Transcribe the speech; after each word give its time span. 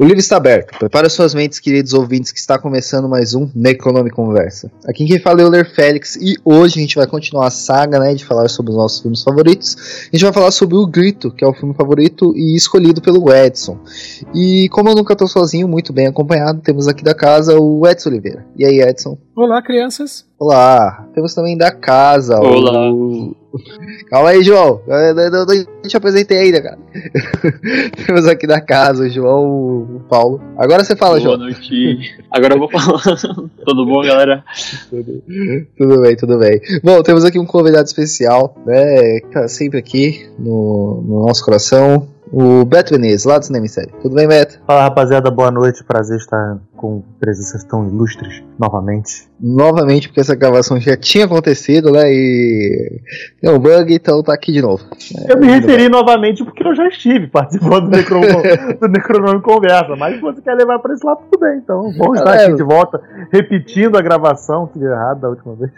O 0.00 0.04
livro 0.04 0.18
está 0.18 0.38
aberto. 0.38 0.78
Prepara 0.78 1.10
suas 1.10 1.34
mentes, 1.34 1.58
queridos 1.58 1.92
ouvintes, 1.92 2.32
que 2.32 2.38
está 2.38 2.58
começando 2.58 3.06
mais 3.06 3.34
um 3.34 3.50
Necronome 3.54 4.08
Conversa. 4.08 4.72
Aqui 4.88 5.04
quem 5.04 5.20
fala 5.20 5.42
é 5.42 5.44
o 5.44 5.50
Ler 5.50 5.70
Félix 5.74 6.16
e 6.16 6.36
hoje 6.42 6.78
a 6.78 6.80
gente 6.80 6.96
vai 6.96 7.06
continuar 7.06 7.48
a 7.48 7.50
saga, 7.50 7.98
né, 7.98 8.14
de 8.14 8.24
falar 8.24 8.48
sobre 8.48 8.70
os 8.70 8.78
nossos 8.78 9.00
filmes 9.02 9.22
favoritos. 9.22 9.76
A 10.10 10.16
gente 10.16 10.24
vai 10.24 10.32
falar 10.32 10.52
sobre 10.52 10.74
O 10.74 10.86
Grito, 10.86 11.30
que 11.30 11.44
é 11.44 11.46
o 11.46 11.52
filme 11.52 11.74
favorito 11.74 12.32
e 12.34 12.56
escolhido 12.56 13.02
pelo 13.02 13.30
Edson. 13.30 13.78
E 14.34 14.70
como 14.70 14.88
eu 14.88 14.94
nunca 14.94 15.12
estou 15.12 15.28
sozinho, 15.28 15.68
muito 15.68 15.92
bem 15.92 16.06
acompanhado, 16.06 16.62
temos 16.62 16.88
aqui 16.88 17.04
da 17.04 17.14
casa 17.14 17.60
o 17.60 17.86
Edson 17.86 18.08
Oliveira. 18.08 18.46
E 18.56 18.64
aí, 18.64 18.80
Edson? 18.80 19.18
Olá, 19.36 19.60
crianças. 19.60 20.24
Olá. 20.38 21.06
Temos 21.14 21.34
também 21.34 21.58
da 21.58 21.70
casa 21.70 22.40
Olá. 22.40 22.90
o... 22.90 23.36
Calma 24.08 24.30
aí, 24.30 24.42
João. 24.42 24.80
Eu 24.86 25.30
não, 25.30 25.46
te 25.82 25.96
apresentei 25.96 26.38
ainda, 26.38 26.62
cara. 26.62 26.78
Temos 28.06 28.26
aqui 28.26 28.46
da 28.46 28.60
casa 28.60 29.04
o 29.04 29.08
João, 29.08 29.44
o 29.96 30.00
Paulo. 30.08 30.40
Agora 30.56 30.84
você 30.84 30.94
fala, 30.94 31.18
Boa 31.18 31.20
João. 31.20 31.38
noite. 31.38 32.14
Agora 32.30 32.54
eu 32.54 32.58
vou 32.58 32.70
falar. 32.70 33.00
Tudo 33.64 33.86
bom, 33.86 34.02
galera? 34.02 34.44
Tudo, 34.88 35.22
tudo 35.76 36.00
bem, 36.00 36.16
tudo 36.16 36.38
bem. 36.38 36.60
Bom, 36.82 37.02
temos 37.02 37.24
aqui 37.24 37.38
um 37.38 37.46
convidado 37.46 37.86
especial, 37.86 38.56
né? 38.64 39.20
Que 39.20 39.28
tá 39.32 39.48
sempre 39.48 39.78
aqui 39.78 40.28
no, 40.38 41.02
no 41.06 41.26
nosso 41.26 41.44
coração. 41.44 42.08
O 42.32 42.64
Beto 42.64 42.94
Venez, 42.94 43.24
lá 43.24 43.38
do 43.38 43.44
Cinema 43.44 43.64
em 43.64 43.68
Série. 43.68 43.90
Tudo 44.00 44.14
bem, 44.14 44.28
Beto? 44.28 44.60
Fala 44.64 44.82
rapaziada, 44.84 45.30
boa 45.32 45.50
noite, 45.50 45.82
prazer 45.82 46.16
estar 46.16 46.58
com 46.76 47.02
presenças 47.18 47.64
tão 47.64 47.88
ilustres 47.88 48.42
novamente. 48.58 49.28
Novamente, 49.40 50.06
porque 50.08 50.20
essa 50.20 50.34
gravação 50.36 50.78
já 50.78 50.96
tinha 50.96 51.24
acontecido, 51.24 51.90
né? 51.90 52.02
E 52.06 53.00
deu 53.42 53.54
um 53.56 53.58
bug, 53.58 53.92
então 53.92 54.22
tá 54.22 54.32
aqui 54.32 54.52
de 54.52 54.62
novo. 54.62 54.82
Eu 55.28 55.38
me 55.38 55.48
referi 55.48 55.88
novamente 55.88 56.44
porque 56.44 56.62
eu 56.66 56.74
já 56.74 56.86
estive 56.86 57.26
participando 57.26 57.90
do, 57.90 57.96
Necro... 57.96 58.20
do 58.80 58.88
Necronome 58.88 59.42
Conversa, 59.42 59.96
mas 59.96 60.14
se 60.14 60.20
você 60.20 60.40
quer 60.40 60.54
levar 60.54 60.78
pra 60.78 60.94
esse 60.94 61.04
lado, 61.04 61.20
tudo 61.30 61.40
bem, 61.40 61.58
então 61.58 61.90
vamos 61.98 62.18
estar 62.18 62.36
É. 62.36 62.44
aqui 62.46 62.54
de 62.54 62.62
volta, 62.62 63.00
repetindo 63.32 63.96
a 63.98 64.02
gravação 64.02 64.68
que 64.68 64.78
deu 64.78 64.92
errado 64.92 65.20
da 65.20 65.28
última 65.30 65.56
vez. 65.56 65.72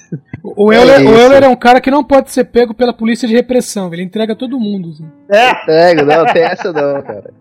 O 0.44 0.70
É 0.72 0.76
Euler, 0.76 1.00
o 1.00 1.02
isso. 1.04 1.14
Euler 1.22 1.42
é 1.44 1.48
um 1.48 1.56
cara 1.56 1.80
que 1.80 1.90
não 1.90 2.04
pode 2.04 2.30
ser 2.30 2.44
pego 2.44 2.74
pela 2.74 2.92
polícia 2.92 3.26
de 3.26 3.34
repressão. 3.34 3.90
Ele 3.92 4.02
entrega 4.02 4.36
todo 4.36 4.60
mundo. 4.60 4.90
assim. 4.90 5.06
É, 5.66 5.94
não, 5.94 6.26
tem 6.26 6.42
essa 6.42 6.72
não, 6.72 7.00
cara. 7.02 7.32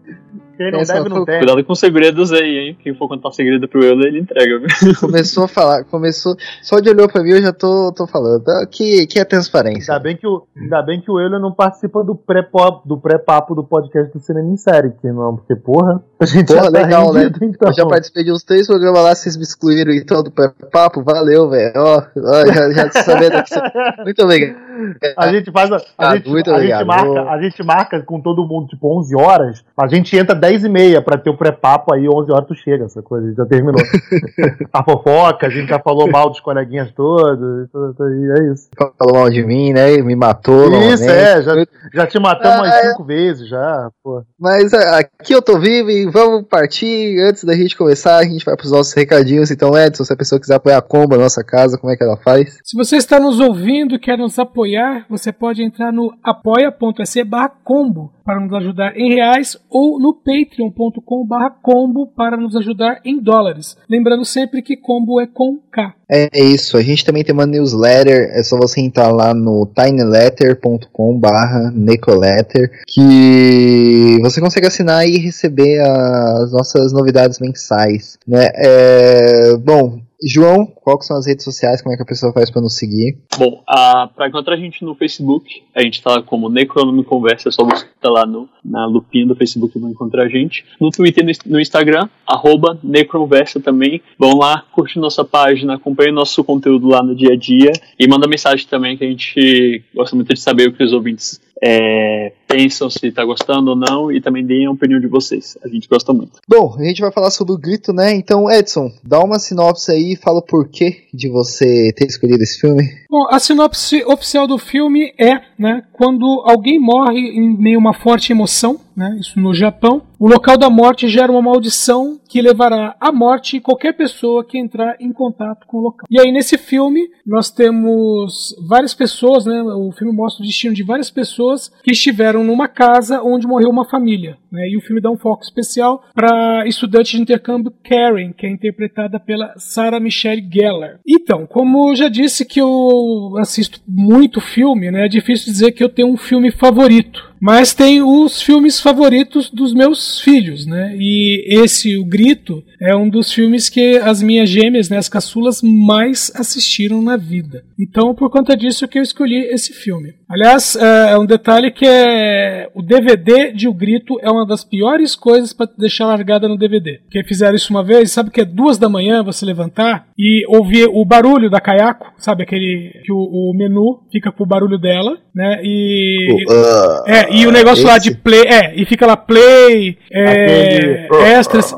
Quem 0.62 0.72
não 0.72 0.80
Essa 0.80 0.94
deve 0.94 1.10
não 1.10 1.26
tem. 1.26 1.40
Cuidado 1.40 1.64
com 1.64 1.74
os 1.74 1.80
segredos 1.80 2.32
aí, 2.32 2.58
hein? 2.58 2.78
Quem 2.82 2.94
for 2.94 3.08
contar 3.08 3.32
segredo 3.32 3.68
pro 3.68 3.84
Euler, 3.84 4.08
ele 4.08 4.20
entrega. 4.20 4.60
viu? 4.60 4.68
Começou 5.00 5.46
a 5.46 5.48
falar, 5.48 5.84
começou. 5.86 6.36
Só 6.62 6.80
de 6.80 6.90
olhou 6.90 7.08
pra 7.08 7.24
mim 7.24 7.32
eu 7.32 7.42
já 7.42 7.52
tô, 7.52 7.92
tô 7.96 8.06
falando. 8.06 8.48
Ah, 8.48 8.66
Que, 8.70 9.08
que 9.08 9.20
é 9.20 9.26
transparência. 9.26 9.94
Ainda 9.94 10.04
bem 10.04 10.16
que 10.16 10.28
o, 10.28 10.44
ainda 10.56 10.82
bem 10.84 11.02
que 11.02 11.10
o 11.10 11.20
Euler 11.20 11.40
não 11.40 11.52
participa 11.52 12.04
do 12.04 12.16
pré-papo 12.16 12.88
do, 12.88 12.98
pré 12.98 13.20
do 13.56 13.64
podcast 13.64 14.14
do 14.14 14.20
Cinema 14.20 14.50
em 14.50 14.58
Série, 14.58 14.92
que 15.02 15.08
não, 15.08 15.38
porque 15.38 15.56
porra, 15.56 16.04
a 16.20 16.26
gente 16.26 16.48
Porra, 16.48 16.66
já 16.66 16.72
tá 16.72 16.80
legal, 16.80 17.14
né? 17.14 17.24
rendido, 17.24 17.46
então. 17.46 17.70
Eu 17.70 17.74
já 17.74 17.86
participei 17.86 18.24
de 18.24 18.32
uns 18.32 18.44
três 18.44 18.68
programas 18.68 19.04
lá, 19.04 19.16
vocês 19.16 19.36
me 19.38 19.44
excluíram 19.44 19.92
então 19.92 20.24
do 20.24 20.32
papo, 20.32 21.04
valeu, 21.04 21.50
velho. 21.50 21.74
Ó, 21.76 22.02
ó, 22.18 22.46
já, 22.48 22.72
já 22.72 22.92
sabendo 22.92 23.44
que 23.44 23.50
você... 23.50 23.62
Muito 24.04 24.24
obrigado. 24.24 24.72
A 25.18 25.32
gente 25.32 25.52
faz 25.52 25.72
a, 25.72 25.78
a, 25.78 25.82
Ah, 25.98 26.16
gente, 26.16 26.30
muito 26.30 26.52
a, 26.52 26.60
gente 26.60 26.84
marca, 26.84 27.22
a 27.24 27.42
gente 27.42 27.64
marca 27.64 28.02
com 28.02 28.20
todo 28.20 28.48
mundo 28.48 28.68
tipo 28.68 29.00
11 29.00 29.16
horas, 29.16 29.64
a 29.78 29.88
gente 29.88 30.18
entra 30.18 30.36
10 30.36 30.51
e 30.64 30.70
meia 30.70 31.02
pra 31.02 31.18
ter 31.18 31.30
o 31.30 31.38
pré-papo 31.38 31.94
aí 31.94 32.08
11 32.08 32.32
horas 32.32 32.48
tu 32.48 32.56
chega, 32.56 32.86
essa 32.86 33.02
coisa, 33.02 33.34
já 33.34 33.46
terminou. 33.46 33.82
a 34.72 34.84
fofoca, 34.84 35.48
a 35.48 35.50
gente 35.50 35.70
já 35.70 35.80
falou 35.80 36.10
mal 36.10 36.30
dos 36.30 36.40
coleguinhas 36.40 36.92
todos, 36.92 37.68
e 37.68 37.72
e 38.02 38.40
é 38.40 38.52
isso. 38.54 38.70
Falou 38.98 39.16
mal 39.16 39.30
de 39.30 39.44
mim, 39.44 39.74
né? 39.74 39.98
Me 39.98 40.16
matou. 40.16 40.66
Isso, 40.66 41.04
novamente. 41.06 41.10
é, 41.10 41.42
já, 41.42 41.66
já 41.94 42.08
te 42.08 42.20
matamos 42.20 42.60
Ah, 42.60 42.62
umas 42.62 42.74
é. 42.86 42.92
5 42.92 43.04
vezes 43.04 43.48
já, 43.50 43.90
pô. 44.04 44.24
Mas 44.40 44.74
ah, 44.74 45.00
aqui 45.00 45.34
eu 45.34 45.42
tô 45.42 45.60
vivo 45.60 45.90
e 45.90 46.10
vamos 46.10 46.46
partir. 46.48 47.20
Antes 47.20 47.44
da 47.44 47.54
gente 47.56 47.78
começar, 47.78 48.18
a 48.18 48.24
gente 48.24 48.46
vai 48.46 48.56
pros 48.56 48.72
nossos 48.72 48.94
recadinhos. 48.94 49.52
Então, 49.52 49.78
Edson, 49.78 50.04
se 50.04 50.14
a 50.14 50.18
pessoa 50.18 50.40
quiser 50.40 50.56
apoiar 50.56 50.78
a 50.78 50.82
comba 50.82 51.16
na 51.18 51.24
nossa 51.24 51.44
casa, 51.44 51.78
como 51.78 51.92
é 51.92 51.96
que 51.96 52.04
ela 52.04 52.18
faz? 52.18 52.58
Se 52.64 52.76
você 52.78 52.98
está 52.98 53.20
nos 53.20 53.40
ouvindo 53.40 53.96
e 53.96 54.00
quer 54.00 54.18
nos 54.18 54.38
apoiar, 54.38 55.06
você 55.10 55.32
pode 55.32 55.64
entrar 55.64 55.92
no 55.92 56.12
apoia.se 56.24 57.24
barra 57.24 57.52
combo 57.64 58.12
para 58.24 58.40
nos 58.40 58.54
ajudar 58.54 58.96
em 58.96 59.14
reais 59.14 59.58
ou 59.70 60.00
no 60.00 60.14
patreon.com 60.32 61.28
combo 61.62 62.08
para 62.08 62.38
nos 62.38 62.56
ajudar 62.56 63.02
em 63.04 63.22
dólares. 63.22 63.76
Lembrando 63.90 64.24
sempre 64.24 64.62
que 64.62 64.78
combo 64.78 65.20
é 65.20 65.28
com 65.28 65.60
K. 65.70 65.94
É 66.10 66.44
isso, 66.44 66.78
a 66.78 66.82
gente 66.82 67.06
também 67.06 67.24
tem 67.24 67.34
uma 67.34 67.46
newsletter, 67.46 68.32
é 68.34 68.44
só 68.44 68.58
você 68.58 68.82
entrar 68.82 69.10
lá 69.12 69.34
no 69.34 69.66
tinyletter.com 69.66 71.20
barra 71.20 71.72
necroletter, 71.72 72.70
que 72.88 74.18
você 74.22 74.42
consegue 74.42 74.68
assinar 74.68 75.06
e 75.08 75.18
receber 75.18 75.80
as 75.82 76.52
nossas 76.52 76.92
novidades 76.92 77.40
mensais, 77.40 78.18
né? 78.28 78.50
É, 78.56 79.58
bom, 79.58 80.00
João, 80.24 80.68
que 80.68 81.06
são 81.06 81.18
as 81.18 81.26
redes 81.26 81.44
sociais, 81.44 81.82
como 81.82 81.94
é 81.94 81.98
que 81.98 82.04
a 82.04 82.06
pessoa 82.06 82.32
faz 82.32 82.52
para 82.52 82.62
nos 82.62 82.78
seguir? 82.78 83.18
Bom, 83.38 83.64
ah, 83.68 84.08
pra 84.16 84.28
encontrar 84.28 84.54
a 84.54 84.58
gente 84.58 84.86
no 84.86 84.94
Facebook, 84.94 85.64
a 85.76 85.82
gente 85.82 86.02
tá 86.02 86.22
como 86.22 86.50
Necronome 86.50 87.04
Conversa, 87.04 87.50
é 87.50 87.52
só 87.52 87.66
tá 87.66 88.10
lá 88.10 88.26
no, 88.26 88.48
na 88.64 88.86
lupinha 88.86 89.26
do 89.26 89.36
Facebook 89.36 89.78
vai 89.80 89.92
encontrar 89.92 90.24
a 90.24 90.30
gente. 90.30 90.64
No 90.80 90.92
Twitter 90.92 91.26
e 91.28 91.50
no 91.50 91.60
Instagram, 91.60 92.08
arroba 92.28 92.78
Necronversa 92.84 93.60
também. 93.60 94.02
Vão 94.18 94.38
lá, 94.38 94.64
curte 94.72 95.00
nossa 95.00 95.24
página, 95.24 95.76
acompanhe 95.76 96.12
nosso 96.12 96.44
conteúdo 96.44 96.88
lá 96.88 97.02
no 97.02 97.16
dia 97.16 97.34
a 97.34 97.38
dia 97.38 97.72
e 98.00 98.08
manda 98.08 98.28
mensagem 98.28 98.68
também 98.68 98.98
que 98.98 99.04
a 99.04 99.08
gente 99.08 99.84
gosta 99.96 100.16
muito 100.16 100.34
de 100.34 100.40
saber 100.40 100.70
o 100.70 100.74
que 100.74 100.84
os 100.84 100.94
ouvintes 100.94 101.42
é, 101.64 102.34
pensam, 102.52 102.90
se 102.90 103.12
tá 103.12 103.24
gostando 103.24 103.72
ou 103.72 103.76
não, 103.76 104.12
e 104.12 104.22
também 104.22 104.46
deem 104.46 104.66
a 104.66 104.72
opinião 104.72 105.00
de 105.00 105.08
vocês. 105.08 105.58
A 105.64 105.68
gente 105.68 105.88
gosta 105.88 106.14
muito. 106.14 106.40
Bom, 106.48 106.76
a 106.78 106.84
gente 106.84 107.02
vai 107.02 107.12
falar 107.12 107.32
sobre 107.32 107.54
o 107.54 107.58
grito, 107.58 107.94
né? 107.94 108.14
Então, 108.14 108.50
Edson, 108.50 108.92
dá 109.04 109.20
uma 109.20 109.40
sinopse 109.40 109.92
aí 109.92 110.14
e 110.14 110.18
fala 110.18 110.40
o 110.40 110.46
porquê 110.46 111.04
de 111.14 111.30
você 111.30 111.92
ter 111.96 112.08
escolhido 112.08 112.44
esse 112.44 112.60
filme. 112.60 112.84
Bom, 113.10 113.28
a 113.30 113.40
sinopse 113.40 114.04
oficial 114.06 114.48
do 114.48 114.58
filme 114.58 115.14
é, 115.20 115.42
né, 115.60 115.84
quando 115.92 116.26
alguém 116.46 116.80
morre 116.80 117.20
em 117.20 117.58
meio 117.58 117.78
a 117.78 117.80
uma 117.80 117.94
forte 117.94 118.32
emoção, 118.32 118.80
né, 118.96 119.18
isso 119.20 119.40
no 119.40 119.54
Japão, 119.54 120.02
o 120.20 120.28
local 120.28 120.58
da 120.58 120.70
morte 120.70 121.10
gera 121.10 121.32
uma 121.32 121.42
maldição 121.42 122.20
que 122.30 122.42
levará 122.42 122.96
à 123.00 123.12
morte 123.12 123.60
qualquer 123.60 123.94
pessoa 123.94 124.46
que 124.46 124.58
entrar 124.58 124.96
em 125.00 125.12
contato 125.12 125.66
com 125.68 125.78
o 125.78 125.82
local. 125.82 126.08
E 126.10 126.22
aí 126.22 126.32
nesse 126.32 126.58
filme 126.58 127.10
nós 127.26 127.50
temos 127.50 128.56
várias 128.68 128.94
pessoas, 128.94 129.46
né, 129.46 129.62
o 129.62 129.92
filme 129.92 130.14
mostra 130.14 130.44
o 130.44 130.48
destino 130.48 130.74
de 130.74 130.84
várias 130.84 131.10
pessoas 131.10 131.72
que 131.84 131.92
estiveram 131.92 132.41
numa 132.44 132.68
casa 132.68 133.22
onde 133.24 133.48
morreu 133.48 133.70
uma 133.70 133.86
família, 133.86 134.38
né, 134.52 134.68
e 134.68 134.78
o 134.78 134.82
filme 134.82 135.02
dá 135.02 135.10
um 135.10 135.18
foco 135.18 135.44
especial 135.44 136.04
para 136.14 136.66
estudante 136.68 137.16
de 137.16 137.22
intercâmbio 137.22 137.74
Karen, 137.84 138.34
que 138.34 138.46
é 138.46 138.50
interpretada 138.50 139.20
pela 139.20 139.54
Sarah 139.58 140.00
Michelle 140.00 140.48
Gellar. 140.52 141.00
Então, 141.08 141.46
como 141.46 141.92
eu 141.92 141.96
já 141.96 142.10
disse 142.10 142.46
que 142.46 142.60
eu 142.60 143.36
assisto 143.38 143.80
muito 143.88 144.42
filme, 144.42 144.92
né, 144.92 145.06
é 145.06 145.10
difícil 145.10 145.52
dizer 145.52 145.72
que 145.72 145.84
eu 145.84 145.90
tenho 145.90 146.10
um 146.10 146.18
filme 146.18 146.52
favorito. 146.52 147.31
Mas 147.42 147.74
tem 147.74 148.02
os 148.02 148.42
filmes 148.42 148.80
favoritos 148.80 149.50
dos 149.50 149.74
meus 149.74 150.20
filhos, 150.20 150.66
né? 150.66 150.96
E 150.98 151.62
esse, 151.62 151.98
O 151.98 152.06
Grito, 152.06 152.64
é 152.80 152.96
um 152.96 153.10
dos 153.10 153.32
filmes 153.34 153.68
que 153.68 153.98
as 153.98 154.22
minhas 154.22 154.50
gêmeas, 154.50 154.90
né, 154.90 154.98
as 154.98 155.10
caçulas, 155.10 155.62
mais 155.62 156.32
assistiram 156.36 157.02
na 157.02 157.18
vida. 157.18 157.64
Então, 157.80 158.14
por 158.14 158.30
conta 158.30 158.56
disso 158.56 158.88
que 158.88 159.00
eu 159.00 159.04
escolhi 159.04 159.48
esse 159.52 159.74
filme. 159.74 160.14
Aliás, 160.30 160.76
é 160.76 161.02
é 161.12 161.18
um 161.18 161.26
detalhe 161.26 161.72
que 161.72 161.86
é 161.86 162.70
o 162.74 162.82
DVD 162.82 163.52
de 163.52 163.68
O 163.68 163.74
Grito 163.74 164.18
é 164.22 164.30
uma 164.30 164.46
das 164.46 164.64
piores 164.64 165.16
coisas 165.16 165.52
para 165.54 165.70
deixar 165.78 166.06
largada 166.06 166.48
no 166.48 166.58
DVD. 166.58 167.00
Porque 167.04 167.24
fizeram 167.24 167.56
isso 167.56 167.74
uma 167.74 167.84
vez, 167.84 168.12
sabe 168.12 168.30
que 168.30 168.42
é 168.42 168.46
duas 168.46 168.78
da 168.78 168.88
manhã 168.88 169.24
você 169.24 169.46
levantar 169.46 170.08
e 170.18 170.46
ouvir 170.48 170.88
o 170.92 171.04
barulho 171.04 171.50
da 171.50 171.60
caiaco, 171.60 172.14
sabe 172.18 172.44
aquele 172.44 173.02
que 173.04 173.12
o, 173.12 173.18
o 173.18 173.54
menu 173.56 174.04
fica 174.12 174.32
com 174.32 174.44
o 174.44 174.48
barulho 174.48 174.78
dela, 174.78 175.18
né? 175.34 175.60
E 175.64 176.12
Uh, 176.52 177.10
é, 177.10 177.31
e 177.34 177.48
o 177.48 177.52
negócio 177.52 177.86
lá 177.86 177.98
esse? 177.98 178.10
de 178.10 178.16
play, 178.16 178.44
é, 178.46 178.74
e 178.76 178.86
fica 178.86 179.06
lá 179.06 179.18
play, 179.18 179.98
é, 180.12 181.08
extras. 181.38 181.76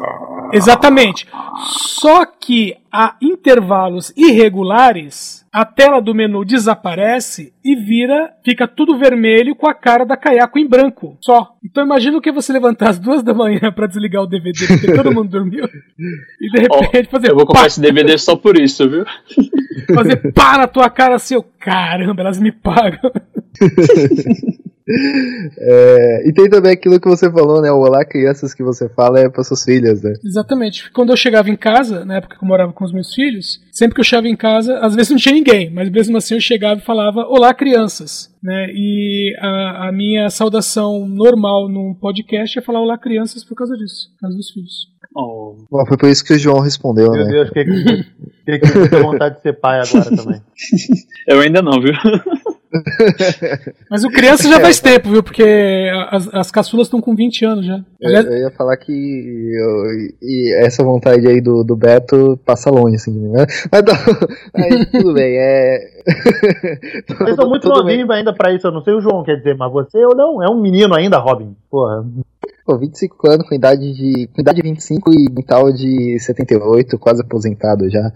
Exatamente. 0.53 1.27
Só 1.65 2.25
que 2.25 2.75
a 2.91 3.15
intervalos 3.19 4.13
irregulares, 4.15 5.43
a 5.51 5.65
tela 5.65 5.99
do 5.99 6.13
menu 6.13 6.45
desaparece 6.45 7.51
e 7.65 7.75
vira, 7.75 8.31
fica 8.45 8.67
tudo 8.67 8.97
vermelho 8.97 9.55
com 9.55 9.67
a 9.67 9.73
cara 9.73 10.05
da 10.05 10.15
Kayako 10.15 10.59
em 10.59 10.67
branco, 10.67 11.17
só. 11.19 11.55
Então 11.63 11.83
imagina 11.83 12.17
o 12.17 12.21
que 12.21 12.29
é 12.29 12.33
você 12.33 12.53
levantar 12.53 12.91
às 12.91 12.99
duas 12.99 13.23
da 13.23 13.33
manhã 13.33 13.71
pra 13.73 13.87
desligar 13.87 14.21
o 14.21 14.27
DVD, 14.27 14.67
porque 14.67 14.93
todo 14.93 15.13
mundo 15.13 15.29
dormiu, 15.29 15.65
e 16.39 16.51
de 16.51 16.61
repente 16.61 17.09
fazer 17.09 17.31
Eu 17.31 17.35
vou 17.35 17.47
comprar 17.47 17.61
pá, 17.61 17.67
esse 17.67 17.81
DVD 17.81 18.15
só 18.17 18.35
por 18.35 18.59
isso, 18.59 18.87
viu? 18.87 19.05
fazer 19.95 20.33
pá 20.33 20.59
na 20.59 20.67
tua 20.67 20.89
cara 20.89 21.15
assim, 21.15 21.33
eu, 21.33 21.43
caramba, 21.59 22.21
elas 22.21 22.39
me 22.39 22.51
pagam. 22.51 23.11
É, 25.57 26.27
e 26.27 26.33
tem 26.33 26.49
também 26.49 26.71
aquilo 26.71 26.99
que 26.99 27.07
você 27.07 27.31
falou, 27.31 27.61
né? 27.61 27.71
O 27.71 27.79
Olá 27.79 28.03
Crianças 28.03 28.53
que 28.53 28.63
você 28.63 28.89
fala 28.89 29.19
é 29.19 29.29
para 29.29 29.43
suas 29.43 29.63
filhas, 29.63 30.01
né? 30.01 30.13
Exatamente. 30.23 30.91
Quando 30.91 31.11
eu 31.11 31.17
chegava 31.17 31.49
em 31.49 31.55
casa, 31.55 32.03
na 32.05 32.17
época 32.17 32.37
que 32.37 32.43
eu 32.43 32.47
morava 32.47 32.73
com 32.73 32.83
os 32.83 32.91
meus 32.91 33.13
filhos, 33.13 33.61
sempre 33.71 33.95
que 33.95 34.01
eu 34.01 34.05
chegava 34.05 34.27
em 34.27 34.35
casa, 34.35 34.79
às 34.79 34.95
vezes 34.95 35.11
não 35.11 35.17
tinha 35.17 35.35
ninguém, 35.35 35.69
mas 35.69 35.89
mesmo 35.89 36.17
assim 36.17 36.35
eu 36.35 36.41
chegava 36.41 36.81
e 36.81 36.85
falava 36.85 37.25
Olá, 37.27 37.53
crianças. 37.53 38.33
Né? 38.43 38.67
E 38.73 39.35
a, 39.39 39.87
a 39.87 39.91
minha 39.91 40.29
saudação 40.29 41.07
normal 41.07 41.69
num 41.69 41.93
podcast 41.93 42.59
é 42.59 42.61
falar 42.61 42.81
Olá, 42.81 42.97
crianças 42.97 43.43
por 43.43 43.55
causa 43.55 43.75
disso, 43.75 44.11
por 44.13 44.21
causa 44.21 44.37
dos 44.37 44.51
filhos. 44.51 44.93
Oh, 45.15 45.55
Bom, 45.69 45.85
foi 45.85 45.97
por 45.97 46.09
isso 46.09 46.25
que 46.25 46.33
o 46.33 46.39
João 46.39 46.59
respondeu, 46.59 47.11
Meu 47.11 47.23
né? 47.23 47.31
Deus, 47.31 47.49
que 47.51 47.63
que, 47.63 48.03
que, 48.45 48.59
que 48.59 48.77
eu 48.77 48.89
tenho 48.89 49.03
vontade 49.03 49.35
de 49.35 49.41
ser 49.41 49.53
pai 49.53 49.79
agora 49.79 50.15
também. 50.15 50.41
eu 51.27 51.39
ainda 51.39 51.61
não, 51.61 51.79
viu? 51.79 51.93
Mas 53.89 54.03
o 54.03 54.09
criança 54.09 54.47
já 54.47 54.59
faz 54.59 54.79
tempo, 54.79 55.09
viu? 55.09 55.21
Porque 55.23 55.43
as, 56.09 56.33
as 56.33 56.51
caçulas 56.51 56.87
estão 56.87 56.99
com 57.01 57.15
20 57.15 57.45
anos 57.45 57.65
já. 57.65 57.79
Eu, 58.01 58.11
eu 58.11 58.37
ia 58.39 58.51
falar 58.51 58.75
que 58.77 58.91
eu- 58.91 60.09
e 60.21 60.55
essa 60.63 60.83
vontade 60.83 61.27
aí 61.27 61.39
do, 61.41 61.63
do 61.63 61.75
Beto 61.75 62.39
passa 62.45 62.69
longe, 62.69 62.95
assim, 62.95 63.13
de 63.13 63.19
mim, 63.19 63.29
né? 63.31 63.45
Mas 63.71 63.83
não, 63.85 64.63
aí, 64.63 64.85
tudo 64.87 65.13
bem, 65.13 65.37
é. 65.37 65.79
Vocês 67.17 67.35
são 67.35 67.47
muito 67.49 67.67
novinhos 67.69 68.09
ainda 68.09 68.33
pra 68.33 68.53
isso, 68.53 68.67
eu 68.67 68.71
não 68.71 68.81
sei 68.83 68.93
o 68.93 69.01
João 69.01 69.23
quer 69.23 69.37
dizer, 69.37 69.55
mas 69.55 69.71
você 69.71 70.03
ou 70.05 70.15
não? 70.15 70.43
É 70.43 70.49
um 70.49 70.59
menino 70.59 70.95
ainda, 70.95 71.17
Robin. 71.17 71.55
Porra. 71.69 72.05
Pô, 72.65 72.77
25 72.77 73.29
anos 73.29 73.47
com 73.47 73.53
idade 73.53 73.93
de. 73.93 74.27
com 74.27 74.41
idade 74.41 74.61
de 74.61 74.69
25 74.69 75.13
e 75.13 75.29
mental 75.29 75.71
de 75.71 76.17
78, 76.17 76.97
quase 76.97 77.21
aposentado 77.21 77.89
já. 77.89 78.11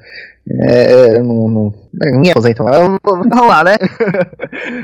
É. 0.50 1.20
Não. 1.20 1.50
não 1.50 1.74
ninguém 1.94 2.30
é 2.30 2.32
aposenta, 2.32 2.64
mas 2.64 2.98
vamos 3.04 3.48
lá, 3.48 3.64
né? 3.64 3.76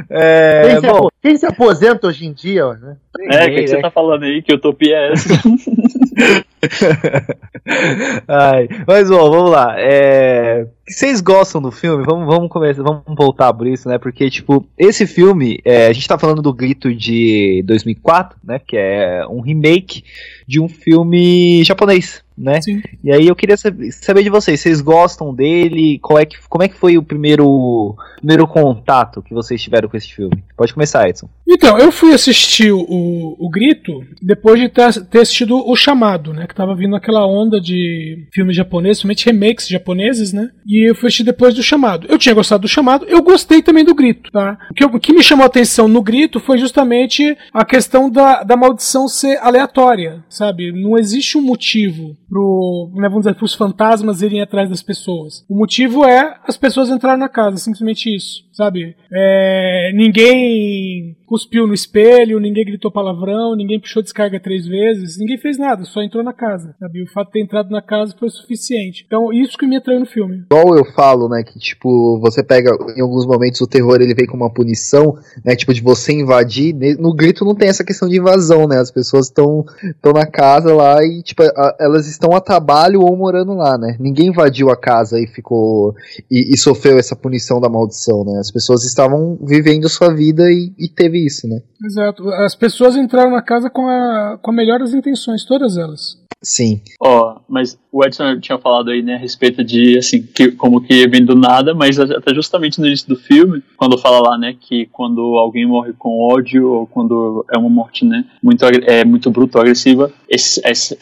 É, 0.09 0.63
Quem, 0.63 0.79
se 0.79 0.87
bom, 0.87 1.07
quem 1.21 1.37
se 1.37 1.45
aposenta 1.45 2.07
hoje 2.07 2.25
em 2.25 2.33
dia, 2.33 2.65
né? 2.73 2.97
É, 3.31 3.45
o 3.45 3.49
que, 3.49 3.61
que 3.61 3.67
você 3.67 3.81
tá 3.81 3.89
falando 3.89 4.23
aí? 4.23 4.41
Que 4.41 4.53
utopia 4.53 4.95
é 4.95 5.13
essa? 5.13 5.29
Ai, 8.27 8.67
mas 8.87 9.09
bom, 9.09 9.29
vamos 9.29 9.51
lá. 9.51 9.75
É, 9.77 10.65
Vocês 10.87 11.21
gostam 11.21 11.61
do 11.61 11.71
filme? 11.71 12.03
Vamos, 12.05 12.27
vamos 12.27 12.49
começar, 12.49 12.83
vamos 12.83 13.03
voltar 13.07 13.53
por 13.53 13.67
isso, 13.67 13.89
né? 13.89 13.97
Porque, 13.97 14.29
tipo, 14.29 14.65
esse 14.77 15.07
filme, 15.07 15.59
é, 15.65 15.87
a 15.87 15.93
gente 15.93 16.07
tá 16.07 16.17
falando 16.17 16.41
do 16.41 16.53
Grito 16.53 16.93
de 16.93 17.63
2004, 17.65 18.37
né? 18.43 18.59
Que 18.59 18.77
é 18.77 19.25
um 19.27 19.41
remake 19.41 20.03
de 20.47 20.59
um 20.61 20.67
filme 20.69 21.63
japonês, 21.63 22.23
né? 22.37 22.61
Sim. 22.61 22.81
E 23.03 23.11
aí 23.13 23.27
eu 23.27 23.35
queria 23.35 23.55
saber, 23.57 24.23
de 24.23 24.29
vocês, 24.29 24.59
vocês 24.59 24.81
gostam 24.81 25.33
dele? 25.33 25.99
Qual 25.99 26.19
é 26.19 26.25
que, 26.25 26.37
como 26.49 26.63
é 26.63 26.67
que 26.67 26.75
foi 26.75 26.97
o 26.97 27.03
primeiro, 27.03 27.95
primeiro 28.17 28.47
contato 28.47 29.21
que 29.21 29.33
vocês 29.33 29.61
tiveram 29.61 29.87
com 29.89 29.97
esse 29.97 30.11
filme? 30.13 30.43
Pode 30.57 30.73
começar, 30.73 31.07
Edson. 31.07 31.29
Então, 31.47 31.77
eu 31.77 31.91
fui 31.91 32.13
assistir 32.13 32.71
o, 32.71 33.35
o 33.37 33.49
Grito 33.49 34.03
depois 34.21 34.59
de 34.59 34.69
ter, 34.69 34.91
ter 35.05 35.19
assistido 35.19 35.55
O 35.57 35.75
Chamado, 35.75 36.33
né? 36.33 36.47
Que 36.47 36.55
tava 36.55 36.75
vindo 36.75 36.95
aquela 36.95 37.25
onda 37.27 37.59
de 37.61 38.27
filmes 38.33 38.55
japoneses, 38.55 38.99
somente 38.99 39.25
remakes 39.25 39.67
japoneses, 39.67 40.33
né? 40.33 40.49
E 40.65 40.89
eu 40.89 40.95
fui 40.95 41.07
assistir 41.07 41.23
depois 41.23 41.53
do 41.53 41.61
Chamado. 41.61 42.07
Eu 42.09 42.17
tinha 42.17 42.33
gostado 42.33 42.61
do 42.61 42.67
Chamado, 42.67 43.05
eu 43.07 43.21
gostei 43.21 43.61
também 43.61 43.83
do 43.85 43.93
Grito, 43.95 44.31
tá? 44.31 44.57
O 44.71 44.73
que, 44.73 44.83
eu- 44.83 44.87
o 44.89 44.99
que 44.99 45.13
me 45.13 45.21
chamou 45.23 45.43
a 45.43 45.47
atenção 45.47 45.87
no 45.87 46.01
Grito 46.01 46.39
foi 46.39 46.57
justamente 46.57 47.37
a 47.53 47.63
questão 47.63 48.09
da, 48.09 48.43
da 48.43 48.57
maldição 48.57 49.07
ser 49.07 49.37
aleatória, 49.37 50.23
sabe? 50.33 50.71
Não 50.71 50.97
existe 50.97 51.37
um 51.37 51.41
motivo 51.41 52.17
pro, 52.27 52.91
né, 52.95 53.07
vamos 53.07 53.25
dizer, 53.25 53.35
pros 53.35 53.53
fantasmas 53.53 54.21
irem 54.21 54.41
atrás 54.41 54.69
das 54.69 54.81
pessoas. 54.81 55.45
O 55.49 55.55
motivo 55.55 56.05
é 56.05 56.37
as 56.47 56.57
pessoas 56.57 56.89
entrarem 56.89 57.19
na 57.19 57.29
casa, 57.29 57.57
simplesmente 57.57 58.13
isso, 58.13 58.43
sabe? 58.51 58.95
É, 59.11 59.91
ninguém 59.93 61.15
cuspiu 61.33 61.65
no 61.65 61.73
espelho, 61.73 62.39
ninguém 62.39 62.63
gritou 62.63 62.91
palavrão, 62.91 63.55
ninguém 63.55 63.79
puxou 63.79 64.03
descarga 64.03 64.39
três 64.39 64.67
vezes, 64.67 65.17
ninguém 65.17 65.39
fez 65.39 65.57
nada, 65.57 65.83
só 65.83 66.03
entrou 66.03 66.23
na 66.23 66.31
casa, 66.31 66.75
sabe? 66.79 67.01
O 67.01 67.07
fato 67.11 67.25
de 67.29 67.31
ter 67.33 67.41
entrado 67.41 67.71
na 67.71 67.81
casa 67.81 68.13
foi 68.19 68.29
suficiente. 68.29 69.03
Então, 69.07 69.33
isso 69.33 69.57
que 69.57 69.65
me 69.65 69.75
atraiu 69.75 69.99
no 69.99 70.05
filme. 70.05 70.43
igual 70.45 70.77
eu 70.77 70.85
falo, 70.93 71.27
né, 71.27 71.41
que 71.41 71.57
tipo, 71.57 72.19
você 72.19 72.43
pega 72.43 72.69
em 72.95 73.01
alguns 73.01 73.25
momentos 73.25 73.59
o 73.61 73.65
terror 73.67 73.99
ele 73.99 74.13
vem 74.13 74.27
com 74.27 74.37
uma 74.37 74.53
punição, 74.53 75.17
né, 75.43 75.55
tipo 75.55 75.73
de 75.73 75.81
você 75.81 76.13
invadir, 76.13 76.71
no 76.99 77.11
grito 77.15 77.43
não 77.43 77.55
tem 77.55 77.67
essa 77.67 77.83
questão 77.83 78.07
de 78.07 78.17
invasão, 78.19 78.67
né? 78.67 78.77
As 78.77 78.91
pessoas 78.91 79.25
estão 79.25 79.65
estão 79.83 80.13
na 80.13 80.27
casa 80.27 80.71
lá 80.71 81.03
e 81.03 81.23
tipo, 81.23 81.41
a- 81.41 81.75
elas 81.79 82.05
estão 82.07 82.35
a 82.35 82.41
trabalho 82.41 83.01
ou 83.01 83.17
morando 83.17 83.55
lá, 83.55 83.75
né? 83.75 83.97
Ninguém 83.99 84.27
invadiu 84.27 84.69
a 84.69 84.77
casa 84.77 85.19
e 85.19 85.25
ficou 85.25 85.95
e, 86.29 86.53
e 86.53 86.57
sofreu 86.59 86.99
essa 86.99 87.15
punição 87.15 87.59
da 87.59 87.69
maldição, 87.69 88.23
né? 88.23 88.37
As 88.39 88.51
pessoas 88.51 88.83
estavam 88.83 89.35
vivendo 89.41 89.89
sua 89.89 90.13
vida 90.13 90.51
e, 90.51 90.71
e 90.77 90.87
teve 90.87 91.22
isso, 91.25 91.47
né? 91.47 91.61
Exato. 91.83 92.29
As 92.29 92.55
pessoas 92.55 92.95
entraram 92.95 93.31
na 93.31 93.41
casa 93.41 93.69
com 93.69 93.87
a, 93.87 94.37
com 94.41 94.51
a 94.51 94.53
melhor 94.53 94.79
das 94.79 94.93
intenções, 94.93 95.45
todas 95.45 95.77
elas. 95.77 96.17
Sim. 96.41 96.81
Ó, 96.99 97.37
mas 97.47 97.77
o 97.91 98.03
Edson 98.03 98.39
tinha 98.39 98.57
falado 98.57 98.89
aí, 98.91 99.01
né, 99.01 99.15
a 99.15 99.17
respeito 99.17 99.63
de, 99.63 99.97
assim, 99.97 100.21
que, 100.21 100.51
como 100.51 100.81
que 100.81 101.07
vem 101.07 101.23
do 101.23 101.35
nada, 101.35 101.73
mas 101.73 101.99
até 101.99 102.33
justamente 102.33 102.79
no 102.79 102.87
início 102.87 103.07
do 103.07 103.15
filme, 103.15 103.61
quando 103.77 103.97
fala 103.97 104.19
lá, 104.19 104.37
né, 104.37 104.55
que 104.59 104.85
quando 104.87 105.21
alguém 105.37 105.65
morre 105.65 105.93
com 105.97 106.19
ódio, 106.31 106.69
ou 106.69 106.87
quando 106.87 107.45
é 107.53 107.57
uma 107.57 107.69
morte, 107.69 108.03
né, 108.05 108.25
muito, 108.41 108.65
é, 108.65 109.05
muito 109.05 109.29
bruta 109.31 109.57
ou 109.57 109.61
agressiva, 109.61 110.11
esse- 110.27 110.61
essa, 110.63 110.95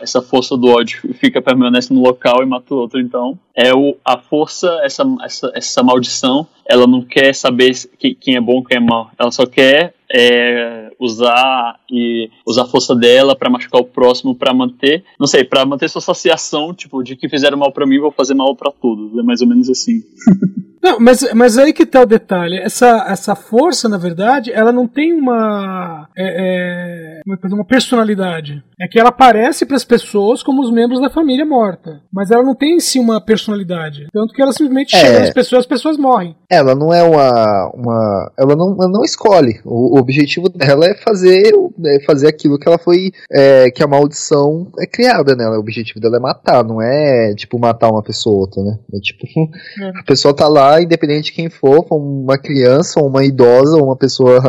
essa, 0.00 0.22
força 0.22 0.56
do 0.56 0.68
ódio 0.68 1.14
fica 1.14 1.40
permanece 1.42 1.92
no 1.92 2.00
local 2.00 2.42
e 2.42 2.46
mata 2.46 2.74
o 2.74 2.78
outro. 2.78 3.00
Então, 3.00 3.38
é 3.54 3.72
o, 3.74 3.96
a 4.04 4.18
força, 4.18 4.80
essa, 4.82 5.04
essa, 5.22 5.52
essa 5.54 5.82
maldição, 5.82 6.46
ela 6.68 6.86
não 6.86 7.02
quer 7.02 7.34
saber 7.34 7.72
que- 7.98 8.14
quem 8.14 8.36
é 8.36 8.40
bom 8.40 8.62
quem 8.64 8.78
é 8.78 8.80
mal. 8.80 9.10
Ela 9.18 9.30
só 9.30 9.46
quer 9.46 9.94
é, 10.12 10.85
usar 10.98 11.80
e 11.90 12.30
usar 12.46 12.62
a 12.62 12.66
força 12.66 12.94
dela 12.94 13.36
pra 13.36 13.50
machucar 13.50 13.80
o 13.80 13.84
próximo, 13.84 14.34
pra 14.34 14.54
manter, 14.54 15.04
não 15.18 15.26
sei, 15.26 15.44
pra 15.44 15.64
manter 15.66 15.88
sua 15.88 15.98
associação, 16.00 16.74
tipo, 16.74 17.02
de 17.02 17.16
que 17.16 17.28
fizeram 17.28 17.58
mal 17.58 17.72
pra 17.72 17.86
mim, 17.86 17.98
vou 17.98 18.10
fazer 18.10 18.34
mal 18.34 18.54
pra 18.56 18.70
todos. 18.70 19.18
É 19.18 19.22
mais 19.22 19.40
ou 19.40 19.46
menos 19.46 19.68
assim. 19.68 20.02
Não, 20.86 21.00
mas, 21.00 21.32
mas 21.34 21.58
aí 21.58 21.72
que 21.72 21.84
tá 21.84 22.02
o 22.02 22.06
detalhe. 22.06 22.58
Essa, 22.58 23.06
essa 23.08 23.34
força, 23.34 23.88
na 23.88 23.98
verdade, 23.98 24.52
ela 24.52 24.70
não 24.70 24.86
tem 24.86 25.12
uma. 25.12 26.08
É, 26.16 26.24
é, 26.24 27.20
é 27.26 27.54
uma 27.54 27.64
personalidade. 27.64 28.62
É 28.78 28.86
que 28.86 29.00
ela 29.00 29.08
aparece 29.08 29.66
para 29.66 29.76
as 29.76 29.84
pessoas 29.84 30.42
como 30.42 30.62
os 30.62 30.70
membros 30.70 31.00
da 31.00 31.10
família 31.10 31.44
morta. 31.44 32.00
Mas 32.12 32.30
ela 32.30 32.42
não 32.42 32.54
tem 32.54 32.76
em 32.76 32.80
si 32.80 33.00
uma 33.00 33.20
personalidade. 33.20 34.06
Tanto 34.12 34.32
que 34.32 34.40
ela 34.40 34.52
simplesmente 34.52 34.94
É. 34.94 34.98
chega 34.98 35.20
nas 35.20 35.30
pessoas 35.30 35.60
as 35.60 35.66
pessoas 35.66 35.96
morrem. 35.96 36.36
Ela 36.48 36.74
não 36.74 36.92
é 36.92 37.02
uma. 37.02 37.70
uma 37.74 38.32
ela, 38.38 38.54
não, 38.54 38.76
ela 38.80 38.88
não 38.88 39.02
escolhe. 39.02 39.60
O, 39.64 39.96
o 39.96 39.98
objetivo 39.98 40.48
dela 40.48 40.86
é 40.86 40.94
fazer, 40.94 41.52
é 41.86 42.00
fazer 42.04 42.28
aquilo 42.28 42.58
que 42.58 42.68
ela 42.68 42.78
foi. 42.78 43.10
é, 43.32 43.70
que 43.70 43.82
a 43.82 43.86
maldição 43.88 44.70
é 44.78 44.86
criada 44.86 45.34
nela. 45.34 45.56
O 45.56 45.60
objetivo 45.60 45.98
dela 45.98 46.16
é 46.18 46.20
matar, 46.20 46.62
não 46.64 46.80
é 46.80 47.34
tipo 47.34 47.58
matar 47.58 47.90
uma 47.90 48.02
pessoa 48.02 48.34
ou 48.36 48.40
outra, 48.42 48.62
né? 48.62 48.78
É 48.94 48.98
tipo. 49.00 49.26
A 49.98 50.02
pessoa 50.04 50.34
tá 50.34 50.46
lá, 50.46 50.75
independente 50.82 51.26
de 51.26 51.32
quem 51.32 51.48
for, 51.48 51.86
uma 51.90 52.38
criança, 52.38 53.00
ou 53.00 53.08
uma 53.08 53.24
idosa, 53.24 53.76
ou 53.76 53.84
uma 53.84 53.96
pessoa 53.96 54.40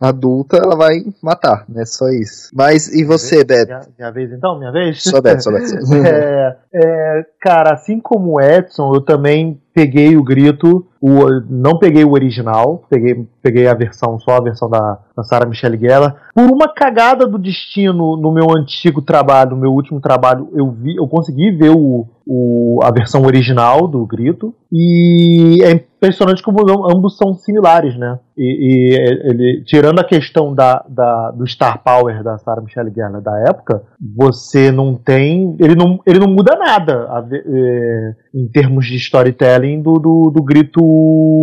adulta, 0.00 0.56
ela 0.56 0.76
vai 0.76 1.04
matar, 1.22 1.64
né? 1.68 1.84
Só 1.84 2.08
isso. 2.08 2.50
Mas 2.52 2.88
e 2.88 3.04
você, 3.04 3.44
Beto? 3.44 3.68
Minha, 3.68 3.88
minha 3.98 4.10
vez 4.10 4.32
então? 4.32 4.58
Minha 4.58 4.72
vez? 4.72 5.02
Só 5.02 5.20
Beto, 5.20 5.42
só 5.42 5.50
Beto. 5.50 5.62
É, 6.02 6.56
é, 6.74 7.26
cara, 7.40 7.74
assim 7.74 8.00
como 8.00 8.32
o 8.32 8.40
Edson, 8.40 8.94
eu 8.94 9.00
também 9.00 9.60
peguei 9.74 10.16
o 10.16 10.22
grito, 10.22 10.86
o, 11.00 11.10
não 11.48 11.78
peguei 11.78 12.04
o 12.04 12.12
original, 12.12 12.84
peguei, 12.88 13.26
peguei 13.42 13.66
a 13.66 13.74
versão, 13.74 14.18
só 14.18 14.36
a 14.36 14.40
versão 14.40 14.68
da, 14.68 14.98
da 15.16 15.22
Sarah 15.22 15.48
Michelle 15.48 15.78
Gellar. 15.78 16.14
Por 16.34 16.50
uma 16.50 16.68
cagada 16.68 17.26
do 17.26 17.38
destino 17.38 18.16
no 18.16 18.32
meu 18.32 18.46
antigo 18.56 19.02
trabalho, 19.02 19.50
no 19.50 19.56
meu 19.56 19.72
último 19.72 20.00
trabalho, 20.00 20.48
eu 20.52 20.70
vi, 20.70 20.96
eu 20.96 21.08
consegui 21.08 21.50
ver 21.50 21.70
o, 21.70 22.06
o, 22.26 22.80
a 22.82 22.90
versão 22.90 23.22
original 23.22 23.88
do 23.88 24.06
grito. 24.06 24.54
E 24.70 25.62
é 25.62 25.84
impressionante 26.02 26.42
como 26.42 26.60
ambos 26.90 27.16
são 27.16 27.32
similares, 27.34 27.96
né? 27.96 28.18
E, 28.36 28.42
e 28.42 28.94
ele, 29.24 29.64
tirando 29.64 30.00
a 30.00 30.04
questão 30.04 30.52
da, 30.52 30.84
da, 30.88 31.30
do 31.30 31.46
Star 31.46 31.80
Power 31.82 32.24
da 32.24 32.38
Sarah 32.38 32.60
Michelle 32.60 32.92
Gellar 32.92 33.20
da 33.20 33.38
época, 33.46 33.82
você 34.00 34.72
não 34.72 34.96
tem. 34.96 35.56
Ele 35.60 35.76
não, 35.76 36.00
ele 36.04 36.18
não 36.18 36.26
muda 36.26 36.56
nada 36.56 37.06
a 37.08 37.24
é, 37.32 38.14
em 38.34 38.48
termos 38.48 38.86
de 38.86 38.96
storytelling 38.96 39.80
do, 39.80 39.94
do, 39.94 40.32
do 40.34 40.42
grito 40.42 40.80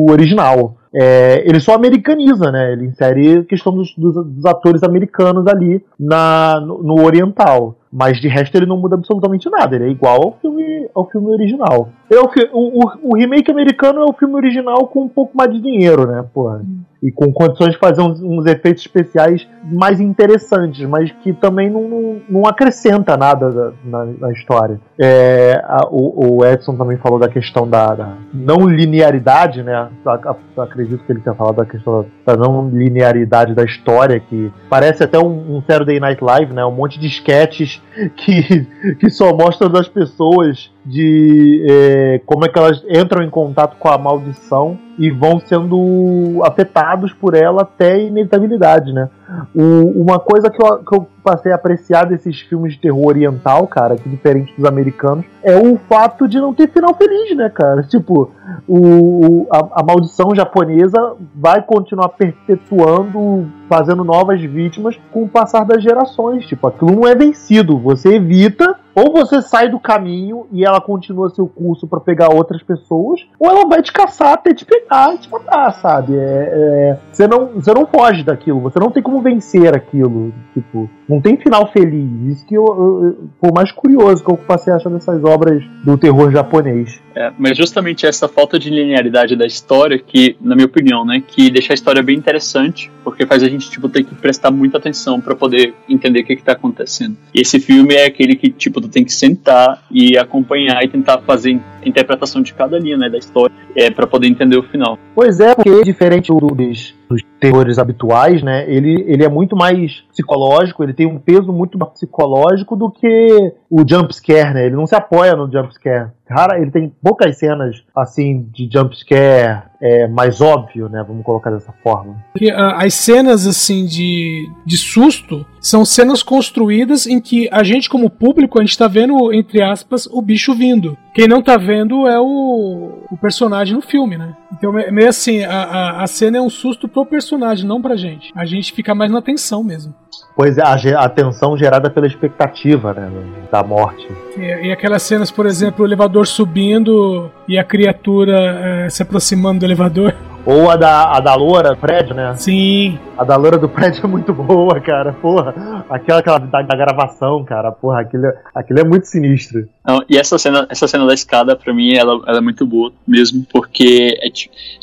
original. 0.10 0.76
É, 0.94 1.44
ele 1.48 1.60
só 1.60 1.76
americaniza, 1.76 2.52
né? 2.52 2.74
Ele 2.74 2.86
insere 2.86 3.44
questão 3.46 3.74
dos, 3.74 3.94
dos, 3.96 4.14
dos 4.26 4.46
atores 4.46 4.84
americanos 4.84 5.46
ali 5.48 5.84
na, 6.00 6.60
no, 6.60 6.82
no 6.84 7.04
oriental. 7.06 7.76
Mas 7.92 8.20
de 8.20 8.28
resto 8.28 8.56
ele 8.56 8.66
não 8.68 8.78
muda 8.78 8.96
absolutamente 8.96 9.50
nada. 9.50 9.76
Ele 9.76 9.86
é 9.86 9.90
igual 9.90 10.24
ao 10.24 10.38
filme, 10.40 10.90
ao 10.94 11.10
filme 11.10 11.28
original. 11.32 11.90
É 12.12 12.20
o, 12.20 12.30
o, 12.54 13.10
o, 13.12 13.16
remake 13.16 13.52
americano 13.52 14.02
é 14.02 14.06
o 14.06 14.14
filme 14.14 14.36
original 14.36 14.88
com 14.88 15.04
um 15.04 15.10
pouco 15.10 15.36
mais 15.36 15.52
de 15.52 15.60
dinheiro, 15.60 16.06
né? 16.06 16.24
Porra. 16.34 16.64
E 17.02 17.12
com 17.12 17.32
condições 17.32 17.72
de 17.72 17.78
fazer 17.78 18.02
uns, 18.02 18.22
uns 18.22 18.46
efeitos 18.46 18.84
especiais 18.84 19.48
mais 19.72 20.02
interessantes, 20.02 20.86
mas 20.88 21.10
que 21.24 21.32
também 21.32 21.70
não, 21.70 21.88
não, 21.88 22.22
não 22.30 22.46
acrescenta 22.46 23.16
nada 23.16 23.50
da- 23.52 23.72
na, 23.86 24.06
na 24.06 24.32
história. 24.34 24.80
É, 25.00 25.62
a- 25.66 25.88
o, 25.90 26.38
o 26.40 26.46
Edson 26.46 26.76
também 26.76 26.98
falou 26.98 27.18
da 27.18 27.30
questão 27.30 27.68
da, 27.68 27.96
da 27.96 28.14
não 28.34 28.68
linearidade, 28.68 29.64
né? 29.64 29.74
A- 29.74 29.90
a- 30.06 30.64
acredito 30.64 31.04
que 31.06 31.12
ele 31.12 31.22
tenha 31.22 31.36
falado 31.36 31.56
da 31.56 31.66
questão 31.66 32.06
da 32.26 32.36
não 32.36 32.70
linearidade 32.70 33.54
da 33.54 33.64
história, 33.64 34.20
que 34.20 34.52
parece 34.70 35.04
até 35.04 35.18
um, 35.18 35.56
um 35.58 35.62
Saturday 35.62 36.00
Night 36.00 36.22
Live, 36.24 36.54
né? 36.54 36.66
Um 36.66 36.72
monte 36.76 37.00
de 37.00 37.08
sketches 37.08 37.82
que, 38.18 38.66
que 39.00 39.10
só 39.10 39.34
mostram 39.34 39.70
das 39.70 39.88
pessoas 39.88 40.70
de 40.86 41.66
é, 41.70 42.22
como 42.26 42.46
é 42.46 42.50
que 42.50 42.58
elas 42.58 42.84
entram 42.90 43.24
em 43.24 43.30
contato 43.30 43.76
com 43.78 43.90
a 43.90 43.98
maldição 43.98 44.78
e 44.98 45.10
vão 45.12 45.40
sendo 45.40 46.42
afetados 46.44 47.14
por 47.14 47.34
ela 47.36 47.62
até 47.62 48.02
inevitabilidade, 48.02 48.92
né? 48.92 49.10
O- 49.56 50.02
uma 50.02 50.20
coisa 50.20 50.50
que 50.50 50.62
eu, 50.62 50.78
que 50.84 50.96
eu 50.96 51.08
passei 51.24 51.52
a 51.52 51.56
apreciar 51.56 52.06
desses 52.06 52.40
filmes 52.42 52.74
de 52.74 52.80
terror 52.80 53.06
oriental, 53.08 53.66
cara, 53.68 53.96
que 53.96 54.10
diferente 54.10 54.54
dos 54.58 54.66
americanos, 54.66 55.26
é 55.44 55.56
o 55.58 55.78
fato 55.88 56.28
de 56.28 56.40
não 56.40 56.54
ter 56.54 56.70
final 56.70 56.94
feliz, 56.96 57.36
né, 57.38 57.50
cara? 57.50 57.84
Tipo, 57.84 58.32
o- 58.68 59.48
a, 59.52 59.82
a 59.82 59.84
maldição 59.84 60.34
japonesa 60.36 61.14
vai 61.36 61.62
continuar 61.62 62.10
perpetuando, 62.10 63.48
fazendo 63.70 64.04
novas 64.04 64.42
vítimas 64.42 65.00
com 65.12 65.24
o 65.24 65.30
passar 65.30 65.64
das 65.66 65.82
gerações. 65.84 66.46
Tipo, 66.46 66.68
aquilo 66.68 66.92
não 66.92 67.08
é 67.08 67.16
vencido, 67.16 67.78
você 67.78 68.16
evita. 68.16 68.76
Ou 69.00 69.14
você 69.14 69.42
sai 69.42 69.70
do 69.70 69.80
caminho 69.80 70.46
e 70.52 70.66
ela 70.66 70.82
continua 70.82 71.30
seu 71.30 71.48
curso 71.48 71.88
pra 71.88 72.02
pegar 72.02 72.34
outras 72.34 72.62
pessoas, 72.62 73.22
ou 73.40 73.50
ela 73.50 73.66
vai 73.66 73.82
te 73.82 73.94
caçar 73.94 74.34
até 74.34 74.54
te 74.54 74.66
pegar 74.66 75.16
e 75.16 75.20
te 75.20 75.32
matar, 75.32 75.72
sabe? 75.74 76.18
É, 76.18 76.18
é, 76.20 77.00
você, 77.10 77.26
não, 77.26 77.48
você 77.48 77.74
não 77.74 77.86
foge 77.86 78.24
daquilo, 78.24 78.60
você 78.60 78.78
não 78.78 78.92
tem 78.92 79.02
como 79.02 79.22
vencer 79.22 79.74
aquilo. 79.74 80.34
Tipo, 80.54 80.90
não 81.08 81.22
tem 81.22 81.38
final 81.38 81.72
feliz. 81.72 82.38
Isso 82.38 82.46
que 82.46 82.56
eu, 82.56 83.18
eu, 83.42 83.54
mais 83.54 83.72
curioso 83.72 84.24
que 84.24 84.32
eu 84.32 84.38
passei 84.38 84.74
a 84.74 84.76
achar 84.76 84.90
dessas 84.90 85.24
obras 85.24 85.64
do 85.84 85.98
terror 85.98 86.32
japonês. 86.32 87.00
É, 87.16 87.32
mas 87.38 87.58
justamente 87.58 88.06
essa 88.06 88.28
falta 88.28 88.60
de 88.60 88.70
linearidade 88.70 89.36
da 89.36 89.46
história 89.46 89.98
que, 89.98 90.38
na 90.40 90.56
minha 90.56 90.68
opinião, 90.68 91.06
né, 91.06 91.24
que 91.26 91.50
deixa 91.50 91.74
a 91.74 91.76
história 91.76 92.04
bem 92.04 92.18
interessante, 92.18 92.92
porque 93.04 93.26
faz 93.26 93.44
a 93.44 93.50
gente 93.50 93.70
tipo 93.70 93.90
ter 93.90 94.04
que 94.04 94.14
prestar 94.16 94.52
muita 94.52 94.78
atenção 94.78 95.20
pra 95.20 95.36
poder 95.36 95.74
entender 95.88 96.22
o 96.22 96.26
que 96.26 96.36
que 96.36 96.44
tá 96.44 96.52
acontecendo. 96.52 97.18
E 97.34 97.42
esse 97.42 97.60
filme 97.60 97.96
é 97.96 98.06
aquele 98.06 98.36
que 98.36 98.50
tipo 98.50 98.80
tem 98.90 99.04
que 99.06 99.14
sentar 99.14 99.84
e 99.92 100.18
acompanhar 100.18 100.84
e 100.84 100.88
tentar 100.88 101.20
fazer 101.20 101.60
interpretação 101.86 102.42
de 102.42 102.54
cada 102.54 102.78
linha, 102.78 102.98
né, 102.98 103.10
da 103.10 103.18
história, 103.18 103.54
é 103.76 103.90
para 103.90 104.06
poder 104.08 104.28
entender 104.28 104.58
o 104.58 104.64
final. 104.64 104.98
Pois 105.16 105.40
é, 105.40 105.54
porque 105.56 105.84
diferente 105.84 106.28
do- 106.28 106.40
dos, 106.56 106.96
dos 107.10 107.24
terrores 107.40 107.80
habituais, 107.80 108.44
né? 108.44 108.66
Ele, 108.72 109.04
ele 109.08 109.24
é 109.24 109.30
muito 109.30 109.56
mais 109.56 110.02
psicológico, 110.12 110.84
ele 110.84 110.94
tem 110.94 111.08
um 111.08 111.18
peso 111.18 111.52
muito 111.52 111.78
mais 111.78 111.92
psicológico 111.94 112.76
do 112.76 112.92
que 112.92 113.54
o 113.70 113.84
jump 113.88 114.14
scare, 114.14 114.54
né? 114.54 114.66
Ele 114.68 114.76
não 114.76 114.86
se 114.86 114.96
apoia 114.96 115.36
no 115.36 115.52
jump 115.52 115.74
scare. 115.74 116.12
Rara, 116.30 116.60
ele 116.62 116.70
tem 116.70 116.94
poucas 117.02 117.38
cenas 117.38 117.84
assim 117.96 118.48
de 118.54 118.70
jump 118.72 118.96
scare 118.96 119.64
é, 119.82 120.08
mais 120.08 120.40
óbvio, 120.42 120.88
né? 120.88 121.04
Vamos 121.08 121.26
colocar 121.26 121.50
dessa 121.50 121.74
forma. 121.84 122.24
Ah, 122.54 122.86
as 122.86 122.94
cenas 122.94 123.48
assim 123.48 123.86
de, 123.86 124.48
de 124.64 124.78
susto 124.78 125.44
são 125.60 125.84
cenas 125.84 126.22
construídas 126.22 127.08
em 127.08 127.20
que 127.20 127.50
a 127.52 127.64
gente, 127.64 127.90
como 127.90 128.10
público, 128.10 128.60
a 128.60 128.62
gente 128.62 128.78
tá 128.78 128.88
vendo, 128.88 129.34
entre 129.34 129.62
aspas, 129.64 130.06
o 130.06 130.22
bicho 130.22 130.54
vindo. 130.54 130.96
Quem 131.14 131.28
não 131.28 131.42
tá 131.42 131.58
vendo 131.58 132.08
é 132.08 132.20
o, 132.20 133.00
o 133.12 133.18
personagem 133.18 133.74
no 133.76 133.82
filme, 133.82 134.18
né? 134.18 134.36
Então 134.54 134.78
é 134.78 134.92
meio 134.92 135.10
assim, 135.10 135.44
a, 135.44 135.64
a, 135.64 136.04
a 136.04 136.08
cena 136.08 136.38
é 136.38 136.42
um 136.42 136.50
susto 136.50 136.88
pro 136.88 137.06
personagem, 137.06 137.66
não 137.68 137.82
pra 137.82 137.96
gente. 137.96 138.32
A 138.36 138.46
gente 138.46 138.72
fica 138.74 138.94
mais 138.94 139.12
na 139.12 139.22
tensão 139.22 139.64
mesmo. 139.64 139.94
Pois 140.36 140.58
é, 140.58 140.62
a, 140.64 140.74
a 141.04 141.10
tensão 141.10 141.58
gerada 141.58 141.90
pela 141.90 142.08
expectativa, 142.08 142.94
né? 142.94 143.10
Da 143.52 143.64
morte. 143.64 144.08
E, 144.38 144.68
e 144.68 144.72
aquelas 144.72 145.02
cenas, 145.04 145.32
por 145.32 145.46
exemplo, 145.46 145.84
o 145.84 145.88
elevador 145.88 146.26
subindo 146.28 147.32
e 147.48 147.58
a 147.58 147.64
criatura 147.64 148.38
eh, 148.86 148.90
se 148.90 149.02
aproximando 149.04 149.60
do 149.60 149.66
elevador. 149.66 150.14
Ou 150.46 150.70
a 150.70 150.76
da, 150.78 151.12
a 151.16 151.20
da 151.20 151.36
loura, 151.36 151.76
Fred, 151.76 152.14
né? 152.14 152.34
Sim. 152.36 152.98
A 153.18 153.24
da 153.24 153.36
loura 153.36 153.58
do 153.58 153.68
prédio 153.68 154.04
é 154.06 154.08
muito 154.08 154.34
boa, 154.34 154.80
cara. 154.80 155.12
Porra, 155.14 155.84
aquela, 155.90 156.20
aquela 156.22 156.40
da, 156.40 156.62
da 156.62 156.76
gravação, 156.76 157.44
cara. 157.44 157.72
Porra, 157.72 158.02
aquilo, 158.02 158.26
é- 158.26 158.38
aquilo 158.56 158.80
é 158.80 158.84
muito 158.84 159.06
sinistro. 159.06 159.68
Não, 159.86 160.04
e 160.10 160.18
essa 160.18 160.38
cena, 160.38 160.68
essa 160.70 160.88
cena 160.88 161.06
da 161.06 161.14
escada, 161.14 161.56
pra 161.56 161.74
mim, 161.74 161.94
ela, 161.96 162.22
ela 162.28 162.38
é 162.38 162.42
muito 162.42 162.66
boa 162.66 162.92
mesmo, 163.08 163.46
porque 163.52 164.18
é 164.22 164.30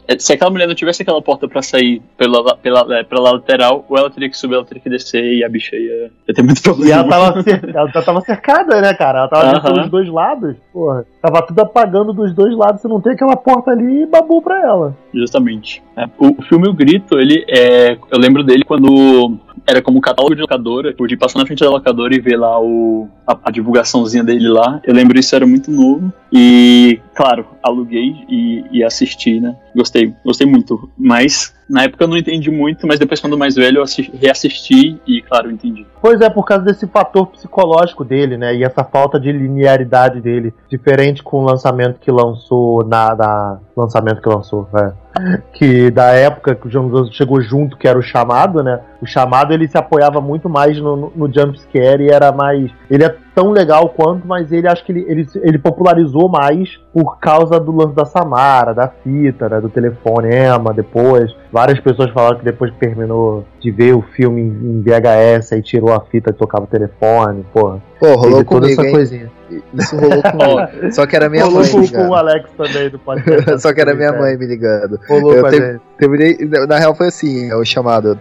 é- 0.08 0.18
se 0.18 0.32
aquela 0.32 0.50
mulher 0.52 0.68
não 0.68 0.74
tivesse 0.74 1.02
aquela 1.02 1.20
porta 1.20 1.48
pra 1.48 1.60
sair 1.62 2.00
pela, 2.16 2.56
pela, 2.58 2.96
é, 2.98 3.02
pela 3.02 3.32
lateral, 3.32 3.84
ou 3.88 3.98
ela 3.98 4.08
teria 4.08 4.30
que 4.30 4.38
subir, 4.38 4.54
ela 4.54 4.64
teria 4.64 4.80
que 4.80 4.88
descer, 4.88 5.22
e 5.34 5.44
a 5.44 5.48
bicha 5.48 5.74
ia, 5.76 6.10
ia 6.28 6.34
ter 6.34 6.42
muito 6.44 6.58
E 6.58 6.62
problema. 6.62 7.02
ela 7.02 7.08
tava, 7.08 7.44
ela 7.74 7.92
tava 8.04 8.20
cercada, 8.20 8.80
né, 8.80 8.94
cara? 8.94 9.18
Ela 9.20 9.28
tava 9.28 9.46
Aham. 9.56 9.60
pelos 9.62 9.90
dois 9.90 10.08
lados. 10.08 10.56
Porra, 10.72 11.04
tava 11.20 11.42
tudo 11.44 11.58
apagando 11.60 12.12
dos 12.12 12.32
dois 12.32 12.56
lados. 12.56 12.80
Você 12.80 12.86
não 12.88 13.00
tem 13.00 13.12
aquela 13.14 13.36
porta 13.36 13.72
ali 13.72 14.02
e 14.02 14.06
babou 14.06 14.40
pra 14.40 14.60
ela. 14.62 14.96
Justamente. 15.12 15.82
É, 15.96 16.04
o, 16.18 16.38
o 16.38 16.42
filme 16.42 16.68
O 16.68 16.72
Grito, 16.72 17.18
ele 17.18 17.44
é. 17.48 17.92
Eu 18.10 18.18
lembro 18.18 18.44
dele 18.44 18.64
quando 18.64 19.36
era 19.66 19.82
como 19.82 20.00
catálogo 20.00 20.34
de 20.34 20.40
locadora, 20.40 20.94
de 20.94 21.16
passar 21.16 21.38
na 21.38 21.46
frente 21.46 21.60
da 21.60 21.70
locadora 21.70 22.14
e 22.14 22.20
ver 22.20 22.36
lá 22.36 22.60
o, 22.60 23.08
a, 23.26 23.38
a 23.44 23.50
divulgaçãozinha 23.50 24.22
dele 24.22 24.48
lá. 24.48 24.80
Eu 24.84 24.94
lembro 24.94 25.18
isso 25.18 25.34
era 25.34 25.46
muito 25.46 25.70
novo. 25.70 26.12
E, 26.32 27.00
claro, 27.14 27.46
aluguei 27.62 28.14
e, 28.28 28.64
e 28.70 28.84
assisti, 28.84 29.40
né? 29.40 29.56
Gostei, 29.74 30.14
gostei 30.24 30.46
muito. 30.46 30.88
Mas 30.96 31.54
na 31.68 31.84
época 31.84 32.04
eu 32.04 32.08
não 32.08 32.16
entendi 32.16 32.50
muito, 32.50 32.86
mas 32.86 32.98
depois, 32.98 33.20
quando 33.20 33.36
mais 33.36 33.54
velho, 33.56 33.78
eu 33.78 33.82
assi- 33.82 34.10
reassisti 34.20 35.00
e, 35.06 35.20
claro, 35.22 35.50
entendi. 35.50 35.86
Pois 36.00 36.20
é, 36.20 36.30
por 36.30 36.44
causa 36.44 36.64
desse 36.64 36.86
fator 36.86 37.26
psicológico 37.26 38.04
dele, 38.04 38.36
né? 38.36 38.54
E 38.54 38.62
essa 38.62 38.84
falta 38.84 39.18
de 39.18 39.32
linearidade 39.32 40.20
dele. 40.20 40.54
Diferente 40.68 41.22
com 41.22 41.38
o 41.38 41.44
lançamento 41.44 41.98
que 41.98 42.10
lançou 42.10 42.84
na. 42.84 43.14
na 43.16 43.58
lançamento 43.76 44.22
que 44.22 44.28
lançou, 44.28 44.68
né? 44.72 44.92
Que 45.54 45.90
da 45.90 46.12
época 46.12 46.54
que 46.54 46.68
o 46.68 46.70
João 46.70 46.88
Gonçalves 46.88 47.14
chegou 47.16 47.40
junto, 47.40 47.76
que 47.76 47.88
era 47.88 47.98
o 47.98 48.02
chamado, 48.02 48.62
né? 48.62 48.80
O 49.00 49.06
chamado 49.06 49.52
ele 49.52 49.66
se 49.66 49.76
apoiava 49.78 50.20
muito 50.20 50.48
mais 50.48 50.78
no, 50.78 50.94
no, 50.94 51.12
no 51.16 51.32
jump 51.32 51.58
scare 51.58 52.04
e 52.04 52.10
era 52.10 52.30
mais. 52.32 52.70
Ele 52.90 53.04
é 53.04 53.16
tão 53.36 53.50
legal 53.50 53.90
quanto, 53.90 54.26
mas 54.26 54.50
ele 54.50 54.66
acho 54.66 54.82
que 54.82 54.90
ele, 54.90 55.04
ele, 55.06 55.26
ele 55.42 55.58
popularizou 55.58 56.26
mais 56.26 56.80
por 56.90 57.18
causa 57.18 57.60
do 57.60 57.70
lance 57.70 57.94
da 57.94 58.06
Samara, 58.06 58.72
da 58.72 58.88
fita, 58.88 59.46
né, 59.46 59.60
do 59.60 59.68
telefonema 59.68 60.72
depois. 60.72 61.36
Várias 61.52 61.78
pessoas 61.78 62.10
falaram 62.12 62.38
que 62.38 62.44
depois 62.46 62.70
que 62.70 62.78
terminou 62.78 63.44
de 63.60 63.70
ver 63.70 63.92
o 63.92 64.00
filme 64.00 64.40
em, 64.40 64.80
VHS 64.80 65.52
aí 65.52 65.62
tirou 65.62 65.92
a 65.92 66.00
fita 66.00 66.30
e 66.30 66.32
tocava 66.32 66.64
o 66.64 66.66
telefone, 66.66 67.44
porra. 67.52 67.82
Pô, 68.00 68.14
rolou 68.14 68.42
comigo, 68.42 68.72
essa 68.72 68.86
hein? 68.86 68.92
coisinha. 68.92 69.30
Isso 69.74 69.96
rolou 69.96 70.22
comigo. 70.22 70.92
Só 70.92 71.06
que 71.06 71.16
era 71.16 71.28
minha 71.28 71.44
Rolou 71.44 71.60
mãe 71.62 71.70
com, 71.70 71.88
com 71.88 72.08
o. 72.08 72.14
Alex 72.14 72.50
também 72.56 72.90
do 72.90 72.98
podcast. 72.98 73.58
Só 73.62 73.72
que 73.72 73.80
era 73.80 73.94
minha 73.94 74.12
mãe 74.12 74.36
me 74.36 74.46
ligando. 74.46 74.98
Rolou 75.08 75.34
Eu 75.34 75.42
com 75.42 75.50
gente. 75.50 75.80
Terminei, 75.98 76.36
na 76.68 76.78
real 76.78 76.94
foi 76.94 77.08
assim, 77.08 77.52
o 77.52 77.64
chamado. 77.64 78.18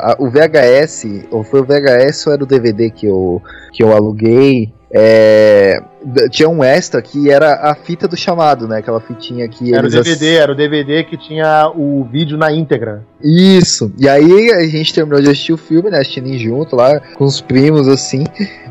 a- 0.00 0.16
o 0.18 0.30
VHS, 0.30 1.26
ou 1.30 1.42
foi 1.44 1.60
o 1.60 1.64
VHS 1.64 2.26
ou 2.26 2.32
era 2.32 2.42
o 2.42 2.46
DVD 2.46 2.90
que 2.90 3.06
eu, 3.06 3.42
que 3.72 3.82
eu 3.82 3.92
aluguei? 3.92 4.72
d- 4.90 5.82
tinha 6.30 6.48
um 6.48 6.62
extra 6.62 7.00
que 7.02 7.30
era 7.30 7.54
a 7.70 7.74
fita 7.74 8.06
do 8.08 8.16
chamado, 8.16 8.66
né? 8.68 8.78
Aquela 8.78 9.00
fitinha 9.00 9.48
que 9.48 9.72
Era 9.74 9.82
o 9.82 9.86
eles 9.86 9.94
ass- 9.94 10.04
DVD, 10.06 10.34
era 10.36 10.52
o 10.52 10.54
DVD 10.54 11.04
que 11.04 11.16
tinha 11.16 11.70
o 11.74 12.04
vídeo 12.04 12.36
na 12.38 12.52
íntegra. 12.52 13.04
Isso. 13.22 13.92
E 13.98 14.08
aí 14.08 14.50
a 14.52 14.66
gente 14.66 14.94
terminou 14.94 15.20
de 15.20 15.28
assistir 15.28 15.52
o 15.52 15.56
filme, 15.56 15.90
né? 15.90 15.98
Assistindo 15.98 16.32
junto 16.38 16.76
lá, 16.76 17.00
com 17.00 17.24
os 17.24 17.40
primos, 17.40 17.88
assim. 17.88 18.24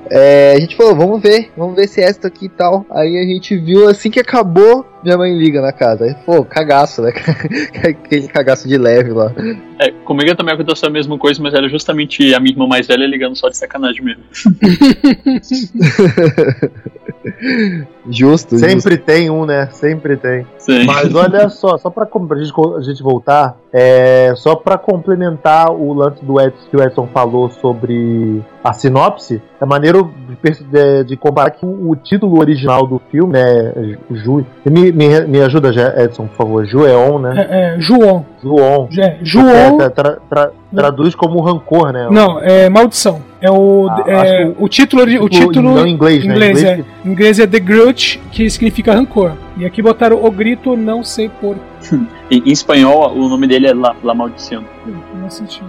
É, 0.10 0.54
a 0.56 0.60
gente 0.60 0.78
falou, 0.78 0.96
vamos 0.96 1.22
ver, 1.22 1.52
vamos 1.58 1.76
ver 1.76 1.86
se 1.88 2.00
é 2.00 2.06
esta 2.06 2.30
aqui 2.30 2.46
e 2.46 2.50
tal. 2.50 2.86
Aí 2.92 3.18
a 3.18 3.24
gente 3.26 3.58
viu 3.58 3.90
assim 3.90 4.10
que 4.10 4.22
acabou, 4.22 4.86
minha 5.04 5.18
mãe 5.18 5.38
liga 5.38 5.60
na 5.62 5.74
casa. 5.74 6.06
Aí, 6.06 6.16
pô, 6.26 6.46
cagaço, 6.46 7.02
né? 7.02 7.12
Aquele 7.84 8.30
cagaço 8.30 8.70
de 8.70 8.78
leve 8.78 9.12
lá. 9.12 9.34
É, 9.82 9.92
comigo 10.06 10.34
também 10.36 10.56
aconteceu 10.56 10.88
a 10.88 10.92
mesma 10.92 11.18
coisa, 11.18 11.42
mas 11.44 11.54
era 11.54 11.68
justamente 11.68 12.34
a 12.34 12.40
minha 12.40 12.54
irmã 12.54 12.66
mais 12.66 12.88
velha 12.88 13.06
ligando 13.06 13.36
só 13.36 13.50
de 13.50 13.58
sacanagem 13.58 14.02
mesmo. 14.02 14.24
Justo, 18.10 18.56
justo. 18.56 18.58
Sempre 18.58 18.98
tem 18.98 19.30
um, 19.30 19.46
né? 19.46 19.68
Sempre 19.72 20.16
tem. 20.18 20.46
Sim. 20.58 20.86
Mas 20.86 21.14
olha 21.14 21.50
só, 21.50 21.78
só 21.78 21.90
pra, 21.90 22.06
pra 22.06 22.38
gente, 22.38 22.54
a 22.78 22.82
gente 22.82 23.02
voltar, 23.04 23.58
é, 23.74 24.34
só 24.36 24.56
pra 24.56 24.78
complementar 24.78 25.72
o 25.72 25.94
lance 25.94 26.24
do 26.24 26.40
Edson, 26.40 26.68
que 26.70 26.78
o 26.78 26.82
Edson 26.84 27.08
falou 27.14 27.50
sobre 27.50 28.42
a 28.64 28.74
sinopse, 28.74 29.42
é 29.62 29.66
maneiro 29.66 30.12
de, 30.44 30.64
de- 30.64 31.04
de 31.06 31.18
comparar 31.18 31.52
que 31.52 31.66
o, 31.66 31.96
título 31.96 32.40
original 32.40 32.86
do 32.86 33.02
filme, 33.12 33.34
né, 33.34 33.98
Ju, 34.12 34.46
me, 34.66 34.92
me, 34.92 35.22
me 35.22 35.42
ajuda, 35.42 35.70
Edson, 36.04 36.28
por 36.28 36.36
favor, 36.36 36.66
Jueon, 36.66 37.20
né? 37.20 37.48
É, 37.50 37.76
é, 37.76 37.80
João. 37.82 38.26
Joon. 38.44 38.88
É, 39.00 39.18
João. 39.24 39.78
Tra- 39.78 39.90
tra- 39.90 40.18
tra- 40.30 40.52
traduz 40.76 41.16
como 41.16 41.40
rancor, 41.42 41.92
né? 41.92 42.08
Não, 42.12 42.40
é 42.40 42.70
maldição. 42.70 43.22
É 43.40 43.50
o, 43.52 43.88
Ah, 43.90 44.04
é, 44.08 44.52
o 44.58 44.68
título. 44.68 45.04
O 45.24 45.30
título 45.30 45.76
não 45.76 45.86
em 45.86 45.92
inglês, 45.92 46.26
né? 46.26 46.34
inglês, 46.34 46.60
Inglês 46.60 46.80
é. 46.80 46.86
Em 47.06 47.12
inglês 47.12 47.40
é 47.40 47.48
The 47.48 47.60
Grudge, 47.60 48.20
que 48.32 48.50
significa 48.50 48.94
rancor. 48.94 49.34
E 49.58 49.66
aqui 49.66 49.82
botaram 49.82 50.24
o 50.24 50.32
grito, 50.32 50.76
não 50.76 51.04
sei 51.04 51.30
por. 51.30 51.56
Em, 52.30 52.44
em 52.46 52.52
espanhol, 52.52 53.14
o 53.16 53.30
nome 53.30 53.48
dele 53.48 53.68
é 53.68 53.74
La, 53.74 53.96
La 54.04 54.14
Maldición. 54.14 54.64
Não 55.22 55.30
senti. 55.30 55.62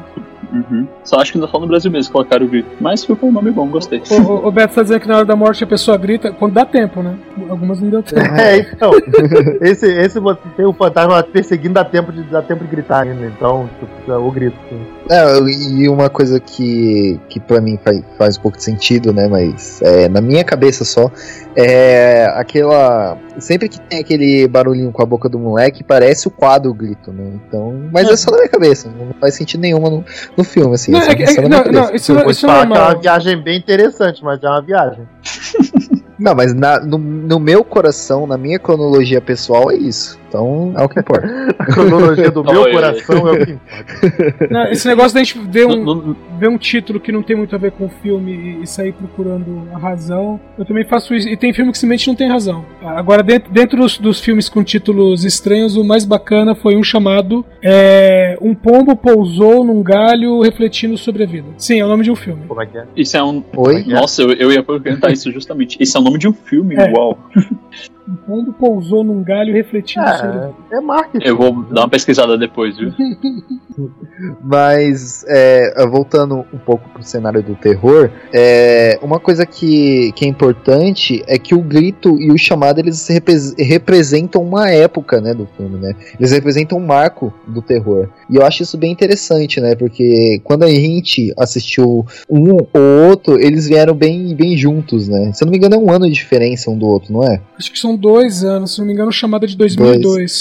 Uhum. 0.52 0.86
Só 1.04 1.20
acho 1.20 1.32
que 1.32 1.38
ainda 1.38 1.48
só 1.48 1.58
no 1.58 1.66
Brasil 1.66 1.90
mesmo 1.90 2.12
colocaram 2.12 2.46
o 2.46 2.48
grito. 2.48 2.68
Mas 2.80 3.04
ficou 3.04 3.28
um 3.28 3.32
nome 3.32 3.50
bom, 3.50 3.66
gostei. 3.68 4.02
O, 4.10 4.14
o, 4.14 4.48
o 4.48 4.50
Beto 4.50 4.74
tá 4.74 4.82
dizendo 4.82 5.00
que 5.00 5.08
na 5.08 5.16
hora 5.16 5.24
da 5.24 5.36
morte 5.36 5.64
a 5.64 5.66
pessoa 5.66 5.96
grita 5.96 6.32
quando 6.32 6.54
dá 6.54 6.64
tempo, 6.64 7.02
né? 7.02 7.16
Algumas 7.48 7.80
não 7.80 7.90
deu 7.90 8.02
tempo. 8.02 8.20
É, 8.34 8.58
então. 8.58 8.90
esse, 9.60 9.86
esse 9.86 10.18
você 10.18 10.40
tem 10.56 10.66
o 10.66 10.72
fantasma 10.72 11.22
perseguindo, 11.22 11.74
dá 11.74 11.84
tempo 11.84 12.12
de, 12.12 12.22
dá 12.24 12.42
tempo 12.42 12.64
de 12.64 12.70
gritar 12.70 13.02
ainda. 13.02 13.26
Então, 13.26 13.68
tipo, 13.78 14.12
é 14.12 14.16
o 14.16 14.30
grito. 14.30 14.56
sim. 14.68 14.86
É, 15.10 15.38
e 15.40 15.88
uma 15.88 16.10
coisa 16.10 16.38
que, 16.38 17.18
que 17.28 17.40
para 17.40 17.60
mim 17.60 17.78
faz, 17.82 18.02
faz 18.18 18.36
um 18.36 18.42
pouco 18.42 18.58
de 18.58 18.64
sentido, 18.64 19.12
né? 19.12 19.26
Mas 19.26 19.80
é, 19.82 20.08
na 20.08 20.20
minha 20.20 20.44
cabeça 20.44 20.84
só, 20.84 21.10
é 21.56 22.26
aquela. 22.36 23.16
Sempre 23.38 23.68
que 23.68 23.80
tem 23.80 24.00
aquele 24.00 24.46
barulhinho 24.48 24.92
com 24.92 25.02
a 25.02 25.06
boca 25.06 25.28
do 25.28 25.38
moleque, 25.38 25.82
parece 25.82 26.28
o 26.28 26.30
quadro 26.30 26.72
grito, 26.74 27.12
né? 27.12 27.32
Então. 27.34 27.88
Mas 27.92 28.08
é, 28.08 28.16
só 28.16 28.30
na 28.30 28.38
minha 28.38 28.48
cabeça, 28.48 28.88
não 28.88 29.14
faz 29.18 29.34
sentido 29.34 29.60
nenhum 29.60 29.80
no, 29.80 30.37
no 30.38 30.44
filme, 30.44 30.74
assim. 30.74 30.92
Não, 30.92 31.00
é 31.00 31.04
é 31.12 31.48
não, 31.48 31.58
cabeça. 31.64 31.72
não, 31.72 31.94
isso, 31.94 32.12
isso 32.30 32.40
te 32.40 32.46
é 32.46 32.48
falar 32.48 32.66
que 32.66 32.72
é 32.78 32.80
uma 32.80 32.94
viagem 32.94 33.42
bem 33.42 33.58
interessante, 33.58 34.24
mas 34.24 34.42
é 34.42 34.48
uma 34.48 34.62
viagem. 34.62 35.06
Não, 36.18 36.34
mas 36.34 36.52
na- 36.52 36.80
no, 36.80 36.98
no 36.98 37.38
meu 37.38 37.62
coração, 37.62 38.26
na 38.26 38.36
minha 38.36 38.58
cronologia 38.58 39.20
pessoal, 39.20 39.70
é 39.70 39.76
isso. 39.76 40.18
Então 40.28 40.74
é 40.76 40.84
o 40.84 40.88
que 40.88 41.00
importa. 41.00 41.26
A 41.58 41.64
cronologia 41.66 42.30
do 42.30 42.44
meu 42.44 42.60
Oi, 42.60 42.66
oi. 42.66 42.72
coração 42.72 43.28
é 43.28 43.32
o 43.32 43.46
que 43.46 43.52
importa. 43.52 44.48
Não, 44.50 44.64
esse 44.70 44.86
negócio 44.86 45.14
da 45.14 45.22
gente 45.24 45.38
ver 45.38 45.66
um, 45.66 46.14
ver 46.38 46.48
um 46.48 46.58
título 46.58 47.00
que 47.00 47.10
não 47.10 47.22
tem 47.22 47.36
muito 47.36 47.54
a 47.54 47.58
ver 47.58 47.72
com 47.72 47.86
o 47.86 47.88
filme 47.88 48.58
e, 48.62 48.66
sair 48.66 48.92
procurando 48.92 49.62
a 49.72 49.78
razão. 49.78 50.38
Eu 50.58 50.64
também 50.64 50.84
faço 50.84 51.14
isso. 51.14 51.28
E 51.28 51.36
tem 51.36 51.52
filme 51.52 51.72
que 51.72 51.78
simplesmente 51.78 52.08
não 52.08 52.14
tem 52.14 52.28
razão. 52.28 52.64
Agora, 52.82 53.22
dentro, 53.22 53.50
dentro 53.50 53.78
dos, 53.78 53.98
dos 53.98 54.20
filmes 54.20 54.48
com 54.48 54.62
títulos 54.62 55.24
estranhos, 55.24 55.76
o 55.76 55.84
mais 55.84 56.04
bacana 56.04 56.54
foi 56.54 56.76
um 56.76 56.82
chamado 56.82 57.44
é, 57.62 58.36
Um 58.40 58.54
Pombo 58.54 58.94
Pousou 58.94 59.64
num 59.64 59.82
Galho 59.82 60.40
Refletindo 60.42 60.96
sobre 60.98 61.24
a 61.24 61.26
Vida. 61.26 61.48
Sim, 61.56 61.80
é 61.80 61.84
o 61.84 61.88
nome 61.88 62.04
de 62.04 62.10
um 62.10 62.16
filme. 62.16 62.42
Como 62.46 62.60
é 62.62 62.66
que 62.66 62.78
é? 62.78 62.84
Isso 62.96 63.16
é 63.16 63.22
um. 63.22 63.42
Oi? 63.56 63.84
Nossa, 63.86 64.22
eu, 64.22 64.32
eu 64.32 64.52
ia 64.52 64.62
perguntar 64.62 65.10
isso 65.10 65.30
justamente. 65.32 65.76
Isso 65.80 65.96
é 65.96 66.00
o 66.00 66.04
nome 66.04 66.18
de 66.18 66.28
um 66.28 66.32
filme, 66.32 66.74
É. 66.76 66.90
uau. 66.92 67.18
Um 68.08 68.16
pombo 68.16 68.54
pousou 68.54 69.04
num 69.04 69.22
galho 69.22 69.52
refletindo 69.52 70.08
sobre 70.08 70.26
a 70.26 70.46
vida. 70.46 70.54
É, 70.72 70.80
marketing. 70.80 71.26
Eu 71.26 71.36
vou 71.36 71.62
dar 71.64 71.82
uma 71.82 71.88
pesquisada 71.90 72.38
depois, 72.38 72.74
viu? 72.78 72.90
Mas, 74.42 75.24
é, 75.28 75.86
voltando 75.86 76.44
um 76.52 76.58
pouco 76.58 76.88
pro 76.88 77.02
cenário 77.02 77.42
do 77.42 77.54
terror, 77.54 78.10
é, 78.32 78.98
uma 79.02 79.20
coisa 79.20 79.44
que, 79.44 80.10
que 80.12 80.24
é 80.24 80.28
importante 80.28 81.22
é 81.26 81.38
que 81.38 81.54
o 81.54 81.60
grito 81.60 82.18
e 82.18 82.32
o 82.32 82.38
chamado 82.38 82.78
eles 82.78 83.06
repres- 83.06 83.54
representam 83.58 84.42
uma 84.42 84.70
época 84.70 85.20
né, 85.20 85.34
do 85.34 85.46
filme, 85.56 85.78
né? 85.78 85.94
Eles 86.18 86.32
representam 86.32 86.78
um 86.78 86.86
marco 86.86 87.32
do 87.46 87.60
terror. 87.60 88.08
E 88.30 88.36
eu 88.36 88.44
acho 88.44 88.62
isso 88.62 88.78
bem 88.78 88.90
interessante, 88.90 89.60
né? 89.60 89.74
Porque 89.74 90.40
quando 90.44 90.64
a 90.64 90.70
gente 90.70 91.32
assistiu 91.38 92.06
um 92.28 92.52
ou 92.52 93.08
outro, 93.10 93.38
eles 93.38 93.68
vieram 93.68 93.94
bem, 93.94 94.34
bem 94.34 94.56
juntos, 94.56 95.08
né? 95.08 95.30
Se 95.34 95.44
eu 95.44 95.46
não 95.46 95.52
me 95.52 95.58
engano, 95.58 95.74
é 95.74 95.78
um 95.78 95.90
ano 95.90 96.06
de 96.06 96.12
diferença 96.12 96.70
um 96.70 96.78
do 96.78 96.86
outro, 96.86 97.12
não 97.12 97.22
é? 97.22 97.40
Acho 97.58 97.70
que 97.70 97.78
são 97.78 97.97
dois 97.98 98.44
anos, 98.44 98.74
se 98.74 98.78
não 98.78 98.86
me 98.86 98.92
engano, 98.92 99.12
chamada 99.12 99.46
de 99.46 99.56
2002. 99.56 100.32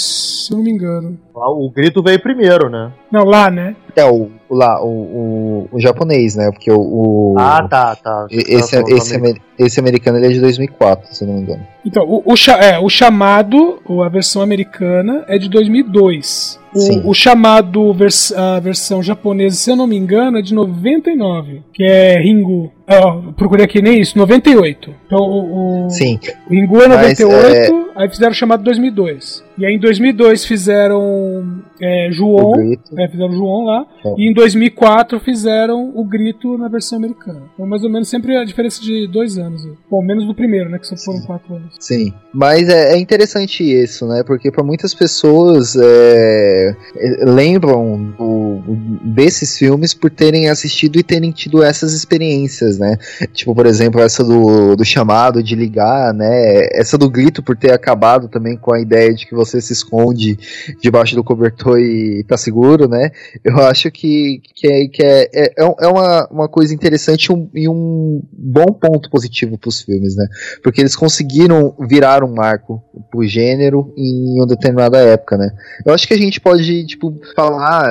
Se 0.46 0.52
eu 0.52 0.56
não 0.56 0.64
me 0.64 0.70
engano. 0.70 1.18
O 1.46 1.70
grito 1.70 2.02
veio 2.02 2.20
primeiro, 2.20 2.68
né? 2.68 2.90
Não, 3.10 3.24
lá, 3.24 3.50
né? 3.50 3.74
É, 3.96 4.04
o, 4.04 4.28
o 4.48 4.54
lá, 4.54 4.82
o, 4.82 4.88
o, 4.88 5.68
o 5.72 5.80
japonês, 5.80 6.36
né? 6.36 6.50
Porque 6.52 6.70
o. 6.70 6.78
o- 6.80 7.34
Ah, 7.38 7.66
tá, 7.68 7.96
tá. 7.96 8.26
Esse, 8.30 8.72
Tá 8.76 8.82
falando 8.82 8.96
esse, 8.96 9.16
amer- 9.16 9.40
esse 9.58 9.80
americano 9.80 10.18
ele 10.18 10.26
é 10.26 10.30
de 10.30 10.40
2004, 10.40 11.14
se 11.14 11.24
eu 11.24 11.28
não 11.28 11.34
me 11.34 11.40
engano. 11.42 11.66
Então, 11.84 12.04
o, 12.06 12.22
é, 12.60 12.78
o 12.78 12.88
chamado, 12.88 13.78
ou 13.86 14.02
a 14.02 14.08
versão 14.08 14.42
americana, 14.42 15.24
é 15.26 15.38
de 15.38 15.48
2002. 15.48 16.58
Sim. 16.74 17.00
O, 17.04 17.10
o 17.10 17.14
chamado, 17.14 17.92
vers 17.94 18.30
a 18.32 18.60
versão 18.60 19.02
japonesa, 19.02 19.56
se 19.56 19.70
eu 19.70 19.74
não 19.76 19.86
me 19.86 19.96
engano, 19.96 20.38
é 20.38 20.42
de 20.42 20.52
99, 20.54 21.62
que 21.72 21.82
é 21.82 22.18
Ringu. 22.20 22.70
Ó, 22.86 23.32
procurei 23.32 23.64
aqui 23.64 23.80
nem 23.80 24.00
isso, 24.00 24.18
98. 24.18 24.94
Então, 25.06 25.18
o, 25.18 25.86
o, 25.86 25.90
Sim. 25.90 26.20
o 26.48 26.52
Ringu 26.52 26.82
é 26.82 26.88
Mas, 26.88 27.18
98, 27.18 27.90
aí 27.96 28.08
fizeram 28.10 28.32
o 28.32 28.34
chamado 28.34 28.62
2002. 28.62 29.42
E 29.56 29.64
aí 29.66 29.74
em 29.74 29.78
2002 29.78 30.44
fizeram 30.44 31.00
warm 31.28 31.67
é, 31.80 32.08
João, 32.12 32.52
é, 32.98 33.08
fizeram 33.08 33.30
o 33.30 33.34
João 33.36 33.64
lá. 33.64 33.86
É. 34.04 34.14
E 34.18 34.28
em 34.30 34.32
2004 34.34 35.18
fizeram 35.20 35.92
o 35.94 36.04
grito 36.04 36.56
na 36.58 36.68
versão 36.68 36.98
americana. 36.98 37.42
Então, 37.54 37.66
mais 37.66 37.82
ou 37.84 37.90
menos 37.90 38.08
sempre 38.08 38.36
a 38.36 38.44
diferença 38.44 38.80
de 38.82 39.06
dois 39.06 39.38
anos. 39.38 39.64
né? 39.64 39.72
Bom, 39.90 40.02
menos 40.02 40.26
do 40.26 40.34
primeiro, 40.34 40.68
né? 40.70 40.78
Que 40.78 40.86
só 40.86 40.96
foram 40.96 41.20
quatro 41.22 41.54
anos. 41.54 41.74
Sim. 41.78 42.12
Mas 42.32 42.68
é, 42.68 42.94
é 42.94 42.98
interessante 42.98 43.62
isso, 43.62 44.06
né? 44.06 44.22
Porque 44.26 44.50
para 44.50 44.62
muitas 44.64 44.94
pessoas 44.94 45.76
é, 45.76 46.76
é, 46.96 47.24
lembram 47.24 48.12
do- 48.18 48.62
desses 49.04 49.56
filmes 49.58 49.94
por 49.94 50.10
terem 50.10 50.48
assistido 50.48 50.98
e 50.98 51.02
terem 51.02 51.30
tido 51.30 51.62
essas 51.62 51.92
experiências, 51.92 52.78
né? 52.78 52.96
Tipo, 53.32 53.54
por 53.54 53.66
exemplo, 53.66 54.00
essa 54.00 54.22
do, 54.24 54.76
do 54.76 54.84
chamado 54.84 55.42
de 55.42 55.54
ligar, 55.54 56.12
né? 56.14 56.68
Essa 56.72 56.96
do 56.98 57.08
grito 57.10 57.42
por 57.42 57.56
ter 57.56 57.72
acabado 57.72 58.28
também 58.28 58.56
com 58.56 58.72
a 58.72 58.80
ideia 58.80 59.12
de 59.14 59.26
que 59.26 59.34
você 59.34 59.60
se 59.60 59.72
esconde 59.72 60.38
debaixo 60.80 61.14
do 61.14 61.24
cobertor 61.24 61.67
e 61.76 62.24
tá 62.28 62.36
seguro, 62.36 62.88
né? 62.88 63.10
Eu 63.44 63.58
acho 63.58 63.90
que, 63.90 64.40
que, 64.54 64.66
é, 64.66 64.86
que 64.88 65.02
é, 65.04 65.28
é, 65.34 65.52
é 65.58 65.88
uma, 65.88 66.28
uma 66.30 66.48
coisa 66.48 66.72
interessante 66.72 67.32
um- 67.32 67.50
e 67.52 67.68
um 67.68 68.22
bom 68.32 68.66
ponto 68.66 69.10
positivo 69.10 69.58
pros 69.58 69.82
filmes, 69.82 70.14
né? 70.16 70.26
Porque 70.62 70.80
eles 70.80 70.94
conseguiram 70.94 71.74
virar 71.88 72.22
um 72.22 72.32
marco 72.32 72.82
pro 73.10 73.26
gênero 73.26 73.92
em 73.96 74.36
uma 74.38 74.46
determinada 74.46 74.98
época, 74.98 75.36
né? 75.36 75.50
Eu 75.84 75.92
acho 75.92 76.06
que 76.06 76.14
a 76.14 76.18
gente 76.18 76.40
pode, 76.40 76.86
tipo, 76.86 77.14
falar, 77.34 77.86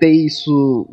ter 0.00 0.10
isso 0.10 0.88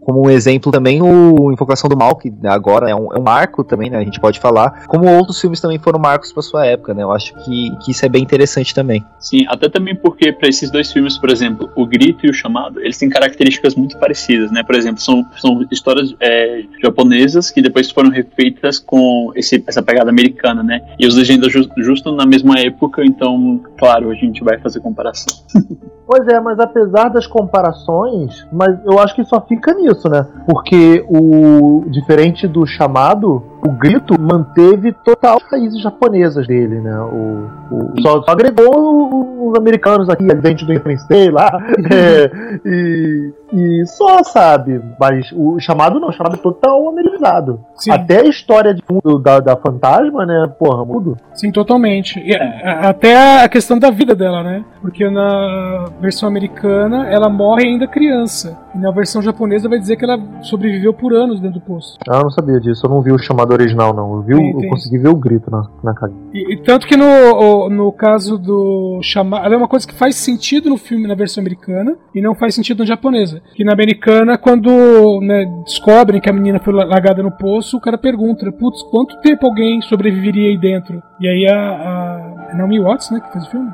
como 0.00 0.26
um 0.26 0.30
exemplo 0.30 0.70
também, 0.70 1.02
o 1.02 1.52
Invocação 1.52 1.90
do 1.90 1.96
Mal, 1.96 2.16
que 2.16 2.32
agora 2.44 2.88
é 2.88 2.94
um, 2.94 3.12
é 3.12 3.18
um 3.18 3.22
marco 3.22 3.64
também, 3.64 3.90
né? 3.90 3.98
A 3.98 4.04
gente 4.04 4.20
pode 4.20 4.38
falar, 4.38 4.86
como 4.86 5.10
outros 5.10 5.40
filmes 5.40 5.60
também 5.60 5.78
foram 5.78 5.98
marcos 5.98 6.32
pra 6.32 6.42
sua 6.42 6.64
época, 6.64 6.94
né? 6.94 7.02
Eu 7.02 7.10
acho 7.10 7.34
que, 7.44 7.76
que 7.84 7.90
isso 7.90 8.06
é 8.06 8.08
bem 8.08 8.22
interessante 8.22 8.72
também. 8.72 9.04
Sim, 9.18 9.44
até 9.48 9.68
também 9.68 9.96
porque 9.96 10.32
para 10.32 10.48
esses 10.48 10.70
dois 10.70 10.92
filmes, 10.92 11.18
por 11.18 11.30
exemplo, 11.30 11.68
o 11.74 11.84
Grito 11.84 12.24
e 12.24 12.30
o 12.30 12.34
Chamado, 12.34 12.80
eles 12.80 12.96
têm 12.96 13.08
características 13.08 13.74
muito 13.74 13.98
parecidas, 13.98 14.52
né? 14.52 14.62
Por 14.62 14.76
exemplo, 14.76 15.00
são, 15.00 15.24
são 15.36 15.66
histórias 15.70 16.14
é, 16.20 16.62
japonesas 16.80 17.50
que 17.50 17.60
depois 17.60 17.90
foram 17.90 18.10
refeitas 18.10 18.78
com 18.78 19.32
esse, 19.34 19.62
essa 19.66 19.82
pegada 19.82 20.10
americana, 20.10 20.62
né? 20.62 20.80
E 20.98 21.06
os 21.06 21.16
legendas 21.16 21.52
ju 21.52 21.64
justo 21.78 22.12
na 22.12 22.24
mesma 22.24 22.58
época, 22.60 23.04
então, 23.04 23.60
claro, 23.76 24.10
a 24.10 24.14
gente 24.14 24.44
vai 24.44 24.58
fazer 24.58 24.80
comparação. 24.80 25.34
Pois 26.06 26.28
é, 26.28 26.38
mas 26.38 26.60
apesar 26.60 27.08
das 27.08 27.26
comparações, 27.26 28.43
mas 28.52 28.76
eu 28.84 28.98
acho 28.98 29.14
que 29.14 29.24
só 29.24 29.40
fica 29.40 29.72
nisso, 29.74 30.08
né? 30.08 30.26
Porque 30.46 31.04
o 31.08 31.84
diferente 31.88 32.46
do 32.46 32.66
chamado, 32.66 33.42
o 33.66 33.70
grito 33.72 34.20
manteve 34.20 34.92
total 35.04 35.38
as 35.42 35.50
raízes 35.50 35.80
japonesas 35.82 36.46
dele, 36.46 36.80
né? 36.80 36.98
O, 37.00 37.48
o- 37.70 38.02
só, 38.02 38.22
só 38.22 38.30
agregou 38.32 39.48
os 39.50 39.58
americanos 39.58 40.08
aqui, 40.08 40.24
dentro 40.26 40.66
do 40.66 40.72
Day 41.08 41.30
lá, 41.30 41.58
é, 41.90 42.30
e, 42.64 43.32
e 43.52 43.84
só, 43.86 44.22
sabe? 44.22 44.80
Mas 44.98 45.30
o 45.32 45.58
chamado 45.60 46.00
não, 46.00 46.08
o 46.08 46.12
chamado 46.12 46.34
é 46.36 46.38
total 46.38 46.88
americanizado. 46.88 47.60
Sim, 47.76 47.90
Até 47.90 48.20
a 48.20 48.24
história 48.24 48.74
de 48.74 48.82
da, 49.22 49.40
da 49.40 49.56
fantasma, 49.56 50.24
né? 50.26 50.50
Porra, 50.58 50.84
mudo. 50.84 51.16
sim, 51.34 51.50
totalmente. 51.50 52.18
E, 52.20 52.34
a- 52.34 52.88
até 52.90 53.42
a 53.44 53.48
questão 53.48 53.78
da 53.78 53.90
vida 53.90 54.14
dela, 54.14 54.42
né? 54.42 54.64
Porque 54.80 55.08
na 55.08 55.86
versão 56.00 56.28
americana 56.28 57.08
ela 57.08 57.28
morre 57.28 57.64
ainda 57.66 57.86
criança. 57.86 58.58
E 58.74 58.78
na 58.78 58.90
versão 58.90 59.22
japonesa 59.22 59.68
vai 59.68 59.78
dizer 59.78 59.96
que 59.96 60.04
ela 60.04 60.18
sobreviveu 60.42 60.92
por 60.92 61.12
anos 61.14 61.40
dentro 61.40 61.60
do 61.60 61.64
poço. 61.64 61.96
Ah, 62.08 62.16
eu 62.18 62.22
não 62.24 62.30
sabia 62.30 62.60
disso, 62.60 62.86
eu 62.86 62.90
não 62.90 63.00
vi 63.02 63.12
o 63.12 63.18
chamado 63.18 63.52
original, 63.52 63.94
não. 63.94 64.14
Eu, 64.16 64.22
vi, 64.22 64.34
o- 64.34 64.38
Tem, 64.38 64.50
eu 64.52 64.58
tem. 64.60 64.70
consegui 64.70 64.98
ver 64.98 65.08
o 65.08 65.16
grito 65.16 65.50
na, 65.50 65.62
na 65.82 65.94
cara. 65.94 66.12
E, 66.32 66.54
e 66.54 66.56
tanto 66.62 66.86
que 66.86 66.96
no, 66.96 67.68
no 67.70 67.92
caso 67.92 68.36
do 68.38 68.98
chamado, 69.02 69.44
ela 69.46 69.54
é 69.54 69.58
uma 69.58 69.68
coisa 69.68 69.86
que 69.86 69.94
faz 69.94 70.16
sentido 70.16 70.68
no 70.68 70.76
filme 70.76 71.06
na 71.06 71.14
versão 71.14 71.40
americana 71.40 71.96
e 72.14 72.20
não 72.20 72.34
faz 72.34 72.54
sentido 72.54 72.80
na 72.80 72.84
japonesa. 72.86 73.33
Que 73.54 73.64
na 73.64 73.72
americana, 73.72 74.36
quando 74.38 75.20
né, 75.22 75.44
descobrem 75.64 76.20
que 76.20 76.28
a 76.28 76.32
menina 76.32 76.58
foi 76.58 76.72
la- 76.72 76.84
largada 76.84 77.22
no 77.22 77.30
poço, 77.30 77.76
o 77.76 77.80
cara 77.80 77.96
pergunta, 77.98 78.50
putz, 78.52 78.82
quanto 78.84 79.16
tempo 79.20 79.46
alguém 79.46 79.80
sobreviveria 79.82 80.48
aí 80.48 80.58
dentro? 80.58 81.02
E 81.20 81.28
aí 81.28 81.46
a, 81.46 81.56
a 81.70 82.43
Naomi 82.56 82.80
Watts, 82.80 83.10
né, 83.10 83.20
que 83.20 83.32
fez 83.32 83.46
o 83.46 83.50
filme? 83.50 83.70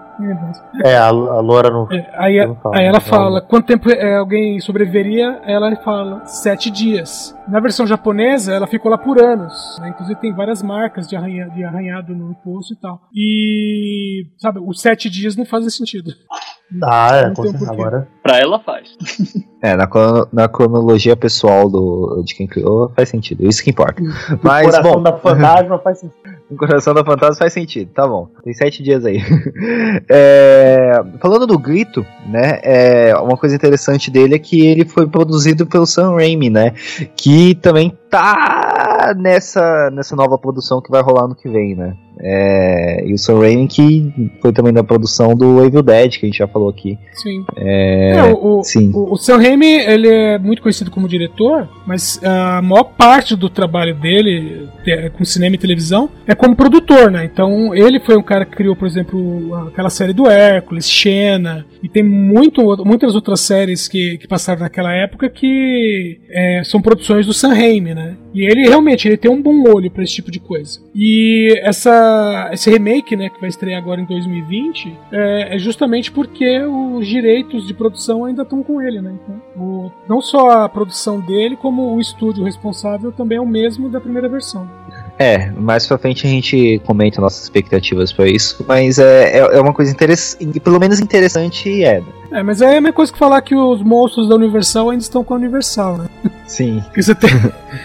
É, 0.84 0.96
a, 0.96 1.06
a 1.06 1.40
Loura 1.40 1.70
não. 1.70 1.88
É, 1.90 2.10
aí, 2.14 2.46
não 2.46 2.54
falo, 2.56 2.74
aí 2.74 2.84
ela 2.84 2.92
não 2.94 3.00
fala, 3.00 3.40
quanto 3.40 3.66
tempo 3.66 3.90
é, 3.90 4.16
alguém 4.16 4.60
sobreviveria? 4.60 5.40
Ela 5.44 5.74
fala, 5.76 6.24
sete 6.26 6.70
dias. 6.70 7.34
Na 7.48 7.60
versão 7.60 7.86
japonesa, 7.86 8.52
ela 8.52 8.66
ficou 8.66 8.90
lá 8.90 8.98
por 8.98 9.22
anos. 9.22 9.78
né? 9.80 9.88
Inclusive 9.88 10.20
tem 10.20 10.34
várias 10.34 10.62
marcas 10.62 11.08
de, 11.08 11.16
arranha, 11.16 11.48
de 11.48 11.64
arranhado 11.64 12.14
no 12.14 12.34
poço 12.34 12.74
e 12.74 12.76
tal. 12.76 13.00
E, 13.14 14.26
sabe, 14.38 14.60
os 14.60 14.80
sete 14.80 15.08
dias 15.08 15.36
não 15.36 15.44
fazem 15.44 15.70
sentido. 15.70 16.12
Ah, 16.82 17.16
é, 17.16 17.34
com 17.34 17.42
um. 17.42 17.70
Agora. 17.70 18.08
Pra 18.22 18.38
ela 18.38 18.58
faz. 18.60 18.88
É, 19.62 19.76
na, 19.76 19.86
na 20.32 20.48
cronologia 20.48 21.14
pessoal 21.14 21.68
do, 21.68 22.22
de 22.24 22.34
quem 22.34 22.46
criou, 22.46 22.90
faz 22.96 23.10
sentido. 23.10 23.46
Isso 23.46 23.62
que 23.62 23.68
importa. 23.68 24.02
o 24.02 24.06
Mas, 24.42 24.64
coração 24.64 24.92
bom, 24.92 25.02
da 25.02 25.12
fantasma 25.18 25.78
faz 25.78 25.98
sentido. 25.98 26.16
o 26.50 26.56
coração 26.56 26.92
da 26.92 27.04
fantasma 27.04 27.36
faz 27.36 27.52
sentido. 27.52 27.90
Tá 27.92 28.06
bom. 28.06 28.28
Tem 28.42 28.52
sete 28.52 28.82
dias 28.82 29.04
aí. 29.04 29.20
É, 30.08 30.92
falando 31.20 31.46
do 31.46 31.58
grito, 31.58 32.04
né? 32.26 32.58
É, 32.62 33.14
uma 33.16 33.36
coisa 33.36 33.54
interessante 33.54 34.10
dele 34.10 34.34
é 34.34 34.38
que 34.38 34.66
ele 34.66 34.84
foi 34.84 35.06
produzido 35.06 35.66
pelo 35.66 35.86
Sam 35.86 36.14
Raimi, 36.14 36.50
né? 36.50 36.72
Que 37.16 37.54
também 37.54 37.96
tá 38.08 39.14
nessa, 39.16 39.90
nessa 39.90 40.16
nova 40.16 40.36
produção 40.38 40.80
que 40.80 40.90
vai 40.90 41.02
rolar 41.02 41.28
no 41.28 41.34
que 41.34 41.48
vem, 41.48 41.74
né? 41.74 41.96
É, 42.18 43.04
e 43.06 43.12
o 43.14 43.18
Sam 43.18 43.40
Raimi 43.40 43.66
que 43.68 44.30
foi 44.40 44.52
também 44.52 44.72
da 44.72 44.84
produção 44.84 45.34
do 45.34 45.64
Evil 45.64 45.82
Dead, 45.82 46.18
que 46.18 46.26
a 46.26 46.28
gente 46.28 46.38
já 46.38 46.46
falou 46.48 46.68
aqui. 46.68 46.98
Sim. 47.14 47.44
É, 47.56 48.12
É, 48.16 48.24
o, 48.32 48.58
o- 48.60 48.62
sim. 48.64 48.90
o, 48.94 49.12
o 49.12 49.16
Sam 49.16 49.38
Raimi, 49.38 49.66
ele 49.80 50.08
é 50.08 50.38
muito 50.38 50.62
conhecido 50.62 50.90
como 50.90 51.08
diretor, 51.08 51.68
mas 51.86 52.20
a 52.22 52.60
maior 52.62 52.84
parte 52.84 53.34
do 53.36 53.48
trabalho 53.48 53.94
dele 53.94 54.68
com 55.16 55.24
cinema 55.24 55.54
e 55.54 55.58
televisão 55.58 56.08
é 56.26 56.34
como 56.34 56.54
produtor, 56.56 57.10
né? 57.10 57.24
Então, 57.24 57.74
ele 57.74 58.00
foi 58.00 58.16
um 58.16 58.22
cara 58.22 58.44
que 58.44 58.56
criou, 58.56 58.74
por 58.76 58.86
exemplo, 58.86 59.54
aquela 59.68 59.90
série 59.90 60.12
do 60.12 60.28
Hércules, 60.28 60.88
Xena, 60.88 61.64
e 61.82 61.88
tem 61.88 62.02
muito, 62.02 62.62
muitas 62.84 63.14
outras 63.14 63.40
séries 63.40 63.88
que, 63.88 64.18
que 64.18 64.28
passaram 64.28 64.60
naquela 64.60 64.92
época 64.92 65.28
que 65.30 66.18
é, 66.30 66.62
são 66.64 66.80
produções 66.80 67.26
do 67.26 67.32
Sam 67.32 67.54
Raimi, 67.54 67.94
né? 67.94 68.16
E 68.34 68.42
ele 68.44 68.68
realmente 68.68 69.08
ele 69.08 69.16
tem 69.16 69.30
um 69.30 69.42
bom 69.42 69.64
olho 69.68 69.90
para 69.90 70.02
esse 70.04 70.14
tipo 70.14 70.30
de 70.30 70.38
coisa. 70.38 70.78
E 70.94 71.52
essa, 71.62 71.90
esse 72.52 72.70
remake, 72.70 73.16
né, 73.16 73.28
que 73.28 73.40
vai 73.40 73.48
estrear 73.48 73.78
agora 73.78 74.00
em 74.00 74.04
2020, 74.04 74.96
é, 75.12 75.56
é 75.56 75.58
justamente 75.58 76.10
porque 76.10 76.60
os 76.64 77.06
direitos 77.06 77.66
de 77.66 77.74
produção 77.74 78.24
ainda 78.24 78.42
estão 78.42 78.62
com 78.62 78.80
ele, 78.80 79.00
né? 79.00 79.12
Então, 79.22 79.40
o- 79.56 79.90
não 80.08 80.20
só 80.20 80.62
a 80.64 80.68
produção 80.68 81.20
dele, 81.20 81.56
como 81.56 81.94
o 81.94 82.00
estúdio 82.00 82.44
responsável 82.44 83.12
também 83.12 83.38
é 83.38 83.40
o 83.40 83.46
mesmo 83.46 83.88
da 83.88 84.00
primeira 84.00 84.28
versão. 84.28 84.68
É, 85.18 85.50
mais 85.50 85.86
pra 85.86 85.98
frente 85.98 86.26
a 86.26 86.30
gente 86.30 86.80
comenta 86.86 87.20
nossas 87.20 87.42
expectativas 87.42 88.10
pra 88.12 88.26
isso, 88.26 88.64
mas 88.66 88.98
é, 88.98 89.38
é, 89.38 89.38
é 89.38 89.60
uma 89.60 89.72
coisa 89.74 89.90
interessante, 89.92 90.58
pelo 90.60 90.78
menos 90.80 90.98
interessante 90.98 91.84
é. 91.84 92.02
É, 92.32 92.42
mas 92.42 92.60
é 92.60 92.68
a 92.68 92.80
mesma 92.80 92.92
coisa 92.92 93.12
que 93.12 93.18
falar 93.18 93.40
que 93.42 93.54
os 93.54 93.82
monstros 93.82 94.28
da 94.28 94.36
Universal 94.36 94.90
ainda 94.90 95.02
estão 95.02 95.24
com 95.24 95.34
a 95.34 95.36
Universal, 95.36 95.98
né? 95.98 96.06
Sim. 96.46 96.80
Porque 96.86 97.02
você 97.02 97.14
tem, 97.14 97.30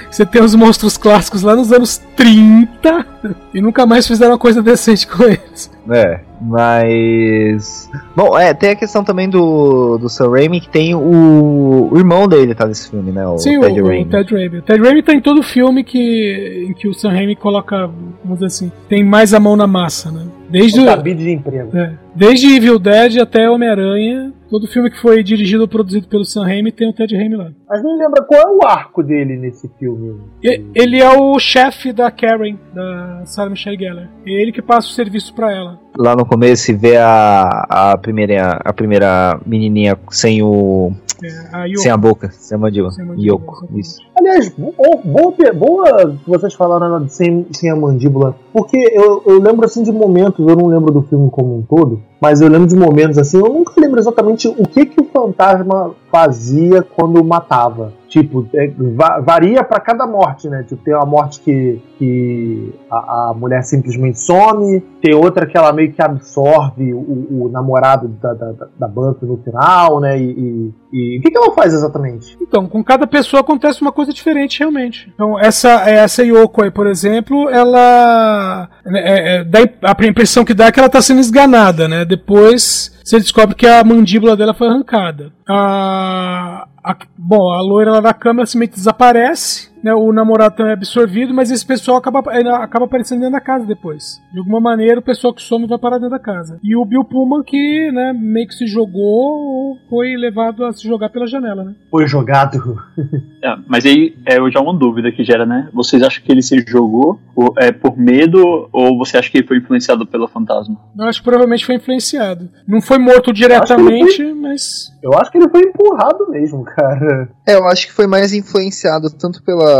você 0.09 0.25
tem 0.25 0.41
os 0.43 0.55
monstros 0.55 0.97
clássicos 0.97 1.41
lá 1.41 1.55
nos 1.55 1.71
anos 1.71 1.97
30 2.15 3.05
e 3.53 3.61
nunca 3.61 3.85
mais 3.85 4.07
fizeram 4.07 4.33
uma 4.33 4.37
coisa 4.37 4.61
decente 4.61 5.07
com 5.07 5.23
eles. 5.23 5.71
É, 5.89 6.19
mas. 6.41 7.89
Bom, 8.15 8.37
é, 8.37 8.53
tem 8.53 8.71
a 8.71 8.75
questão 8.75 9.03
também 9.03 9.29
do, 9.29 9.97
do 9.97 10.09
Sam 10.09 10.31
Raimi 10.31 10.59
que 10.59 10.69
tem 10.69 10.95
o, 10.95 11.89
o 11.91 11.97
irmão 11.97 12.27
dele 12.27 12.55
tá 12.55 12.65
nesse 12.65 12.89
filme, 12.89 13.11
né? 13.11 13.25
O 13.27 13.37
Sim, 13.37 13.59
Ted 13.59 13.81
o, 13.81 13.87
Raimi. 13.87 14.05
o 14.05 14.09
Ted 14.09 14.33
Raimi. 14.33 14.57
O 14.57 14.61
Ted 14.61 14.81
Raimi 14.81 15.03
tá 15.03 15.13
em 15.13 15.21
todo 15.21 15.43
filme 15.43 15.83
que, 15.83 16.65
em 16.69 16.73
que 16.73 16.87
o 16.87 16.93
Sam 16.93 17.11
Raimi 17.11 17.35
coloca, 17.35 17.87
vamos 18.23 18.39
dizer 18.39 18.45
assim, 18.47 18.71
tem 18.89 19.03
mais 19.03 19.33
a 19.33 19.39
mão 19.39 19.55
na 19.55 19.67
massa, 19.67 20.11
né? 20.11 20.25
Desde, 20.49 20.79
o- 20.81 20.85
cabide 20.85 21.23
de 21.23 21.31
emprego. 21.31 21.75
é, 21.77 21.93
desde 22.15 22.55
Evil 22.55 22.77
Dead 22.79 23.17
até 23.19 23.49
Homem-Aranha, 23.49 24.31
todo 24.49 24.67
filme 24.67 24.89
que 24.89 24.99
foi 24.99 25.23
dirigido 25.23 25.61
ou 25.63 25.67
produzido 25.67 26.07
pelo 26.07 26.23
Sam 26.25 26.43
Raimi 26.45 26.71
tem 26.71 26.87
o 26.89 26.93
Ted 26.93 27.15
Raimi 27.15 27.35
lá. 27.35 27.49
Mas 27.69 27.83
me 27.83 27.91
lembra 27.97 28.23
qual 28.23 28.41
é 28.41 28.51
o 28.55 28.67
arco 28.67 29.01
dele 29.03 29.35
nesse 29.37 29.69
filme? 29.79 30.19
E- 30.43 30.61
Ele 30.75 31.01
é 31.01 31.09
o 31.09 31.37
chefe 31.39 31.91
da 31.91 32.09
Karen, 32.11 32.57
da 32.73 33.23
Sarah 33.25 33.49
Michelle 33.49 33.77
Gellar. 33.77 34.09
É 34.25 34.31
ele 34.31 34.51
que 34.51 34.61
passa 34.61 34.87
o 34.87 34.91
serviço 34.91 35.33
pra 35.33 35.51
ela. 35.51 35.79
Lá 35.97 36.15
no 36.15 36.25
começo 36.25 36.63
se 36.63 36.73
vê 36.73 36.97
a, 36.97 37.47
a, 37.69 37.97
primeira, 37.97 38.59
a 38.63 38.73
primeira 38.73 39.39
menininha 39.45 39.97
sem 40.09 40.41
o. 40.43 40.91
É, 41.23 41.55
a 41.55 41.65
Yoko. 41.65 41.79
sem 41.81 41.91
a 41.91 41.97
boca, 41.97 42.29
sem 42.31 42.55
a 42.55 42.59
mandíbula. 42.59 42.91
Sem 42.91 43.03
a 43.03 43.07
mandíbula, 43.07 43.27
Yoko, 43.33 43.53
exatamente. 43.53 43.79
isso. 43.81 44.01
Aliás, 44.17 44.49
bo- 44.49 44.73
boa, 45.03 45.33
boa 45.53 46.17
que 46.23 46.29
vocês 46.29 46.53
falaram 46.53 47.07
sem, 47.09 47.45
sem 47.51 47.69
a 47.69 47.75
mandíbula. 47.75 48.35
Porque 48.53 48.77
eu, 48.93 49.21
eu 49.25 49.39
lembro 49.41 49.65
assim 49.65 49.83
de 49.83 49.91
momentos, 49.91 50.39
eu 50.47 50.55
não 50.55 50.67
lembro 50.67 50.91
do 50.91 51.01
filme 51.03 51.29
como 51.29 51.57
um 51.57 51.61
todo, 51.61 52.01
mas 52.21 52.41
eu 52.41 52.47
lembro 52.49 52.67
de 52.67 52.75
momentos 52.75 53.17
assim, 53.17 53.37
eu 53.37 53.49
nunca 53.49 53.73
lembro 53.79 53.99
exatamente 53.99 54.47
o 54.47 54.67
que, 54.67 54.85
que 54.85 55.01
o 55.01 55.05
fantasma 55.05 55.91
fazia 56.11 56.81
quando 56.81 57.23
matava. 57.23 57.93
Tipo, 58.15 58.47
é, 58.55 58.67
va- 58.95 59.19
varia 59.19 59.61
pra 59.61 59.77
cada 59.77 60.07
morte, 60.07 60.47
né? 60.47 60.63
Tipo, 60.63 60.81
tem 60.85 60.93
uma 60.95 61.05
morte 61.05 61.41
que, 61.41 61.81
que 61.99 62.73
a, 62.89 63.31
a 63.31 63.33
mulher 63.35 63.61
simplesmente 63.61 64.21
some, 64.21 64.79
tem 65.01 65.13
outra 65.13 65.45
que 65.45 65.57
ela 65.57 65.73
meio 65.73 65.91
que 65.91 66.01
absorve 66.01 66.93
o, 66.93 66.97
o 67.43 67.49
namorado 67.51 68.07
da, 68.07 68.33
da, 68.33 68.51
da- 68.79 68.87
no 69.21 69.37
final, 69.43 69.99
né? 69.99 70.17
E, 70.17 70.23
e- 70.31 70.73
e 70.93 71.19
o 71.19 71.21
que, 71.21 71.29
que 71.29 71.37
ela 71.37 71.51
faz 71.53 71.73
exatamente? 71.73 72.37
Então, 72.41 72.67
com 72.69 72.81
cada 72.81 73.05
pessoa 73.05 73.41
acontece 73.41 73.81
uma 73.81 73.91
coisa 73.91 74.13
diferente, 74.13 74.59
realmente. 74.59 75.11
Então, 75.13 75.37
essa, 75.37 75.69
essa 75.89 76.23
Yoko 76.23 76.63
aí, 76.63 76.71
por 76.71 76.87
exemplo, 76.87 77.49
ela. 77.49 78.69
É, 78.87 79.39
é, 79.39 79.43
dá 79.43 79.59
a 79.83 80.05
impressão 80.07 80.45
que 80.45 80.53
dá 80.53 80.67
é 80.67 80.71
que 80.71 80.79
ela 80.79 80.87
está 80.87 81.01
sendo 81.01 81.19
esganada, 81.19 81.85
né? 81.89 82.05
Depois 82.05 82.97
você 83.03 83.19
descobre 83.19 83.55
que 83.55 83.67
a 83.67 83.83
mandíbula 83.83 84.37
dela 84.37 84.53
foi 84.53 84.67
arrancada. 84.69 85.33
A, 85.47 86.65
a- 86.91 86.97
bom, 87.17 87.51
a 87.51 87.61
loira 87.61 87.91
lá 87.91 87.99
da 87.99 88.13
câmera 88.13 88.45
simplesmente 88.45 88.75
desaparece, 88.75 89.69
né? 89.85 89.93
O 89.93 90.11
namorado 90.11 90.55
também 90.55 90.71
é 90.71 90.73
absorvido, 90.73 91.31
mas 91.31 91.51
esse 91.51 91.63
pessoal 91.63 91.97
acaba, 91.97 92.19
acaba 92.19 92.85
aparecendo 92.85 93.19
dentro 93.19 93.33
da 93.33 93.39
casa 93.39 93.67
depois. 93.67 94.19
De 94.33 94.39
alguma 94.39 94.59
maneira, 94.59 94.99
o 94.99 95.03
pessoal 95.03 95.31
que 95.31 95.43
some 95.43 95.67
vai 95.67 95.77
parar 95.77 95.97
dentro 95.97 96.09
da 96.09 96.19
casa. 96.19 96.59
E 96.63 96.75
o 96.75 96.83
Bill 96.83 97.03
Pullman 97.03 97.43
que, 97.43 97.91
né, 97.91 98.11
meio 98.11 98.47
que 98.47 98.55
se 98.55 98.65
jogou 98.65 98.95
ou 99.03 99.77
foi 99.87 100.15
levado 100.17 100.65
a 100.65 100.73
se 100.73 100.87
jogar 100.87 101.09
pela 101.09 101.27
janela, 101.27 101.63
né? 101.63 101.75
Foi 101.91 102.07
jogado. 102.07 102.81
É, 103.45 103.55
mas 103.67 103.85
aí 103.85 104.15
é 104.25 104.37
já 104.49 104.59
uma 104.59 104.73
dúvida 104.73 105.11
que 105.11 105.23
gera, 105.23 105.45
né? 105.45 105.69
Vocês 105.71 106.01
acham 106.01 106.23
que 106.23 106.31
ele 106.31 106.41
se 106.41 106.65
jogou 106.67 107.19
por, 107.35 107.53
é, 107.59 107.71
por 107.71 107.95
medo 107.95 108.67
ou 108.71 108.97
você 108.97 109.19
acha 109.19 109.29
que 109.29 109.37
ele 109.37 109.47
foi 109.47 109.57
influenciado 109.57 110.03
pelo 110.07 110.27
fantasma? 110.27 110.75
Eu 110.97 111.05
acho 111.05 111.19
que 111.19 111.25
provavelmente 111.25 111.63
foi 111.63 111.75
influenciado. 111.75 112.49
Não 112.67 112.81
foi 112.81 112.97
morto 112.97 113.31
diretamente, 113.31 114.33
mas. 114.33 114.91
Eu 115.03 115.13
acho 115.13 115.31
que 115.31 115.37
ele 115.37 115.49
foi 115.49 115.61
empurrado 115.61 116.27
mesmo, 116.31 116.63
cara. 116.63 117.29
É, 117.47 117.53
eu 117.53 117.67
acho 117.67 117.85
que 117.85 117.93
foi 117.93 118.07
mais 118.07 118.33
influenciado 118.33 119.11
tanto 119.11 119.43
pela, 119.43 119.74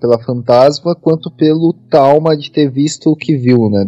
pela 0.00 0.18
fantasma 0.18 0.94
quanto 0.94 1.30
pelo 1.30 1.72
trauma 1.90 2.36
de 2.36 2.50
ter 2.50 2.70
visto 2.70 3.10
o 3.10 3.16
que 3.16 3.36
viu, 3.36 3.68
né? 3.70 3.84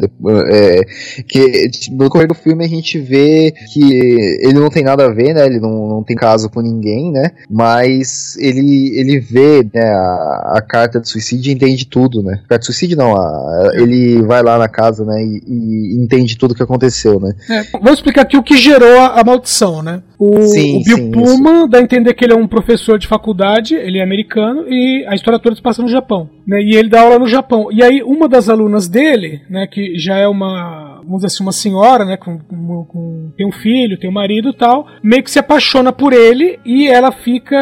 É, 0.50 0.80
que 1.26 1.70
no 1.90 2.08
correr 2.08 2.26
do 2.26 2.34
filme 2.34 2.64
a 2.64 2.68
gente 2.68 2.98
vê 2.98 3.52
que 3.72 3.82
ele 4.40 4.54
não 4.58 4.70
tem 4.70 4.82
nada 4.84 5.06
a 5.06 5.12
ver, 5.12 5.34
né? 5.34 5.46
Ele 5.46 5.60
não, 5.60 5.88
não 5.88 6.02
tem 6.02 6.16
caso 6.16 6.48
com 6.50 6.60
ninguém, 6.60 7.10
né? 7.12 7.30
Mas 7.50 8.36
ele, 8.38 8.98
ele 8.98 9.18
vê 9.20 9.66
né, 9.74 9.82
a, 9.90 10.54
a 10.56 10.62
carta 10.62 11.00
de 11.00 11.08
suicídio 11.08 11.50
e 11.50 11.54
entende 11.54 11.86
tudo, 11.86 12.22
né? 12.22 12.36
Carta 12.48 12.60
de 12.60 12.66
suicídio 12.66 12.96
não, 12.96 13.14
a- 13.16 13.70
ele 13.74 14.22
vai 14.22 14.42
lá 14.42 14.58
na 14.58 14.68
casa, 14.68 15.04
né? 15.04 15.22
E, 15.22 15.42
e 15.46 16.02
entende 16.02 16.36
tudo 16.36 16.52
o 16.52 16.54
que 16.54 16.62
aconteceu, 16.62 17.20
né? 17.20 17.32
É, 17.50 17.62
vamos 17.72 17.94
explicar 17.94 18.22
aqui 18.22 18.36
o 18.36 18.42
que 18.42 18.56
gerou 18.56 18.98
a, 18.98 19.20
a 19.20 19.24
maldição, 19.24 19.82
né? 19.82 20.02
O, 20.18 20.40
Sim, 20.42 20.78
o 20.80 20.84
Bill 20.84 20.96
sim, 20.98 21.10
Pullman 21.10 21.68
dá 21.68 21.78
a 21.78 21.82
entender 21.82 22.14
que 22.14 22.24
ele 22.24 22.32
é 22.32 22.36
um 22.36 22.46
professor 22.46 22.96
de 22.98 23.08
faculdade, 23.08 23.74
ele 23.74 23.98
é 23.98 24.02
americano, 24.02 24.64
e 24.68 25.04
a 25.08 25.14
história 25.14 25.38
toda 25.42 25.56
se 25.56 25.62
passa 25.62 25.82
no 25.82 25.88
Japão. 25.88 26.28
Né? 26.46 26.62
E 26.62 26.76
ele 26.76 26.88
dá 26.88 27.02
aula 27.02 27.18
no 27.18 27.26
Japão. 27.26 27.68
E 27.70 27.82
aí, 27.82 28.02
uma 28.02 28.28
das 28.28 28.48
alunas 28.48 28.88
dele, 28.88 29.42
né, 29.48 29.66
que 29.66 29.98
já 29.98 30.16
é 30.16 30.26
uma, 30.26 30.91
vamos 31.02 31.16
dizer 31.22 31.26
assim, 31.28 31.42
uma 31.42 31.52
senhora, 31.52 32.04
né, 32.04 32.16
com, 32.16 32.38
com- 32.38 32.84
com- 32.84 33.32
tem 33.36 33.46
um 33.46 33.52
filho, 33.52 33.98
tem 33.98 34.08
um 34.10 34.12
marido 34.12 34.50
e 34.50 34.56
tal, 34.56 34.86
meio 35.02 35.22
que 35.22 35.30
se 35.30 35.38
apaixona 35.38 35.92
por 35.92 36.12
ele 36.12 36.58
e 36.64 36.88
ela 36.88 37.10
fica 37.12 37.56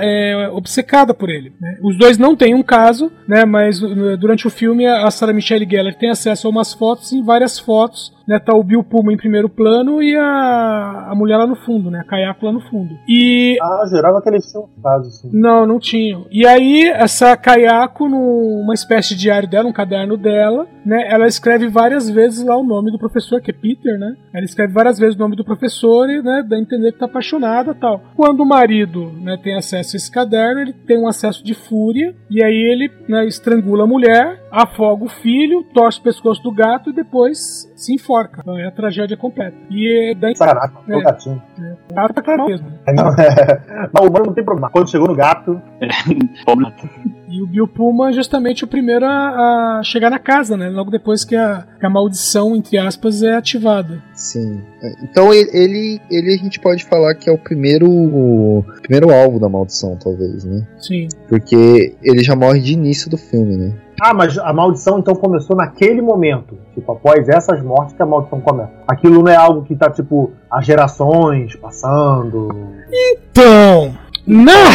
é, 0.00 0.48
obcecada 0.52 1.14
por 1.14 1.28
ele. 1.30 1.52
né? 1.60 1.78
Os 1.82 1.96
dois 1.98 2.18
não 2.18 2.36
têm 2.36 2.54
um 2.54 2.62
caso, 2.62 3.10
né, 3.26 3.44
mas 3.44 3.82
uh, 3.82 4.16
durante 4.16 4.46
o 4.46 4.50
filme 4.50 4.86
a 4.86 5.10
Sarah 5.10 5.32
Michelle 5.32 5.68
Gellar 5.68 5.94
tem 5.94 6.10
acesso 6.10 6.46
a 6.46 6.50
umas 6.50 6.72
fotos 6.74 7.12
e 7.12 7.16
em 7.18 7.22
várias 7.24 7.58
fotos 7.58 8.12
né, 8.28 8.38
tá 8.38 8.54
o 8.54 8.62
Bill 8.62 8.84
Pullman 8.84 9.14
em 9.14 9.18
primeiro 9.18 9.48
plano 9.48 10.00
e 10.00 10.16
a, 10.16 11.08
a 11.10 11.14
mulher 11.16 11.36
lá 11.36 11.46
no 11.48 11.56
fundo, 11.56 11.90
né, 11.90 11.98
a 12.00 12.04
Kayako 12.04 12.46
lá 12.46 12.52
no 12.52 12.60
fundo. 12.60 12.96
E 13.08 13.56
Ah, 13.60 13.84
jurava 13.90 14.22
que 14.22 14.28
eles 14.28 14.46
tinham 14.48 14.68
caso, 14.80 15.08
assim. 15.08 15.30
não, 15.32 15.66
não 15.66 15.80
tinham. 15.80 16.26
E 16.30 16.46
aí, 16.46 16.84
essa 16.90 17.36
Kayako, 17.36 18.08
numa 18.08 18.72
espécie 18.72 19.16
de 19.16 19.22
diário 19.22 19.48
dela, 19.48 19.68
um 19.68 19.72
caderno 19.72 20.16
dela, 20.16 20.66
né? 20.86 21.08
Ela 21.10 21.26
escreve 21.26 21.66
várias 21.68 22.08
vezes 22.08 22.44
lá 22.44 22.56
o 22.56 22.62
nome 22.62 22.79
nome 22.80 22.90
do 22.90 22.98
professor, 22.98 23.40
que 23.40 23.50
é 23.50 23.54
Peter, 23.54 23.98
né? 23.98 24.16
Ela 24.32 24.44
escreve 24.44 24.72
várias 24.72 24.98
vezes 24.98 25.16
o 25.16 25.18
nome 25.18 25.36
do 25.36 25.44
professor 25.44 26.08
e 26.08 26.22
né, 26.22 26.44
dá 26.48 26.56
a 26.56 26.60
entender 26.60 26.92
que 26.92 26.98
tá 26.98 27.06
apaixonada 27.06 27.74
tal. 27.74 28.02
Quando 28.16 28.40
o 28.40 28.46
marido 28.46 29.12
né, 29.12 29.36
tem 29.42 29.56
acesso 29.56 29.94
a 29.94 29.98
esse 29.98 30.10
caderno, 30.10 30.60
ele 30.60 30.72
tem 30.72 30.98
um 30.98 31.08
acesso 31.08 31.44
de 31.44 31.54
fúria, 31.54 32.14
e 32.30 32.42
aí 32.42 32.54
ele 32.54 32.90
né, 33.08 33.26
estrangula 33.26 33.84
a 33.84 33.86
mulher, 33.86 34.42
afoga 34.50 35.04
o 35.04 35.08
filho, 35.08 35.64
torce 35.74 36.00
o 36.00 36.02
pescoço 36.02 36.42
do 36.42 36.52
gato 36.52 36.90
e 36.90 36.92
depois 36.92 37.70
se 37.76 37.94
enforca. 37.94 38.40
Então 38.40 38.58
é 38.58 38.66
a 38.66 38.70
tragédia 38.70 39.16
completa. 39.16 39.56
E 39.70 40.14
daí. 40.18 40.36
Sacanagem, 40.36 40.76
é. 40.88 40.96
o 40.96 41.02
gatinho. 41.02 41.42
É. 41.58 41.76
O 41.90 41.94
gato 41.94 42.14
tá 42.14 42.22
claro 42.22 42.46
mesmo. 42.46 42.72
Não, 42.88 43.08
é... 43.14 43.88
Mas 43.92 44.04
o 44.04 44.08
humano 44.08 44.26
não 44.26 44.34
tem 44.34 44.44
problema. 44.44 44.70
Quando 44.70 44.90
chegou 44.90 45.08
no 45.08 45.14
gato. 45.14 45.60
E 47.30 47.40
o 47.40 47.46
Bill 47.46 47.68
Pullman 47.68 48.10
é 48.10 48.12
justamente 48.12 48.64
o 48.64 48.66
primeiro 48.66 49.06
a, 49.06 49.78
a, 49.78 49.82
chegar 49.84 50.10
na 50.10 50.18
casa, 50.18 50.56
né? 50.56 50.68
Logo 50.68 50.90
depois 50.90 51.24
que 51.24 51.36
a, 51.36 51.64
que 51.78 51.86
a 51.86 51.88
maldição, 51.88 52.56
entre 52.56 52.76
aspas, 52.76 53.22
é 53.22 53.36
ativada. 53.36 54.02
Sim. 54.14 54.60
Então 55.00 55.32
ele, 55.32 56.00
ele 56.10 56.34
a 56.34 56.36
gente 56.36 56.58
pode 56.58 56.84
falar 56.84 57.14
que 57.14 57.30
é 57.30 57.32
o 57.32 57.38
primeiro 57.38 57.88
o 57.88 58.64
primeiro 58.82 59.12
alvo 59.12 59.38
da 59.38 59.48
maldição, 59.48 59.96
talvez, 59.96 60.42
né? 60.44 60.66
Sim. 60.76 61.06
Porque 61.28 61.94
ele 62.02 62.24
já 62.24 62.34
morre 62.34 62.58
de 62.58 62.72
início 62.72 63.08
do 63.08 63.16
filme, 63.16 63.56
né? 63.56 63.74
Ah, 64.00 64.14
mas 64.14 64.38
a 64.38 64.52
maldição 64.52 64.98
então 64.98 65.14
começou 65.14 65.54
naquele 65.54 66.00
momento. 66.00 66.56
Tipo, 66.74 66.92
após 66.92 67.28
essas 67.28 67.62
mortes 67.62 67.94
que 67.94 68.02
a 68.02 68.06
maldição 68.06 68.40
começa. 68.40 68.72
Aquilo 68.88 69.22
não 69.22 69.30
é 69.30 69.36
algo 69.36 69.62
que 69.62 69.76
tá, 69.76 69.90
tipo, 69.90 70.32
há 70.50 70.62
gerações 70.62 71.54
passando. 71.56 72.48
Então. 72.90 73.94
Não! 74.26 74.70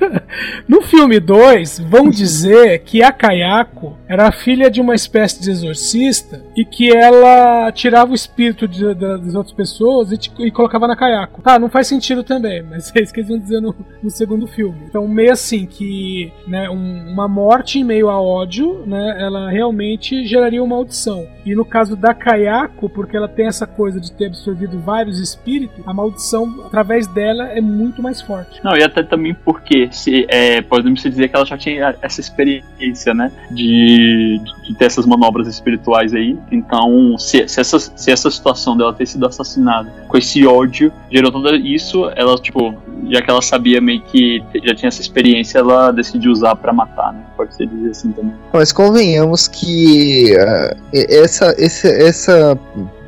no 0.68 0.82
filme 0.82 1.20
2, 1.20 1.80
vão 1.80 2.08
dizer 2.08 2.80
que 2.80 3.02
a 3.02 3.12
Kayako 3.12 3.96
era 4.08 4.32
filha 4.32 4.70
de 4.70 4.80
uma 4.80 4.94
espécie 4.94 5.40
de 5.40 5.50
exorcista 5.50 6.42
e 6.56 6.64
que 6.64 6.90
ela 6.94 7.70
tirava 7.72 8.12
o 8.12 8.14
espírito 8.14 8.66
de, 8.66 8.94
de, 8.94 8.94
das 8.94 9.34
outras 9.34 9.54
pessoas 9.54 10.10
e, 10.12 10.18
e, 10.40 10.50
colocava 10.50 10.88
na 10.88 10.96
Kayako. 10.96 11.42
Tá, 11.42 11.58
não 11.58 11.68
faz 11.68 11.86
sentido 11.86 12.24
também, 12.24 12.62
mas 12.68 12.92
é 12.94 13.02
isso 13.02 13.12
que 13.12 13.20
eles 13.20 13.28
vão 13.28 13.38
dizer 13.38 13.60
no, 13.60 13.74
no 14.02 14.10
segundo 14.10 14.46
filme. 14.46 14.78
Então, 14.88 15.06
meio 15.06 15.32
assim, 15.32 15.66
que 15.66 16.32
né, 16.46 16.68
um, 16.68 17.12
uma 17.12 17.28
morte 17.28 17.78
em 17.78 17.84
meio 17.84 18.08
a 18.08 18.20
ódio, 18.20 18.82
né, 18.86 19.16
ela 19.20 19.50
realmente 19.50 20.26
geraria 20.26 20.62
uma 20.62 20.76
maldição. 20.76 21.26
E 21.44 21.54
no 21.54 21.64
caso 21.64 21.96
da 21.96 22.14
Kayako, 22.14 22.88
porque 22.88 23.16
ela 23.16 23.28
tem 23.28 23.46
essa 23.46 23.66
coisa 23.66 24.00
de 24.00 24.12
ter 24.12 24.26
absorvido 24.26 24.78
vários 24.78 25.18
espíritos, 25.20 25.86
a 25.86 25.92
maldição, 25.92 26.62
através 26.64 27.06
dela, 27.06 27.48
é 27.48 27.60
muito 27.60 28.02
mais 28.02 28.20
forte. 28.20 28.60
Não, 28.70 28.76
e 28.76 28.84
até 28.84 29.02
também 29.02 29.34
porque 29.34 29.88
se, 29.90 30.24
é, 30.28 30.62
podemos 30.62 31.02
dizer 31.02 31.26
que 31.26 31.34
ela 31.34 31.44
já 31.44 31.58
tinha 31.58 31.92
essa 32.00 32.20
experiência, 32.20 33.12
né? 33.12 33.32
De, 33.50 34.40
de 34.62 34.74
ter 34.74 34.84
essas 34.84 35.04
manobras 35.04 35.48
espirituais 35.48 36.14
aí. 36.14 36.38
Então, 36.52 37.18
se, 37.18 37.48
se, 37.48 37.60
essa, 37.60 37.80
se 37.80 38.12
essa 38.12 38.30
situação 38.30 38.76
dela 38.76 38.92
ter 38.92 39.06
sido 39.06 39.26
assassinada 39.26 39.90
com 40.06 40.16
esse 40.16 40.46
ódio 40.46 40.92
gerou 41.10 41.32
tudo 41.32 41.52
isso, 41.56 42.08
ela, 42.14 42.36
tipo, 42.36 42.72
já 43.08 43.20
que 43.20 43.28
ela 43.28 43.42
sabia 43.42 43.80
meio 43.80 44.02
que 44.02 44.40
já 44.62 44.72
tinha 44.72 44.86
essa 44.86 45.00
experiência, 45.00 45.58
ela 45.58 45.90
decidiu 45.90 46.30
usar 46.30 46.54
para 46.54 46.72
matar, 46.72 47.12
né? 47.12 47.24
Pode 47.36 47.52
ser 47.56 47.66
dizer 47.66 47.90
assim 47.90 48.12
também. 48.12 48.34
Mas 48.52 48.70
convenhamos 48.70 49.48
que 49.48 50.32
uh, 50.36 50.76
essa, 50.92 51.56
essa, 51.58 51.88
essa, 51.88 52.58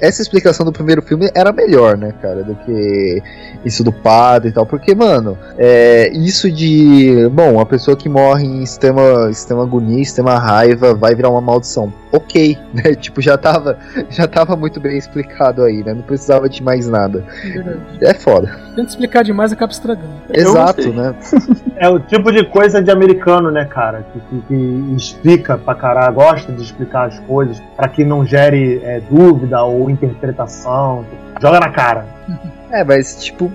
essa 0.03 0.21
explicação 0.21 0.67
do 0.67 0.73
primeiro 0.73 1.01
filme 1.01 1.31
era 1.33 1.53
melhor, 1.53 1.97
né, 1.97 2.13
cara, 2.21 2.43
do 2.43 2.57
que 2.57 3.23
isso 3.65 3.85
do 3.85 3.93
padre 3.93 4.51
e 4.51 4.53
tal, 4.53 4.67
porque, 4.67 4.97
mano, 4.97 5.39
é, 5.57 6.11
isso 6.13 6.51
de, 6.51 7.29
bom, 7.31 7.61
a 7.61 7.65
pessoa 7.65 7.97
que 7.97 8.09
morre 8.09 8.45
em 8.45 8.65
extrema, 8.65 9.31
extrema 9.31 9.63
agonia, 9.63 10.03
extrema 10.03 10.37
raiva, 10.41 10.93
vai 10.93 11.15
virar 11.15 11.31
uma 11.31 11.41
maldição. 11.41 11.93
Ok, 12.11 12.59
né? 12.75 12.95
Tipo, 12.97 13.23
já 13.23 13.39
tava, 13.39 13.79
já 14.11 14.27
tava 14.27 14.57
muito 14.57 14.81
bem 14.81 14.99
explicado 14.99 15.63
aí, 15.63 15.85
né? 15.85 15.95
Não 15.95 16.03
precisava 16.03 16.49
de 16.49 16.63
mais 16.63 16.89
nada. 16.89 17.25
É, 18.01 18.11
é 18.11 18.15
foda. 18.15 18.61
Tenta 18.75 18.89
explicar 18.89 19.23
demais 19.23 19.53
acaba 19.53 19.73
estragando. 19.73 20.15
Exato, 20.33 20.93
né? 20.93 21.15
é 21.77 21.89
o 21.89 21.99
tipo 21.99 22.33
de 22.33 22.45
coisa 22.45 22.83
de 22.83 22.91
americano, 22.91 23.51
né, 23.51 23.65
cara? 23.65 24.05
Que, 24.13 24.21
que, 24.21 24.41
que 24.47 24.95
explica 24.97 25.59
pra 25.59 25.75
caralho, 25.75 26.15
gosta 26.15 26.53
de 26.53 26.63
explicar 26.63 27.09
as 27.09 27.19
coisas 27.21 27.61
para 27.77 27.89
que 27.89 28.05
não 28.05 28.25
gere 28.25 28.81
é, 28.83 29.01
dúvida 29.01 29.63
ou 29.63 29.91
interpretação. 29.91 31.05
Joga 31.41 31.61
na 31.61 31.71
cara. 31.71 32.07
É, 32.71 32.83
mas 32.83 33.23
tipo, 33.23 33.53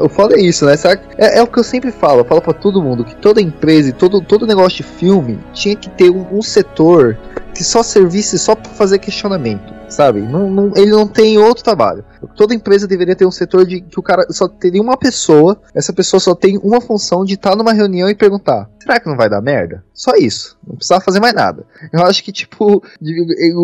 o 0.00 0.08
foda 0.08 0.34
é 0.34 0.40
isso, 0.40 0.64
né? 0.64 0.76
Sabe? 0.78 1.02
É, 1.18 1.38
é, 1.38 1.42
o 1.42 1.46
que 1.46 1.58
eu 1.58 1.64
sempre 1.64 1.92
falo, 1.92 2.20
eu 2.20 2.24
falo 2.24 2.40
pra 2.40 2.54
todo 2.54 2.82
mundo 2.82 3.04
que 3.04 3.14
toda 3.14 3.40
empresa 3.40 3.90
e 3.90 3.92
todo, 3.92 4.22
todo 4.22 4.46
negócio 4.46 4.78
de 4.78 4.82
filme 4.82 5.38
tinha 5.52 5.76
que 5.76 5.90
ter 5.90 6.08
um, 6.08 6.26
um 6.32 6.40
setor 6.40 7.18
que 7.54 7.62
só 7.62 7.82
servisse 7.82 8.38
só 8.38 8.54
para 8.54 8.70
fazer 8.70 8.98
questionamento, 8.98 9.74
sabe? 9.88 10.20
Não, 10.20 10.50
não, 10.50 10.72
ele 10.76 10.90
não 10.90 11.06
tem 11.06 11.38
outro 11.38 11.62
trabalho. 11.62 12.04
Toda 12.34 12.54
empresa 12.54 12.86
deveria 12.86 13.16
ter 13.16 13.26
um 13.26 13.30
setor 13.30 13.64
de 13.66 13.80
que 13.80 13.98
o 13.98 14.02
cara 14.02 14.26
só 14.30 14.48
teria 14.48 14.82
uma 14.82 14.96
pessoa, 14.96 15.60
essa 15.74 15.92
pessoa 15.92 16.20
só 16.20 16.34
tem 16.34 16.58
uma 16.58 16.80
função 16.80 17.24
de 17.24 17.34
estar 17.34 17.56
numa 17.56 17.72
reunião 17.72 18.08
e 18.08 18.14
perguntar: 18.14 18.68
será 18.78 19.00
que 19.00 19.08
não 19.08 19.16
vai 19.16 19.28
dar 19.28 19.40
merda? 19.40 19.84
Só 19.92 20.14
isso. 20.14 20.56
Não 20.66 20.76
precisava 20.76 21.04
fazer 21.04 21.20
mais 21.20 21.34
nada. 21.34 21.64
Eu 21.92 22.04
acho 22.04 22.22
que, 22.22 22.32
tipo, 22.32 22.82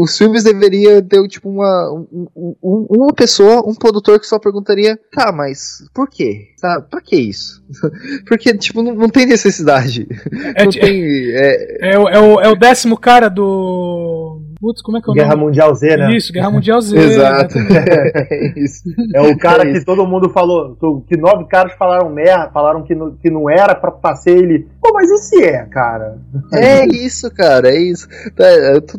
os 0.00 0.16
filmes 0.16 0.44
deveriam 0.44 1.02
ter, 1.02 1.26
tipo, 1.28 1.48
uma, 1.48 1.92
um, 1.92 2.56
um, 2.62 2.86
uma 2.90 3.12
pessoa, 3.12 3.62
um 3.68 3.74
produtor 3.74 4.18
que 4.18 4.26
só 4.26 4.38
perguntaria: 4.38 4.98
tá, 5.12 5.32
mas 5.32 5.84
por 5.92 6.08
quê? 6.08 6.48
Tá, 6.60 6.80
pra 6.80 7.00
que 7.00 7.16
isso? 7.16 7.62
Porque, 8.26 8.56
tipo, 8.56 8.82
não, 8.82 8.94
não 8.94 9.08
tem 9.08 9.26
necessidade. 9.26 10.06
É, 10.54 10.64
não 10.64 10.70
tem, 10.70 11.02
é, 11.32 11.88
é, 11.88 11.94
é, 11.94 11.98
o, 11.98 12.40
é 12.40 12.48
o 12.48 12.56
décimo 12.56 12.96
cara 12.96 13.28
do. 13.28 14.21
Putz, 14.62 14.80
como 14.80 14.96
é 14.96 15.02
que 15.02 15.10
é 15.10 15.10
o 15.10 15.14
Guerra 15.14 15.30
nome? 15.30 15.46
Mundial 15.46 15.74
Z, 15.74 15.96
né? 15.96 16.16
Isso, 16.16 16.32
Guerra 16.32 16.50
Mundial 16.52 16.78
Z. 16.80 16.96
Exato. 16.96 17.58
é, 17.74 18.60
isso. 18.60 18.84
é 19.12 19.20
o 19.20 19.36
cara 19.36 19.64
que 19.66 19.84
todo 19.84 20.06
mundo 20.06 20.30
falou, 20.30 20.76
que 21.08 21.16
nove 21.16 21.46
caras 21.46 21.72
falaram 21.72 22.08
merda, 22.08 22.48
falaram 22.52 22.84
que 22.84 22.94
não, 22.94 23.10
que 23.10 23.28
não 23.28 23.50
era 23.50 23.74
pra 23.74 23.90
passear 23.90 24.36
ele. 24.36 24.68
Pô, 24.80 24.92
mas 24.94 25.10
e 25.10 25.18
se 25.18 25.42
é, 25.42 25.64
cara? 25.64 26.16
É 26.54 26.86
isso, 26.86 27.28
cara, 27.34 27.70
é 27.70 27.76
isso. 27.76 28.06
Tá, 28.36 28.44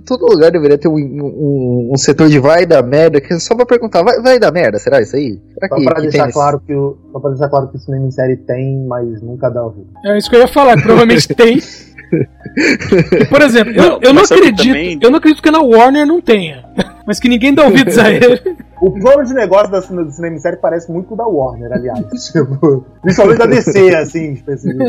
todo 0.06 0.26
lugar 0.26 0.52
deveria 0.52 0.78
ter 0.78 0.90
um, 0.90 0.98
um, 0.98 1.92
um, 1.94 1.98
setor 1.98 2.28
de 2.28 2.40
vai 2.40 2.66
dar 2.66 2.84
merda, 2.84 3.22
que 3.22 3.34
é 3.34 3.40
só 3.40 3.56
pra 3.56 3.66
perguntar, 3.66 4.04
vai, 4.04 4.20
vai 4.20 4.38
dar 4.38 4.52
merda, 4.52 4.78
será 4.80 5.02
isso 5.02 5.16
aí? 5.16 5.40
Será 5.54 5.70
só, 5.70 5.76
que, 5.76 5.86
pra 5.86 5.96
que 5.96 6.02
deixar 6.02 6.30
claro 6.34 6.60
que 6.60 6.76
o, 6.76 6.98
só 7.10 7.20
pra 7.22 7.30
deixar 7.30 7.48
claro 7.48 7.70
que 7.70 7.78
o 7.78 7.80
cinema 7.80 8.06
em 8.06 8.12
série 8.12 8.36
tem, 8.36 8.86
mas 8.86 9.22
nunca 9.22 9.50
dá 9.50 9.64
ouvido. 9.64 9.88
É 10.06 10.18
isso 10.18 10.30
que 10.30 10.36
eu 10.36 10.42
ia 10.42 10.48
falar, 10.50 10.76
provavelmente 10.82 11.26
tem. 11.34 11.62
Por 13.30 13.42
exemplo, 13.42 13.74
eu, 13.74 14.00
eu 14.02 14.14
não 14.14 14.24
acredito. 14.24 14.64
Também... 14.64 15.00
Eu 15.02 15.10
não 15.10 15.18
acredito 15.18 15.42
que 15.42 15.52
na 15.52 15.62
Warner 15.62 16.06
não 16.06 16.22
tenha. 16.22 16.64
Mas 17.06 17.20
que 17.20 17.28
ninguém 17.28 17.54
dá 17.54 17.66
ouvidos 17.66 17.98
a 17.98 18.10
ele. 18.10 18.42
O 18.84 18.92
plano 18.92 19.24
de 19.24 19.34
negócio 19.34 19.72
da, 19.72 19.80
do 19.80 20.12
cinema 20.12 20.38
série 20.40 20.58
parece 20.58 20.92
muito 20.92 21.08
com 21.08 21.14
o 21.14 21.18
da 21.18 21.26
Warner, 21.26 21.72
aliás. 21.72 22.04
Tipo, 22.34 22.86
principalmente 23.02 23.38
da 23.38 23.46
DC, 23.46 23.96
assim, 23.96 24.34
específico, 24.34 24.84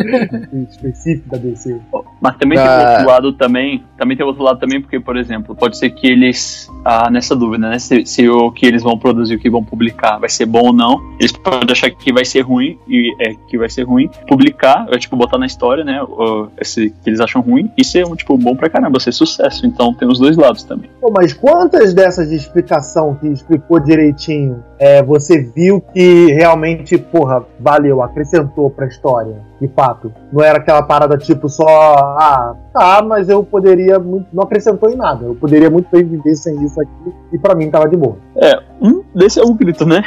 específico 0.70 1.31
da 1.31 1.38
DC. 1.38 1.81
Mas 2.20 2.37
também 2.37 2.59
ah. 2.59 2.66
tem 2.66 2.88
outro 2.88 3.07
lado 3.07 3.33
também. 3.35 3.85
Também 3.96 4.16
tem 4.16 4.27
outro 4.27 4.42
lado 4.42 4.59
também, 4.59 4.81
porque, 4.81 4.98
por 4.98 5.16
exemplo, 5.16 5.55
pode 5.55 5.79
ser 5.79 5.90
que 5.90 6.09
eles. 6.09 6.68
Ah, 6.85 7.09
nessa 7.09 7.37
dúvida, 7.37 7.68
né? 7.68 7.79
Se, 7.79 8.05
se 8.05 8.29
o 8.29 8.50
que 8.50 8.66
eles 8.66 8.83
vão 8.83 8.98
produzir, 8.98 9.37
o 9.37 9.38
que 9.38 9.48
vão 9.48 9.62
publicar, 9.62 10.18
vai 10.18 10.29
ser 10.29 10.46
bom 10.46 10.66
ou 10.66 10.72
não. 10.72 11.00
Eles 11.20 11.31
podem 11.31 11.70
achar 11.70 11.88
que 11.90 12.12
vai 12.12 12.24
ser 12.24 12.40
ruim, 12.40 12.77
e 12.88 13.14
é 13.20 13.35
que 13.48 13.57
vai 13.57 13.70
ser 13.70 13.85
ruim. 13.85 14.11
Publicar, 14.27 14.87
é, 14.90 14.98
tipo, 14.98 15.16
botar 15.16 15.38
na 15.38 15.46
história, 15.46 15.85
né? 15.85 16.03
O, 16.03 16.48
esse 16.61 16.90
que 16.90 17.11
eles 17.11 17.20
acham 17.20 17.40
ruim, 17.40 17.70
e 17.79 17.85
ser 17.85 18.05
um, 18.05 18.16
tipo, 18.16 18.37
bom 18.37 18.57
pra 18.57 18.68
caramba, 18.68 18.98
ser 18.98 19.12
sucesso. 19.12 19.66
Então 19.66 19.94
tem 19.94 20.09
os 20.09 20.18
dois 20.18 20.37
lados 20.37 20.64
também. 20.64 20.90
Pô, 21.00 21.12
mas 21.14 21.33
quantas 21.33 21.94
dessas 22.04 22.28
de 22.28 22.36
explicação 22.36 23.14
que 23.14 23.26
explicou 23.28 23.80
direitinho, 23.80 24.62
é, 24.78 25.02
você 25.02 25.40
viu 25.40 25.80
que 25.80 26.26
realmente, 26.32 26.98
porra, 26.98 27.42
valeu, 27.58 28.02
acrescentou 28.02 28.68
pra 28.68 28.86
história, 28.86 29.40
de 29.66 29.74
fato. 29.74 30.12
Não 30.33 30.44
era 30.44 30.59
aquela 30.59 30.83
parada 30.83 31.16
tipo 31.16 31.48
só, 31.48 31.66
ah, 31.66 32.55
tá, 32.72 33.03
mas 33.03 33.29
eu 33.29 33.42
poderia 33.42 33.98
muito. 33.98 34.27
Não 34.33 34.42
acrescentou 34.42 34.90
em 34.90 34.96
nada. 34.96 35.24
Eu 35.24 35.35
poderia 35.35 35.70
muito 35.70 35.88
bem 35.90 36.05
viver 36.05 36.35
sem 36.37 36.62
isso 36.64 36.81
aqui 36.81 37.12
e 37.33 37.38
para 37.38 37.55
mim 37.55 37.70
tava 37.70 37.88
de 37.88 37.96
boa. 37.96 38.18
É, 38.37 38.61
um 38.81 39.03
desse 39.14 39.40
é 39.40 39.42
um 39.42 39.55
grito, 39.57 39.87
né? 39.87 40.03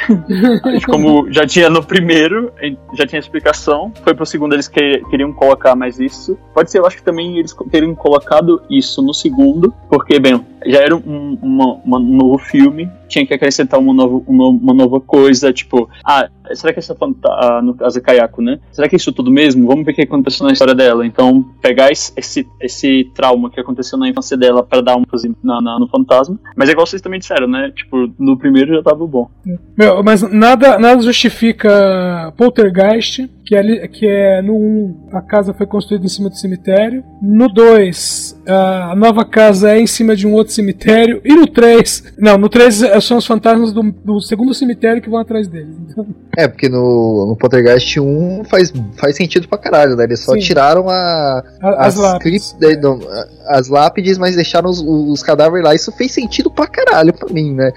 Como 0.86 1.30
já 1.32 1.46
tinha 1.46 1.68
no 1.68 1.82
primeiro, 1.82 2.52
já 2.94 3.06
tinha 3.06 3.18
explicação. 3.18 3.92
Foi 4.02 4.14
pro 4.14 4.24
segundo, 4.24 4.54
eles 4.54 4.68
que, 4.68 5.02
queriam 5.10 5.32
colocar 5.32 5.74
mais 5.74 5.98
isso. 5.98 6.38
Pode 6.54 6.70
ser, 6.70 6.78
eu 6.78 6.86
acho 6.86 6.98
que 6.98 7.02
também 7.02 7.38
eles 7.38 7.54
teriam 7.70 7.94
colocado 7.94 8.62
isso 8.70 9.02
no 9.02 9.12
segundo, 9.12 9.74
porque, 9.88 10.20
bem, 10.20 10.44
já 10.66 10.80
era 10.80 10.94
um, 10.94 11.38
uma, 11.42 11.80
uma 11.84 11.98
novo 11.98 12.38
filme, 12.38 12.88
tinha 13.08 13.26
que 13.26 13.34
acrescentar 13.34 13.80
uma, 13.80 13.92
novo, 13.92 14.24
uma 14.28 14.74
nova 14.74 15.00
coisa, 15.00 15.52
tipo, 15.52 15.88
ah, 16.04 16.28
será 16.54 16.72
que 16.72 16.78
essa 16.78 16.94
fanta 16.94 17.28
no 17.62 17.74
caso 17.74 18.00
Kayako, 18.00 18.42
né? 18.42 18.58
Será 18.70 18.88
que 18.88 18.94
é 18.94 18.98
isso 18.98 19.12
tudo 19.12 19.30
mesmo? 19.30 19.66
Vamos 19.66 19.84
ver 19.84 19.92
o 19.92 19.94
que 19.94 20.02
aconteceu 20.02 20.46
na 20.46 20.52
história 20.52 20.74
dela. 20.74 21.06
Então, 21.06 21.44
pegar 21.60 21.90
esse, 21.90 22.12
esse, 22.16 22.46
esse 22.60 23.10
trauma 23.14 23.50
que 23.50 23.60
aconteceu 23.60 23.98
na 23.98 24.08
infância 24.08 24.36
dela 24.36 24.62
para 24.62 24.80
dar 24.80 24.96
um 24.96 25.04
na, 25.42 25.60
na, 25.60 25.78
no 25.78 25.88
fantasma. 25.88 26.38
Mas 26.56 26.68
é 26.68 26.72
igual 26.72 26.86
vocês 26.86 27.02
também 27.02 27.18
disseram, 27.20 27.48
né? 27.48 27.72
Tipo, 27.74 28.10
no 28.18 28.36
primeiro 28.36 28.74
já 28.74 28.82
tava 28.82 29.06
bom. 29.06 29.28
Meu, 29.76 30.02
mas 30.02 30.22
nada, 30.22 30.78
nada 30.78 31.02
justifica 31.02 32.32
Poltergeist, 32.36 33.28
que 33.48 33.56
é, 33.56 33.88
que 33.88 34.06
é 34.06 34.42
no 34.42 34.54
1, 34.54 35.08
a 35.10 35.22
casa 35.22 35.54
foi 35.54 35.66
construída 35.66 36.04
em 36.04 36.08
cima 36.10 36.28
do 36.28 36.36
cemitério. 36.36 37.02
No 37.22 37.48
2, 37.48 38.42
a 38.46 38.94
nova 38.94 39.24
casa 39.24 39.70
é 39.70 39.80
em 39.80 39.86
cima 39.86 40.14
de 40.14 40.26
um 40.26 40.34
outro 40.34 40.52
cemitério. 40.52 41.22
E 41.24 41.34
no 41.34 41.46
3, 41.46 42.12
não, 42.18 42.36
no 42.36 42.50
3 42.50 42.82
são 43.02 43.16
os 43.16 43.24
fantasmas 43.26 43.72
do, 43.72 43.82
do 44.04 44.20
segundo 44.20 44.52
cemitério 44.52 45.00
que 45.00 45.08
vão 45.08 45.18
atrás 45.18 45.48
deles. 45.48 45.74
Então, 45.88 46.06
É, 46.36 46.46
porque 46.46 46.68
no, 46.68 47.24
no 47.26 47.36
Poltergeist 47.36 47.98
1 47.98 48.44
faz, 48.44 48.70
faz 48.98 49.16
sentido 49.16 49.48
pra 49.48 49.56
caralho, 49.56 49.96
né? 49.96 50.04
Eles 50.04 50.20
só 50.20 50.34
Sim. 50.34 50.40
tiraram 50.40 50.86
a, 50.90 51.42
a- 51.62 51.86
as, 51.86 51.96
lápides. 51.96 52.52
clip- 52.60 52.74
eh, 52.76 52.78
não, 52.82 52.98
as 53.46 53.68
lápides, 53.68 54.18
mas 54.18 54.36
deixaram 54.36 54.68
os, 54.68 54.82
os 54.82 55.22
cadáveres 55.22 55.64
lá. 55.64 55.74
Isso 55.74 55.90
fez 55.92 56.12
sentido 56.12 56.50
pra 56.50 56.66
caralho 56.66 57.14
pra 57.14 57.32
mim, 57.32 57.54
né? 57.54 57.72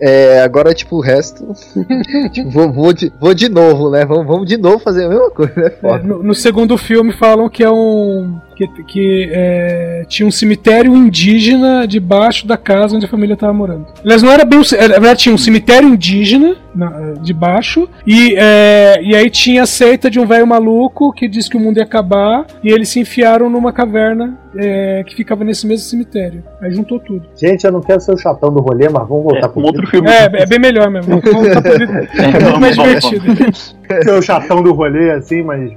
É, 0.00 0.40
agora, 0.42 0.74
tipo, 0.74 0.96
o 0.96 1.00
resto. 1.00 1.46
tipo, 2.32 2.50
vou, 2.50 2.72
vou, 2.72 2.92
de, 2.92 3.12
vou 3.20 3.32
de 3.32 3.48
novo, 3.48 3.88
né? 3.88 4.04
Vamos, 4.04 4.26
vamos 4.26 4.48
de 4.48 4.56
novo 4.56 4.80
fazer 4.80 5.11
mesma 5.12 5.30
coisa, 5.30 5.54
né? 5.54 5.72
É, 5.82 5.98
no, 5.98 6.22
no 6.22 6.34
segundo 6.34 6.76
filme 6.78 7.12
falam 7.12 7.48
que 7.48 7.62
é 7.62 7.70
um. 7.70 8.40
Que, 8.56 8.66
que, 8.84 9.28
é, 9.32 10.04
tinha 10.08 10.26
um 10.26 10.30
cemitério 10.30 10.94
indígena 10.96 11.86
debaixo 11.86 12.46
da 12.46 12.56
casa 12.56 12.96
onde 12.96 13.06
a 13.06 13.08
família 13.08 13.34
estava 13.34 13.52
morando. 13.52 13.86
Aliás, 14.04 14.22
não 14.22 14.30
era 14.30 14.44
bem. 14.44 14.58
um 14.58 14.62
Na 14.62 14.88
verdade, 14.98 15.20
tinha 15.20 15.34
um 15.34 15.38
cemitério 15.38 15.88
indígena 15.88 16.56
na- 16.74 17.14
debaixo, 17.22 17.88
e, 18.06 18.34
é, 18.38 19.00
e 19.02 19.14
aí 19.14 19.28
tinha 19.30 19.62
a 19.62 19.66
seita 19.66 20.10
de 20.10 20.18
um 20.18 20.26
velho 20.26 20.46
maluco 20.46 21.12
que 21.12 21.28
disse 21.28 21.50
que 21.50 21.56
o 21.56 21.60
mundo 21.60 21.76
ia 21.78 21.82
acabar, 21.84 22.46
e 22.64 22.70
eles 22.70 22.88
se 22.88 23.00
enfiaram 23.00 23.50
numa 23.50 23.72
caverna 23.72 24.38
é, 24.56 25.02
que 25.06 25.14
ficava 25.14 25.44
nesse 25.44 25.66
mesmo 25.66 25.84
cemitério. 25.86 26.42
Aí 26.60 26.70
juntou 26.72 26.98
tudo. 27.00 27.22
Gente, 27.36 27.64
eu 27.64 27.72
não 27.72 27.80
quero 27.80 28.00
ser 28.00 28.12
o 28.12 28.18
chatão 28.18 28.52
do 28.52 28.60
rolê, 28.60 28.86
mas 28.88 29.08
vamos 29.08 29.24
voltar 29.24 29.46
É, 29.46 29.48
pro 29.48 29.60
um 29.62 29.64
outro 29.64 29.86
filme. 29.86 30.08
É, 30.10 30.24
é 30.42 30.46
bem 30.46 30.58
melhor 30.58 30.90
mesmo. 30.90 31.20
Vamos 31.22 31.48
tá 31.52 31.62
por- 31.62 31.82
É 31.82 32.26
muito 32.26 32.44
vamos, 32.44 32.58
mais 32.60 32.76
divertido. 32.76 33.22
ser 33.54 34.10
o 34.10 34.22
chatão 34.22 34.62
do 34.62 34.72
rolê, 34.72 35.10
assim, 35.12 35.42
mas. 35.42 35.70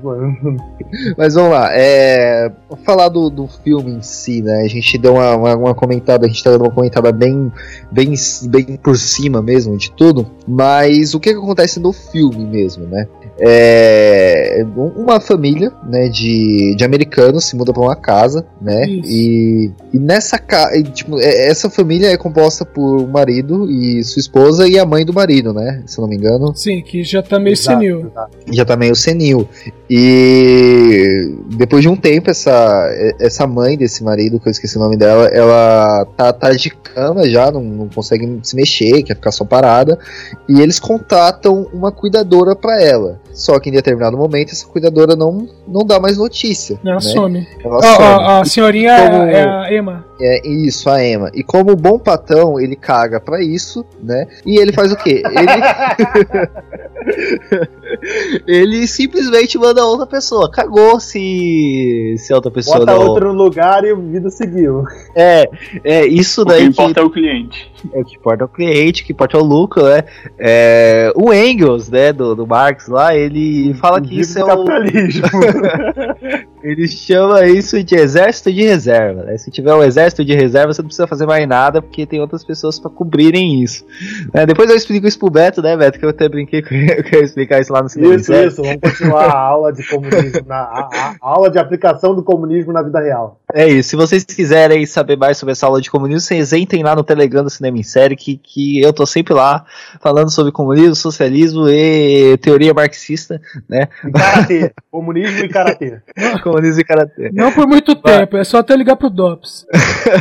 Mas 1.18 1.34
vamos 1.34 1.52
lá, 1.52 1.70
é, 1.72 2.52
vou 2.76 2.84
falar 2.84 3.10
do, 3.10 3.30
do 3.30 3.48
filme 3.48 3.92
em 3.92 4.02
si, 4.02 4.42
né? 4.42 4.62
A 4.62 4.68
gente 4.68 4.98
deu 4.98 5.14
uma, 5.14 5.36
uma, 5.36 5.56
uma 5.56 5.76
comentada, 5.76 6.26
a 6.26 6.30
gente 6.30 6.44
tá 6.44 6.52
dando 6.52 6.64
uma 6.64 6.72
comentada 6.72 7.12
bem, 7.12 7.52
bem, 7.92 8.14
bem 8.50 8.78
por 8.78 8.98
cima 8.98 9.42
mesmo 9.42 9.78
de 9.78 9.92
tudo, 9.92 10.30
mas 10.48 11.14
o 11.14 11.20
que, 11.20 11.32
que 11.32 11.40
acontece 11.40 11.80
no 11.80 11.94
filme 11.94 12.46
mesmo, 12.46 12.86
né? 12.86 13.08
É, 13.40 14.66
uma 14.76 15.20
família 15.20 15.72
né, 15.88 16.08
de, 16.08 16.74
de 16.76 16.84
americanos 16.86 17.46
se 17.46 17.56
muda 17.56 17.74
para 17.74 17.82
uma 17.82 17.96
casa, 17.96 18.46
né? 18.62 18.88
Isso. 18.88 19.10
E, 19.12 19.72
e 19.94 20.00
nessa 20.00 20.38
casa, 20.38 20.82
tipo, 20.84 21.20
é- 21.20 21.48
essa 21.48 21.70
família 21.70 22.08
é 22.08 22.18
composta 22.18 22.64
por 22.66 23.02
um 23.02 23.08
marido 23.08 23.70
e 23.70 24.04
sua 24.04 24.20
esposa 24.20 24.68
e 24.68 24.80
a 24.80 24.86
mãe 24.86 25.06
do 25.06 25.14
marido, 25.14 25.54
né? 25.54 25.84
Se 25.86 26.00
eu 26.00 26.04
não 26.04 26.10
me 26.10 26.16
engano 26.16 26.56
Sim, 26.56 26.82
que 26.82 27.04
já 27.04 27.22
tá 27.22 27.38
meio 27.38 27.54
exato, 27.54 27.80
senil. 27.80 28.00
exato. 28.08 28.38
já 28.52 28.66
tá 28.66 28.76
meio 28.78 28.96
senil. 28.96 29.48
E 29.90 31.36
depois 31.58 31.82
de 31.82 31.90
um 31.90 31.96
tempo, 31.96 32.30
essa, 32.30 32.90
essa 33.20 33.46
mãe 33.46 33.78
desse 33.78 34.04
marido, 34.04 34.40
que 34.40 34.48
eu 34.48 34.52
esqueci 34.52 34.78
o 34.78 34.82
nome 34.82 34.98
dela, 34.98 35.26
ela 35.28 36.06
tá, 36.18 36.32
tá 36.32 36.52
de 36.52 36.70
cama 36.70 37.30
já, 37.30 37.52
não, 37.52 37.62
não 37.64 37.90
consegue 37.90 38.40
se 38.44 38.56
mexer, 38.56 39.04
quer 39.04 39.16
ficar 39.16 39.32
só 39.32 39.44
parada. 39.44 40.00
E 40.48 40.62
eles 40.62 40.80
contratam 40.80 41.68
uma 41.74 41.92
cuidadora 41.92 42.56
pra 42.56 42.82
ela. 42.82 43.20
Só 43.36 43.60
que 43.60 43.70
em 43.70 43.74
determinado 43.74 44.18
momento, 44.18 44.54
essa 44.54 44.66
cuidadora 44.66 45.14
não, 45.16 45.46
não 45.68 45.86
dá 45.86 46.00
mais 46.00 46.18
notícia. 46.18 46.80
Ela 46.84 46.96
né? 46.96 47.00
some. 47.02 47.48
Ela 47.64 47.76
Ó, 47.76 47.82
some. 47.82 48.04
ó, 48.04 48.42
a 48.42 48.46
senhorinha 48.46 48.92
é, 48.94 49.10
Como- 49.10 49.22
a- 49.24 49.30
é 49.32 49.44
a 49.46 49.74
Emma. 49.78 50.06
É 50.22 50.48
isso, 50.48 50.90
a 50.90 51.04
Emma. 51.06 51.30
E 51.34 51.44
como 51.44 51.76
bom 51.76 52.00
patrão, 52.00 52.58
ele 52.60 52.78
caga 52.78 53.20
pra 53.20 53.42
isso, 53.44 53.86
né? 54.02 54.26
E 54.46 54.58
ele 54.58 54.72
faz 54.72 54.90
o 54.92 54.96
quê? 54.96 55.22
Ele. 55.26 55.46
ele 58.48 58.88
simplesmente 58.88 59.58
manda 59.58 59.86
outra 59.86 60.06
pessoa. 60.06 60.50
Cagou 60.50 61.00
se. 61.00 62.16
Se 62.18 62.34
a 62.34 62.36
outra 62.36 62.52
pessoa 62.52 62.80
Bota 62.80 62.94
não. 62.94 63.08
outro 63.08 63.34
no 63.34 63.44
lugar 63.44 63.84
e 63.84 63.92
a 63.92 63.96
vida 63.96 64.30
seguiu. 64.30 64.84
É, 65.16 65.50
é 65.84 66.06
isso 66.06 66.42
O 66.42 66.46
que 66.46 66.52
daí 66.52 66.62
que, 66.62 66.68
importa 66.68 67.00
é 67.00 67.04
o 67.04 67.10
cliente. 67.10 67.72
é 67.94 68.00
o 68.00 68.06
que 68.06 68.16
importa 68.16 68.44
é 68.44 68.46
o 68.46 68.50
cliente, 68.50 69.04
o 69.04 69.06
que 69.06 69.12
importa 69.14 69.38
é 69.38 69.40
o 69.40 69.44
lucro, 69.44 69.84
né? 69.84 70.04
É, 70.40 71.12
o 71.16 71.34
Engels, 71.34 71.90
né, 71.90 72.12
do, 72.12 72.36
do 72.36 72.48
Marx 72.48 72.88
lá, 72.88 73.16
ele 73.16 73.74
fala 73.76 74.02
que 74.02 74.20
isso 74.20 74.40
é 74.40 74.44
o. 74.44 74.48
capitalismo. 74.48 75.28
Ele 76.66 76.88
chama 76.88 77.46
isso 77.46 77.82
de 77.84 77.96
exército 77.96 78.52
de 78.52 78.64
reserva. 78.64 79.24
Né? 79.24 79.38
Se 79.38 79.52
tiver 79.52 79.74
um 79.74 79.84
exército 79.84 80.24
de 80.26 80.34
reserva, 80.34 80.74
você 80.74 80.82
não 80.82 80.88
precisa 80.88 81.08
fazer 81.08 81.26
mais 81.26 81.48
nada, 81.48 81.82
porque 81.82 82.06
tem 82.06 82.20
outras 82.20 82.44
pessoas 82.44 82.80
pra 82.80 82.90
cobrirem 82.90 83.62
isso. 83.64 83.86
Né, 84.34 84.46
Depois 84.46 84.70
eu 84.70 84.76
explico 84.76 85.08
isso 85.08 85.20
pro 85.20 85.30
Beto, 85.30 85.62
né, 85.62 85.78
Beto? 85.78 86.00
Que 86.00 86.06
eu 86.06 86.10
até 86.10 86.28
brinquei 86.28 86.62
que 86.62 86.74
eu 86.74 86.80
ia- 86.82 87.04
que 87.04 87.16
eu 87.16 87.20
ia 87.20 87.26
explicar 87.26 87.62
isso 87.62 87.72
lá 87.72 87.82
no 87.84 87.90
cinema. 87.90 88.16
Isso, 88.16 88.34
isso. 88.34 88.64
Vamos 88.64 88.80
continuar 88.82 89.26
a 89.26 89.38
aula 89.40 89.72
de 89.72 89.88
comunismo, 89.88 90.42
na, 90.48 90.56
a- 90.58 90.90
a 91.22 91.30
aula 91.30 91.50
de 91.50 91.60
aplicação 91.60 92.16
do 92.16 92.24
comunismo 92.24 92.74
na 92.74 92.82
vida 92.82 93.00
real. 93.00 93.40
É 93.56 93.70
isso. 93.70 93.92
Se 93.92 93.96
vocês 93.96 94.26
quiserem 94.26 94.86
saber 94.86 95.18
mais 95.18 95.38
sobre 95.38 95.54
essa 95.54 95.66
aula 95.66 95.82
de 95.82 95.90
comunismo, 95.90 96.20
vocês 96.20 96.52
entrem 96.52 96.84
lá 96.84 96.94
no 96.94 97.06
Telegram 97.06 97.42
do 97.42 97.50
Cinema 97.50 97.78
em 97.78 97.84
Série, 97.84 98.18
que, 98.18 98.36
que 98.36 98.82
eu 98.82 98.92
tô 98.92 99.06
sempre 99.06 99.34
lá 99.34 99.66
falando 100.02 100.30
sobre 100.30 100.52
comunismo, 100.52 100.94
socialismo 100.94 101.70
e 101.70 102.38
teoria 102.40 102.74
marxista, 102.74 103.42
né? 103.70 103.88
E 104.06 104.12
karatê. 104.12 104.74
comunismo 104.92 105.46
e 105.46 105.48
karatê. 105.48 106.02
comunismo 106.44 106.82
e 106.82 106.84
karatê. 106.84 107.32
Não 107.32 107.50
por 107.54 107.66
muito 107.66 107.96
tempo, 107.96 108.36
é 108.36 108.44
só 108.44 108.58
até 108.58 108.76
ligar 108.76 108.98
pro 108.98 109.10
DOPS. 109.10 109.66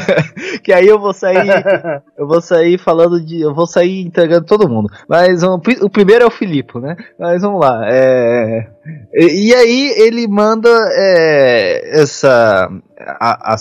que 0.62 0.72
aí 0.72 0.86
eu 0.86 1.00
vou 1.00 1.12
sair 1.12 1.50
eu 2.16 2.28
vou 2.28 2.40
sair 2.40 2.78
falando 2.78 3.20
de. 3.20 3.40
Eu 3.40 3.52
vou 3.52 3.66
sair 3.66 4.06
entregando 4.06 4.46
todo 4.46 4.68
mundo. 4.68 4.88
Mas 5.08 5.42
um, 5.42 5.60
o 5.82 5.90
primeiro 5.90 6.22
é 6.24 6.26
o 6.26 6.30
Filipe, 6.30 6.78
né? 6.78 6.96
Mas 7.18 7.42
vamos 7.42 7.60
lá. 7.60 7.82
é, 7.90 8.68
e, 9.14 9.48
e 9.50 9.54
aí 9.54 9.94
ele 9.98 10.26
manda 10.28 10.68
é, 10.92 12.00
essa. 12.00 12.68
A, 12.98 13.54
a, 13.54 13.56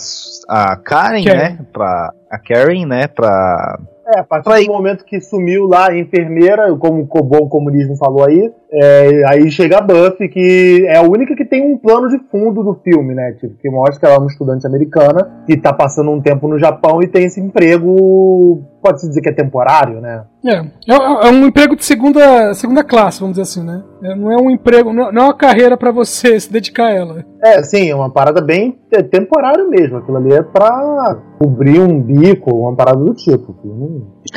a 0.72 0.76
Karen, 0.76 1.24
Karen. 1.24 1.38
né? 1.38 1.58
Pra, 1.72 2.12
a 2.30 2.38
Karen, 2.38 2.86
né? 2.86 3.06
Pra. 3.08 3.78
É, 4.06 4.20
a 4.20 4.24
partir 4.24 4.52
Aí- 4.52 4.66
do 4.66 4.72
momento 4.72 5.02
que 5.02 5.18
sumiu 5.18 5.66
lá 5.66 5.88
a 5.88 5.98
enfermeira, 5.98 6.70
como 6.76 7.08
o 7.10 7.22
bom 7.22 7.48
comunismo 7.48 7.96
falou 7.96 8.26
aí, 8.26 8.52
é, 8.70 9.22
aí 9.26 9.50
chega 9.50 9.78
a 9.78 9.80
Buffy, 9.80 10.28
que 10.28 10.84
é 10.86 10.96
a 10.96 11.02
única 11.02 11.34
que 11.34 11.42
tem 11.44 11.62
um 11.62 11.78
plano 11.78 12.10
de 12.10 12.18
fundo 12.30 12.62
do 12.62 12.74
filme, 12.84 13.14
né? 13.14 13.32
Tipo, 13.40 13.54
que 13.54 13.70
mostra 13.70 13.98
que 13.98 14.04
ela 14.04 14.16
é 14.16 14.18
uma 14.18 14.26
estudante 14.26 14.66
americana 14.66 15.42
que 15.46 15.56
tá 15.56 15.72
passando 15.72 16.10
um 16.10 16.20
tempo 16.20 16.46
no 16.46 16.58
Japão 16.58 17.02
e 17.02 17.06
tem 17.08 17.24
esse 17.24 17.40
emprego, 17.40 18.62
pode-se 18.84 19.08
dizer 19.08 19.22
que 19.22 19.30
é 19.30 19.32
temporário, 19.32 19.98
né? 20.00 20.24
É, 20.46 20.56
é, 20.56 20.94
é 21.28 21.30
um 21.30 21.46
emprego 21.46 21.74
de 21.74 21.84
segunda, 21.84 22.52
segunda 22.52 22.84
classe, 22.84 23.18
vamos 23.18 23.36
dizer 23.38 23.42
assim, 23.50 23.64
né? 23.66 23.82
É, 24.02 24.14
não 24.14 24.30
é 24.30 24.36
um 24.36 24.50
emprego, 24.50 24.92
não 24.92 25.10
não 25.10 25.22
é 25.22 25.24
uma 25.26 25.34
carreira 25.34 25.74
pra 25.76 25.90
você 25.90 26.38
se 26.38 26.52
dedicar 26.52 26.88
a 26.88 26.90
ela. 26.92 27.24
É, 27.42 27.62
sim, 27.62 27.88
é 27.90 27.94
uma 27.94 28.10
parada 28.10 28.42
bem 28.42 28.78
é, 28.92 29.02
temporário 29.02 29.68
mesmo. 29.70 29.96
Aquilo 29.96 30.18
ali 30.18 30.34
é 30.34 30.42
pra 30.42 31.16
cobrir 31.38 31.80
um 31.80 32.00
bico, 32.00 32.54
uma 32.54 32.74
parada 32.76 32.98
do 32.98 33.14
tipo. 33.14 33.54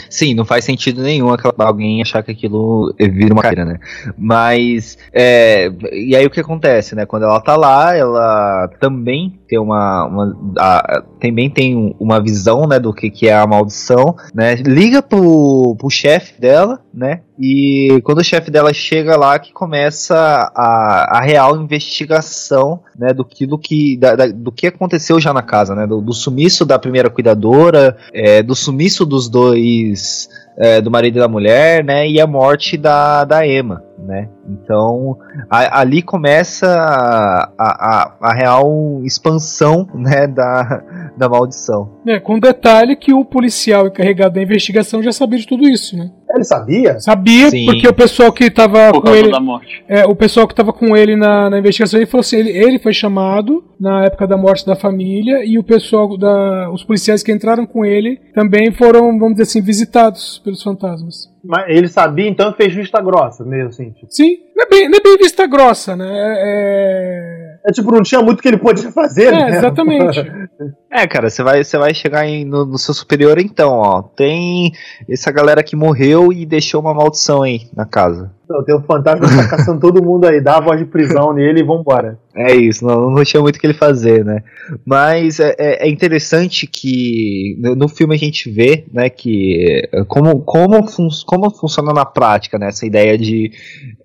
Sim, 0.10 0.34
não 0.34 0.46
faz 0.46 0.64
sentido 0.64 1.02
nenhum 1.04 1.30
aquela- 1.32 1.54
alguém 1.60 2.02
achar 2.02 2.24
que 2.24 2.32
aquilo 2.32 2.94
vira 2.98 3.34
uma 3.34 3.42
carreira, 3.42 3.66
né? 3.66 3.78
Mas, 4.18 4.98
é, 5.14 5.70
e 5.92 6.16
aí 6.16 6.26
o 6.26 6.30
que 6.30 6.40
acontece, 6.40 6.96
né? 6.96 7.06
Quando 7.06 7.24
ela 7.24 7.42
tá 7.42 7.56
lá, 7.58 7.96
ela 7.96 8.70
também 8.80 9.40
tem 9.48 9.58
uma, 9.60 10.06
uma 10.06 10.38
a- 10.60 11.04
também 11.20 11.50
tem 11.50 11.96
uma 12.00 12.20
visão, 12.22 12.68
né, 12.68 12.80
do 12.80 12.94
que, 12.94 13.10
que 13.10 13.28
é 13.28 13.34
a 13.36 13.48
maldição, 13.48 14.16
né? 14.34 14.56
Liga 14.56 15.02
pro, 15.02 15.76
pro 15.78 15.90
chefe 15.90 16.40
dela, 16.40 16.80
né? 16.94 17.22
E 17.40 18.00
quando 18.04 18.20
o 18.20 18.24
chefe 18.24 18.50
dela 18.52 18.74
chega 18.74 19.16
lá, 19.16 19.38
que 19.40 19.54
começa 19.54 20.16
a, 20.56 21.18
a 21.18 21.22
real 21.22 21.56
investigação, 21.62 22.82
né, 22.98 23.14
do 23.14 23.24
que, 23.24 23.46
do 23.46 23.58
que, 23.58 23.98
da- 23.98 24.16
da- 24.16 24.28
do 24.28 24.52
que 24.52 24.68
aconteceu 24.68 25.20
já 25.20 25.34
na 25.34 25.42
casa, 25.42 25.76
né? 25.76 25.86
Do, 25.88 26.02
do 26.02 26.14
sumiço 26.14 26.66
da 26.66 26.78
primeira 26.80 27.10
cuidadora, 27.10 27.98
é, 28.14 28.42
do 28.44 28.56
sumiço 28.56 29.06
dos 29.06 29.30
dois, 29.30 30.28
é, 30.58 30.82
do 30.82 30.90
marido 30.92 31.18
e 31.18 31.20
da 31.20 31.28
mulher, 31.28 31.84
né? 31.84 32.08
E 32.10 32.20
a 32.20 32.28
morte 32.28 32.78
da, 32.78 33.24
da 33.24 33.46
Emma, 33.48 33.84
né? 33.98 34.30
Então, 34.48 35.18
a- 35.50 35.80
ali 35.82 36.02
começa 36.02 36.68
a, 36.68 37.52
a, 37.58 38.14
a 38.22 38.34
real 38.34 39.02
expansão, 39.04 39.88
né, 39.94 40.28
da, 40.28 40.84
da 41.18 41.28
maldição. 41.28 41.98
É, 42.08 42.20
com 42.20 42.40
detalhe 42.40 42.96
que 42.96 43.14
o 43.14 43.26
policial 43.26 43.88
encarregado 43.88 44.36
da 44.36 44.42
investigação 44.42 45.02
já 45.02 45.12
sabia 45.12 45.40
de 45.40 45.48
tudo 45.48 45.68
isso, 45.68 45.98
né? 45.98 46.12
Ele 46.30 46.44
sabia? 46.44 47.00
Sabia, 47.00 47.50
Sim. 47.50 47.66
porque 47.66 47.88
o 47.88 47.94
pessoal 47.94 48.32
que 48.32 48.52
tava 48.52 48.92
Por 48.92 49.02
com 49.02 49.16
ele. 49.16 49.32
da 49.32 49.40
morte. 49.40 49.84
É, 49.88 50.06
o 50.06 50.16
pessoal 50.16 50.48
que 50.48 50.54
tava 50.54 50.72
com 50.72 50.96
ele 50.96 51.16
na, 51.16 51.50
na 51.50 51.58
investigação, 51.60 52.00
ele 52.00 52.06
falou 52.06 52.22
assim, 52.22 52.38
ele, 52.38 52.50
ele 52.50 52.80
foi 52.80 52.94
chamado 52.94 53.64
na 53.80 54.06
época 54.06 54.28
da 54.28 54.38
morte 54.38 54.66
da 54.66 54.76
família 54.76 55.44
e 55.44 55.58
o 55.58 55.64
pessoal 55.64 56.18
da, 56.18 56.70
os 56.72 56.84
policiais 56.84 57.24
que 57.24 57.32
entraram 57.32 57.66
com 57.66 57.86
ele 57.86 58.20
também 58.34 58.72
foram, 58.72 59.18
vamos 59.18 59.34
dizer 59.34 59.44
assim, 59.44 59.62
visitados 59.62 60.40
pelos 60.44 60.62
fantasmas. 60.62 61.30
Mas 61.44 61.70
ele 61.70 61.88
sabia, 61.88 62.28
então 62.28 62.54
fez 62.54 62.74
vista 62.74 63.02
grossa, 63.02 63.46
mesmo 63.46 63.70
assim. 63.70 63.92
Tipo. 63.92 64.08
Sim, 64.10 64.38
não 64.56 64.66
é 64.66 64.70
bem, 64.70 64.90
não 64.90 64.98
é 64.98 65.02
bem 65.02 65.18
vista 65.18 65.48
grossa, 65.48 65.96
né? 65.96 66.08
É, 66.10 67.57
É 67.68 67.72
tipo, 67.72 67.92
não 67.92 68.02
tinha 68.02 68.22
muito 68.22 68.42
que 68.42 68.48
ele 68.48 68.58
podia 68.58 68.90
fazer, 68.92 69.28
é, 69.28 69.32
né? 69.32 69.58
exatamente. 69.58 70.20
É, 70.90 71.06
cara, 71.06 71.30
você 71.30 71.44
vai, 71.44 71.64
você 71.64 71.78
vai 71.78 71.94
chegar 71.94 72.26
em- 72.26 72.44
no, 72.46 72.66
no 72.66 72.78
seu 72.78 72.94
superior 72.94 73.38
então, 73.38 73.74
ó. 73.74 74.02
Tem 74.02 74.72
essa 75.08 75.30
galera 75.32 75.62
que 75.62 75.76
morreu 75.76 76.34
e 76.34 76.46
deixou 76.46 76.82
uma 76.82 76.94
maldição 76.94 77.44
aí 77.44 77.68
na 77.76 77.86
casa. 77.86 78.32
Não, 78.50 78.64
tem 78.64 78.76
o 78.76 78.82
fantasma 78.82 79.28
que 79.28 79.36
tá 79.36 79.48
caçando 79.58 79.80
todo 79.80 80.04
mundo 80.04 80.26
aí, 80.26 80.40
dá 80.40 80.58
a 80.58 80.62
voz 80.62 80.80
de 80.80 80.86
prisão 80.86 81.34
nele 81.34 81.60
e 81.60 81.64
vambora. 81.64 82.18
É 82.36 82.56
isso, 82.56 82.86
não, 82.86 83.10
não 83.10 83.24
tinha 83.24 83.42
muito 83.42 83.56
o 83.56 83.60
que 83.60 83.66
ele 83.66 83.74
fazer, 83.74 84.24
né? 84.24 84.44
Mas 84.86 85.40
é, 85.40 85.56
é- 85.58 85.88
é 85.88 85.90
interessante 85.90 86.68
que 86.68 87.58
no, 87.60 87.76
no 87.76 87.88
filme 87.88 88.14
a 88.14 88.18
gente 88.18 88.50
vê, 88.50 88.86
né, 88.94 89.10
que 89.10 89.88
é, 89.92 90.04
como, 90.04 90.40
como, 90.42 90.88
fun 90.88 91.08
como 91.26 91.50
funciona 91.50 91.92
na 91.92 92.06
prática, 92.06 92.60
né, 92.60 92.68
essa 92.68 92.86
ideia 92.86 93.18
de 93.18 93.52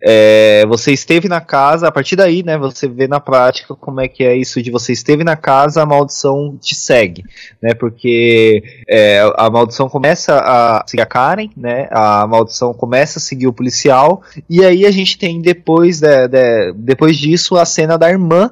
é, 0.01 0.65
você 0.67 0.93
esteve 0.93 1.29
na 1.29 1.41
casa, 1.41 1.87
a 1.89 1.93
partir 1.93 2.17
daí, 2.17 2.43
né, 2.43 2.57
você 2.57 2.89
vê 2.89 3.07
na 3.07 3.21
prática 3.21 3.75
como 3.75 4.01
é 4.01 4.09
que 4.09 4.25
é 4.25 4.35
isso 4.35 4.63
de 4.63 4.71
você 4.71 4.93
esteve 4.93 5.23
na 5.25 5.37
casa, 5.37 5.83
a 5.83 5.87
maldição 5.87 6.57
te 6.59 6.75
segue, 6.75 7.25
né, 7.63 7.75
porque 7.75 8.63
é, 8.89 9.21
a 9.37 9.51
maldição 9.51 9.89
começa 9.91 10.39
a 10.39 10.83
seguir 10.87 11.03
a 11.03 11.07
Karen, 11.07 11.51
né, 11.55 11.87
a 11.91 12.27
maldição 12.27 12.73
começa 12.73 13.19
a 13.19 13.23
seguir 13.23 13.47
o 13.47 13.53
policial, 13.53 14.23
e 14.49 14.65
aí 14.65 14.85
a 14.87 14.91
gente 14.91 15.19
tem 15.19 15.41
depois, 15.41 16.01
de- 16.01 16.29
de- 16.29 16.73
depois 16.77 17.17
disso 17.17 17.57
a 17.57 17.65
cena 17.65 17.97
da 17.97 18.09
irmã 18.11 18.51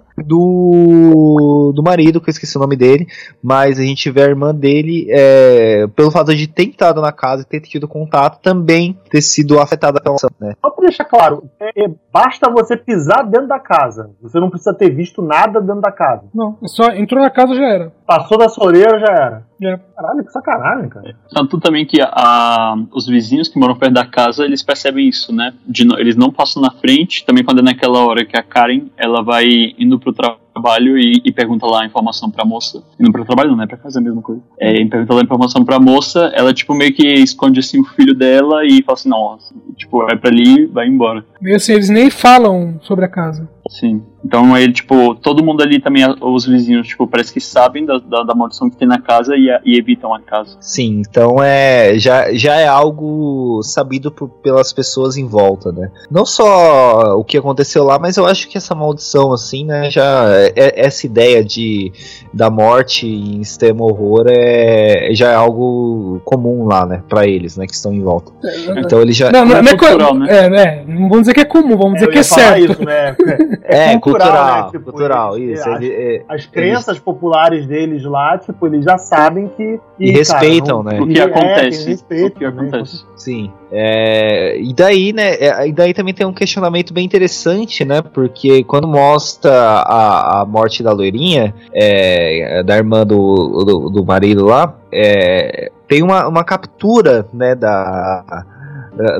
do, 0.64 1.72
do 1.74 1.82
marido, 1.82 2.20
que 2.20 2.28
eu 2.28 2.32
esqueci 2.32 2.56
o 2.56 2.60
nome 2.60 2.76
dele, 2.76 3.06
mas 3.42 3.78
a 3.78 3.82
gente 3.82 4.10
vê 4.10 4.22
a 4.22 4.28
irmã 4.28 4.54
dele, 4.54 5.06
é, 5.10 5.86
pelo 5.94 6.10
fato 6.10 6.34
de 6.34 6.46
ter 6.46 6.64
entrado 6.64 7.00
na 7.00 7.12
casa 7.12 7.42
e 7.42 7.46
ter 7.46 7.60
tido 7.60 7.86
contato, 7.88 8.40
também 8.42 8.98
ter 9.10 9.22
sido 9.22 9.58
afetada 9.60 10.00
pela 10.00 10.12
maldição, 10.12 10.30
né. 10.40 10.54
Só 10.60 10.70
pra 10.70 10.86
deixar 10.86 11.04
claro, 11.04 11.44
é- 11.60 11.84
é- 11.84 11.90
basta 12.12 12.50
você 12.50 12.76
pisar 12.76 13.24
dentro 13.24 13.48
da 13.48 13.58
casa. 13.58 14.10
Você 14.22 14.38
não 14.40 14.50
precisa 14.50 14.74
ter 14.74 14.90
visto 14.90 15.22
nada 15.22 15.60
dentro 15.60 15.80
da 15.80 15.92
casa. 15.92 16.24
Não, 16.34 16.58
é 16.62 16.68
só 16.68 16.90
entrou 16.90 17.20
na 17.22 17.30
casa 17.30 17.54
já 17.54 17.64
era. 17.66 17.92
Passou 18.06 18.38
da 18.38 18.48
soreira, 18.48 18.98
já 18.98 19.12
era. 19.12 19.50
É. 19.62 19.78
Caralho, 19.94 20.24
que 20.24 20.32
sacanagem, 20.32 20.88
cara. 20.88 21.14
Tanto 21.34 21.60
também 21.60 21.84
que 21.86 22.00
a- 22.00 22.74
os 22.94 23.06
vizinhos 23.06 23.46
que 23.48 23.58
moram 23.58 23.76
perto 23.76 23.92
da 23.92 24.06
casa, 24.06 24.44
eles 24.44 24.62
percebem 24.62 25.06
isso, 25.08 25.34
né? 25.34 25.52
De 25.70 25.86
eles 25.98 26.16
não 26.16 26.32
passam 26.32 26.60
na 26.60 26.70
frente, 26.70 27.24
também 27.24 27.44
quando 27.44 27.60
é 27.60 27.62
naquela 27.62 28.04
hora 28.04 28.24
que 28.24 28.36
a 28.36 28.42
Karen, 28.42 28.86
ela 28.96 29.22
vai 29.22 29.46
indo 29.78 30.00
pro 30.00 30.12
trabalho 30.12 30.98
e, 30.98 31.22
e 31.24 31.32
pergunta 31.32 31.64
lá 31.64 31.82
a 31.82 31.86
informação 31.86 32.28
pra 32.28 32.44
moça. 32.44 32.82
Indo 32.98 33.12
pro 33.12 33.24
trabalho 33.24 33.50
não, 33.50 33.56
né? 33.56 33.66
Pra 33.66 33.76
casa 33.76 33.98
é 33.98 34.00
a 34.00 34.04
mesma 34.04 34.20
coisa. 34.20 34.42
É, 34.58 34.80
e 34.80 34.88
pergunta 34.88 35.14
lá 35.14 35.20
a 35.20 35.24
informação 35.24 35.64
pra 35.64 35.78
moça, 35.78 36.32
ela 36.34 36.52
tipo 36.52 36.74
meio 36.74 36.92
que 36.92 37.06
esconde 37.06 37.60
assim 37.60 37.80
o 37.80 37.84
filho 37.84 38.14
dela 38.14 38.64
e 38.66 38.82
fala 38.82 38.98
assim, 38.98 39.08
não, 39.08 39.38
tipo, 39.76 40.04
vai 40.04 40.16
pra 40.16 40.30
ali 40.30 40.66
vai 40.66 40.88
embora. 40.88 41.24
Meio 41.40 41.56
assim, 41.56 41.74
eles 41.74 41.88
nem 41.88 42.10
falam 42.10 42.78
sobre 42.82 43.04
a 43.04 43.08
casa. 43.08 43.48
Sim. 43.68 44.02
Então 44.24 44.56
ele, 44.56 44.72
tipo, 44.72 45.14
todo 45.14 45.42
mundo 45.44 45.62
ali 45.62 45.80
também, 45.80 46.04
os 46.20 46.44
vizinhos, 46.46 46.86
tipo, 46.88 47.06
parece 47.06 47.32
que 47.32 47.40
sabem 47.40 47.84
da, 47.86 47.98
da, 47.98 48.22
da 48.22 48.34
maldição 48.34 48.68
que 48.68 48.76
tem 48.76 48.86
na 48.86 49.00
casa 49.00 49.34
e, 49.36 49.50
a- 49.50 49.60
e 49.64 49.78
evitam 49.78 50.14
a 50.14 50.20
casa. 50.20 50.56
Sim, 50.60 51.02
então 51.08 51.42
é 51.42 51.98
já, 51.98 52.32
já 52.34 52.54
é 52.56 52.66
algo 52.66 53.60
sabido 53.62 54.10
por- 54.10 54.28
pelas 54.28 54.72
pessoas 54.72 55.16
em 55.16 55.26
volta, 55.26 55.72
né? 55.72 55.90
Não 56.10 56.24
só 56.26 57.16
o 57.16 57.24
que 57.24 57.38
aconteceu 57.38 57.84
lá, 57.84 57.98
mas 57.98 58.16
eu 58.16 58.26
acho 58.26 58.48
que 58.48 58.58
essa 58.58 58.74
maldição, 58.74 59.32
assim, 59.32 59.64
né? 59.64 59.90
Já 59.90 60.26
é- 60.54 60.80
essa 60.86 61.06
ideia 61.06 61.42
de 61.44 61.92
da 62.32 62.50
morte 62.50 63.06
em 63.06 63.40
extremo 63.40 63.84
horror 63.84 64.26
é 64.28 65.08
já 65.12 65.30
é 65.30 65.34
algo 65.34 66.20
comum 66.24 66.66
lá, 66.66 66.84
né? 66.86 67.02
Para 67.08 67.26
eles, 67.26 67.56
né? 67.56 67.66
Que 67.66 67.74
estão 67.74 67.92
em 67.92 68.02
volta. 68.02 68.30
Então 68.78 69.00
ele 69.00 69.12
já 69.12 69.30
Não, 69.32 69.44
não, 69.44 69.56
é 69.56 69.62
não 69.62 69.72
é, 69.72 69.76
cultural, 69.76 70.14
né? 70.14 70.26
é, 70.30 70.44
é, 70.46 70.84
não 70.86 71.08
vamos 71.08 71.20
dizer 71.20 71.34
que 71.34 71.40
é 71.40 71.44
comum, 71.44 71.76
vamos 71.76 71.94
dizer 71.94 72.06
eu 72.06 72.12
que 72.12 72.18
é 72.18 72.22
certo. 72.22 72.72
isso, 72.72 72.84
né? 72.84 73.16
é 73.64 73.92
cultural, 74.10 74.30
cultural, 74.36 74.64
né? 74.64 74.70
Tipo, 74.70 74.84
cultural, 74.92 75.36
eles- 75.38 75.58
isso. 75.60 75.68
as- 75.70 75.82
ele- 75.82 75.92
é- 75.94 76.24
As 76.28 76.46
crenças 76.46 76.98
populares 76.98 77.66
deles 77.66 78.04
lá, 78.04 78.38
tipo, 78.38 78.66
eles 78.66 78.84
já 78.84 78.98
sabem 78.98 79.48
que. 79.56 79.80
E 79.98 80.08
Ih, 80.08 80.12
respeitam, 80.12 80.82
cara, 80.84 80.96
né? 80.96 81.02
O 81.02 81.06
que 81.08 81.18
é, 81.18 81.22
acontece. 81.22 81.78
tem 81.84 81.88
respeito 81.92 82.36
o 82.36 82.38
que 82.38 82.44
acontece. 82.44 83.04
Sim. 83.16 83.50
É, 83.72 84.58
e 84.60 84.72
daí, 84.74 85.12
né? 85.12 85.34
é, 85.34 85.68
E 85.68 85.72
daí 85.72 85.94
também 85.94 86.12
tem 86.14 86.26
um 86.26 86.32
questionamento 86.32 86.92
bem 86.92 87.04
interessante, 87.04 87.84
né? 87.84 88.02
Porque 88.02 88.64
quando 88.64 88.88
mostra 88.88 89.52
a, 89.52 90.40
a 90.40 90.44
morte 90.46 90.82
da 90.82 90.92
loirinha, 90.92 91.54
é, 91.72 92.62
da 92.62 92.76
irmã 92.76 93.06
do, 93.06 93.64
do, 93.64 93.90
do 93.90 94.04
marido 94.04 94.44
lá, 94.46 94.74
é, 94.92 95.70
tem 95.86 96.02
uma, 96.02 96.26
uma 96.28 96.44
captura, 96.44 97.26
né? 97.32 97.54
Da. 97.54 98.44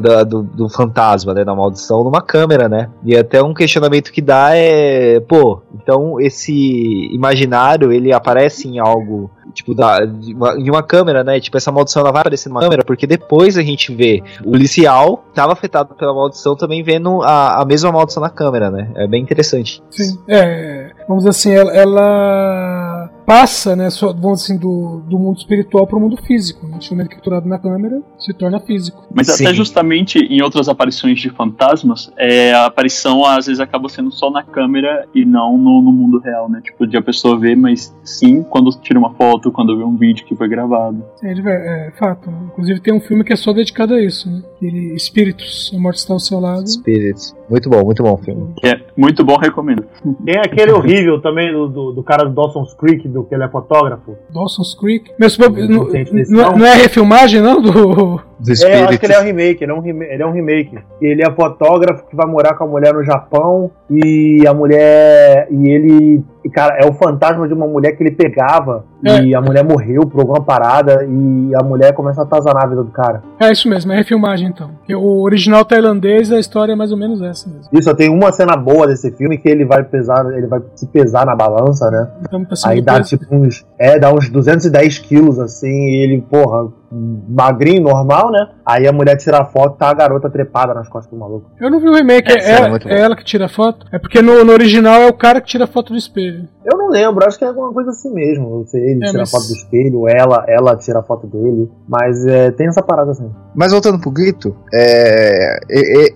Da- 0.01 0.24
do, 0.24 0.43
do 0.43 0.68
fantasma, 0.68 1.33
né, 1.35 1.45
da 1.45 1.55
maldição 1.55 2.05
numa 2.05 2.20
câmera, 2.20 2.68
né? 2.68 2.89
E 3.05 3.16
até 3.16 3.43
um 3.43 3.55
questionamento 3.55 4.12
que 4.12 4.20
dá 4.20 4.51
é, 4.55 5.20
pô, 5.20 5.62
então 5.74 6.20
esse 6.20 7.09
imaginário 7.12 7.93
ele 7.93 8.12
aparece 8.12 8.68
em 8.68 8.78
algo 8.78 9.31
tipo 9.53 9.74
da, 9.74 9.99
uma, 10.35 10.55
em 10.57 10.70
uma 10.70 10.83
câmera, 10.83 11.24
né? 11.24 11.41
Tipo 11.41 11.57
essa 11.57 11.72
maldição 11.72 12.01
ela 12.03 12.12
vai 12.12 12.20
aparecer 12.20 12.49
numa 12.49 12.61
câmera 12.61 12.85
porque 12.85 13.07
depois 13.07 13.57
a 13.57 13.62
gente 13.62 13.95
vê 13.95 14.22
o 14.45 14.51
policial 14.53 15.24
estava 15.31 15.53
afetado 15.53 15.95
pela 15.95 16.14
maldição 16.14 16.55
também 16.57 16.83
vendo 16.83 17.22
a, 17.22 17.61
a 17.62 17.64
mesma 17.64 17.91
maldição 17.91 18.22
na 18.22 18.31
câmera, 18.31 18.70
né? 18.70 18.91
É 18.97 19.07
bem 19.07 19.22
interessante. 19.22 19.83
Sim, 19.91 20.18
é, 20.28 20.91
vamos 21.09 21.24
dizer 21.24 21.31
assim, 21.31 21.53
ela, 21.53 21.72
ela 21.72 22.99
passa, 23.31 23.76
né, 23.76 23.89
só, 23.91 24.12
vamos 24.12 24.43
assim, 24.43 24.59
do, 24.59 25.03
do 25.09 25.16
mundo 25.16 25.39
espiritual 25.39 25.87
para 25.87 25.97
o 25.97 26.01
mundo 26.01 26.16
físico. 26.16 26.66
Né? 26.66 26.81
O 26.83 26.95
momento 26.95 27.11
capturado 27.11 27.49
na 27.49 27.61
câmera 27.61 28.03
se 28.18 28.35
torna 28.35 28.59
físico. 28.59 29.07
Mas 29.14 29.28
Sim. 29.28 29.45
até 29.45 29.55
justamente 29.55 30.18
em 30.18 30.43
outras 30.43 30.68
aparições 30.68 31.20
de 31.20 31.31
fantasmas, 31.31 32.12
é, 32.18 32.53
a 32.53 32.66
aparição 32.66 33.24
às 33.24 33.47
vezes 33.47 33.61
acaba 33.61 33.89
sendo 33.89 34.11
só 34.11 34.33
na 34.33 34.43
câmera 34.43 35.07
e 35.14 35.24
não 35.24 35.57
no, 35.57 35.81
no 35.81 35.93
mundo 35.93 36.18
real, 36.18 36.51
né? 36.51 36.61
Tipo, 36.61 36.89
de 36.89 36.97
a 36.97 37.03
pessoa 37.03 37.39
ver, 37.39 37.57
mas 37.57 37.95
sim 38.03 38.43
quando 38.43 38.68
tira 38.81 38.99
uma 38.99 39.14
foto, 39.14 39.53
quando 39.53 39.78
vê 39.78 39.85
um 39.85 39.97
vídeo 39.97 40.26
que 40.26 40.35
foi 40.35 40.49
gravado. 40.49 41.01
É, 41.22 41.33
de 41.33 41.41
ver- 41.41 41.61
é 41.61 41.93
fato. 41.93 42.28
Inclusive 42.53 42.81
tem 42.81 42.93
um 42.93 43.01
filme 43.01 43.22
que 43.22 43.33
é 43.33 43.37
só 43.37 43.53
dedicado 43.53 43.95
a 43.95 44.01
isso, 44.03 44.28
né? 44.28 44.43
Ele, 44.61 44.93
Espíritos, 44.97 45.70
a 45.72 45.78
morte 45.78 45.99
está 45.99 46.12
ao 46.12 46.18
seu 46.18 46.41
lado. 46.41 46.68
Spirits. 46.68 47.33
Muito 47.49 47.70
bom, 47.70 47.85
muito 47.85 48.03
bom 48.03 48.14
o 48.14 48.18
filme. 48.18 48.55
Que 48.57 48.66
é 48.66 48.87
muito 49.01 49.24
bom, 49.24 49.36
recomendo. 49.36 49.84
Tem 50.24 50.36
aquele 50.38 50.72
horrível 50.72 51.20
também 51.20 51.53
do, 51.53 51.68
do, 51.68 51.92
do 51.92 52.03
cara 52.03 52.24
do 52.24 52.34
Dawson's 52.34 52.74
Creek, 52.74 53.09
do 53.09 53.24
que 53.24 53.34
ele 53.34 53.44
é 53.44 53.48
fotógrafo. 53.48 54.16
Dawson's 54.32 54.74
Creek. 54.74 55.11
Mas, 55.18 55.36
pô, 55.36 55.48
não, 55.48 55.88
não, 56.28 56.57
não 56.59 56.66
é 56.66 56.74
refilmagem, 56.74 57.40
não? 57.40 57.61
Do. 57.61 58.30
Do 58.41 58.53
É, 58.66 58.80
eu 58.82 58.88
acho 58.88 58.99
que 58.99 59.07
ele 59.07 59.12
é 59.12 59.20
um 59.20 59.24
remake, 59.24 59.62
ele 59.64 59.72
é 59.72 59.74
um, 59.74 59.80
rema- 59.80 60.05
ele 60.05 60.22
é 60.22 60.26
um 60.26 60.32
remake. 60.32 60.78
Ele 61.01 61.22
é 61.22 61.30
fotógrafo 61.30 62.07
que 62.09 62.16
vai 62.16 62.26
morar 62.26 62.55
com 62.55 62.64
a 62.64 62.66
mulher 62.66 62.95
no 62.95 63.05
Japão 63.05 63.70
e 63.91 64.45
a 64.47 64.55
mulher. 64.55 65.47
E 65.51 65.68
ele. 65.68 66.24
cara, 66.55 66.78
é 66.82 66.88
o 66.88 66.93
fantasma 66.95 67.47
de 67.47 67.55
uma 67.55 67.66
mulher 67.66 67.93
que 67.93 68.03
ele 68.03 68.12
pegava 68.12 68.84
e 69.05 69.34
a 69.34 69.41
mulher 69.41 69.62
morreu 69.64 70.07
por 70.07 70.20
alguma 70.20 70.43
parada 70.43 71.05
e 71.07 71.55
a 71.55 71.62
mulher 71.62 71.93
começa 71.93 72.20
a 72.22 72.24
atazanar 72.24 72.64
a 72.64 72.66
vida 72.68 72.82
do 72.82 72.91
cara. 72.91 73.22
É 73.38 73.51
isso 73.53 73.68
mesmo, 73.68 73.93
é 73.93 73.97
refilmagem 73.97 74.49
então. 74.49 74.70
Porque 74.78 74.95
O 74.95 75.20
original 75.22 75.64
tailandês, 75.64 76.32
a 76.32 76.38
história 76.38 76.72
é 76.72 76.76
mais 76.76 76.93
ou 76.93 76.99
menos 76.99 77.20
essa 77.22 77.49
mesmo. 77.49 77.68
Isso, 77.72 77.95
tem 77.95 78.09
uma 78.11 78.32
cena 78.32 78.57
boa 78.57 78.86
desse 78.86 79.11
filme 79.12 79.36
que 79.38 79.49
ele 79.49 79.64
vai 79.64 79.82
pesar, 79.84 80.24
ele 80.32 80.47
vai 80.47 80.61
se 80.74 80.86
pesar 80.86 81.26
na 81.26 81.36
balança, 81.36 81.91
né? 81.91 82.09
Então 82.22 82.47
Aí 82.64 82.80
dá 82.80 82.95
peso. 82.97 83.16
tipo 83.18 83.34
uns. 83.34 83.64
É, 83.78 83.99
dá 83.99 84.12
uns 84.12 84.28
210 84.28 84.99
quilos 84.99 85.38
assim, 85.38 85.68
e 85.68 86.03
ele, 86.05 86.20
porra, 86.22 86.68
magrinho, 86.93 87.82
normal, 87.82 88.30
né? 88.32 88.49
Aí 88.66 88.86
a 88.86 88.93
mulher 88.93 89.16
tira 89.16 89.38
a 89.43 89.45
foto, 89.45 89.76
tá 89.76 89.91
a 89.91 89.95
garota 89.95 90.28
trepada 90.28 90.74
nas 90.74 90.88
costas 90.88 91.11
do 91.12 91.16
maluco. 91.18 91.51
Eu 91.61 91.70
não 91.70 91.78
vi 91.78 91.88
o 91.88 91.95
remake, 91.95 92.32
é, 92.32 92.51
é- 92.53 92.68
muito 92.68 92.88
é 92.88 92.91
boa. 92.91 93.01
ela 93.05 93.16
que 93.16 93.24
tira 93.24 93.47
a 93.47 93.49
foto. 93.49 93.86
É 93.93 93.99
porque 93.99 94.20
no, 94.20 94.45
no 94.45 94.53
original 94.53 95.01
é 95.03 95.09
o 95.09 95.12
cara 95.12 95.41
que 95.41 95.47
tira 95.47 95.64
a 95.64 95.68
foto 95.68 95.93
do 95.93 95.99
espelho. 95.99 96.49
Eu 96.64 96.76
não 96.76 96.88
lembro, 96.91 97.24
acho 97.26 97.38
que 97.38 97.45
é 97.45 97.49
alguma 97.49 97.72
coisa 97.72 97.91
assim 97.91 98.12
mesmo. 98.12 98.59
Não 98.59 98.66
sei, 98.66 98.80
ele 98.82 99.05
É, 99.05 99.07
tira 99.09 99.20
mas- 99.20 99.32
a 99.34 99.38
foto 99.38 99.47
do 99.49 99.55
espelho, 99.55 100.09
ela, 100.09 100.45
ela 100.49 100.76
tira 100.76 100.99
a 100.99 101.03
foto 101.03 101.26
dele. 101.26 101.70
Mas 101.88 102.26
é, 102.26 102.51
tem 102.51 102.66
essa 102.66 102.82
parada 102.82 103.12
assim. 103.12 103.30
Mas 103.55 103.70
voltando 103.72 104.01
pro 104.01 104.11
grito, 104.11 104.57
é, 104.74 105.59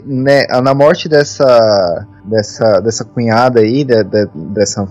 né, 0.05 0.47
na 0.63 0.75
morte 0.75 1.09
dessa, 1.09 2.07
dessa, 2.25 2.81
dessa 2.81 3.05
cunhada 3.05 3.61
aí, 3.61 3.85
de- 3.85 4.05
de- 4.05 4.29
dessa 4.53 4.89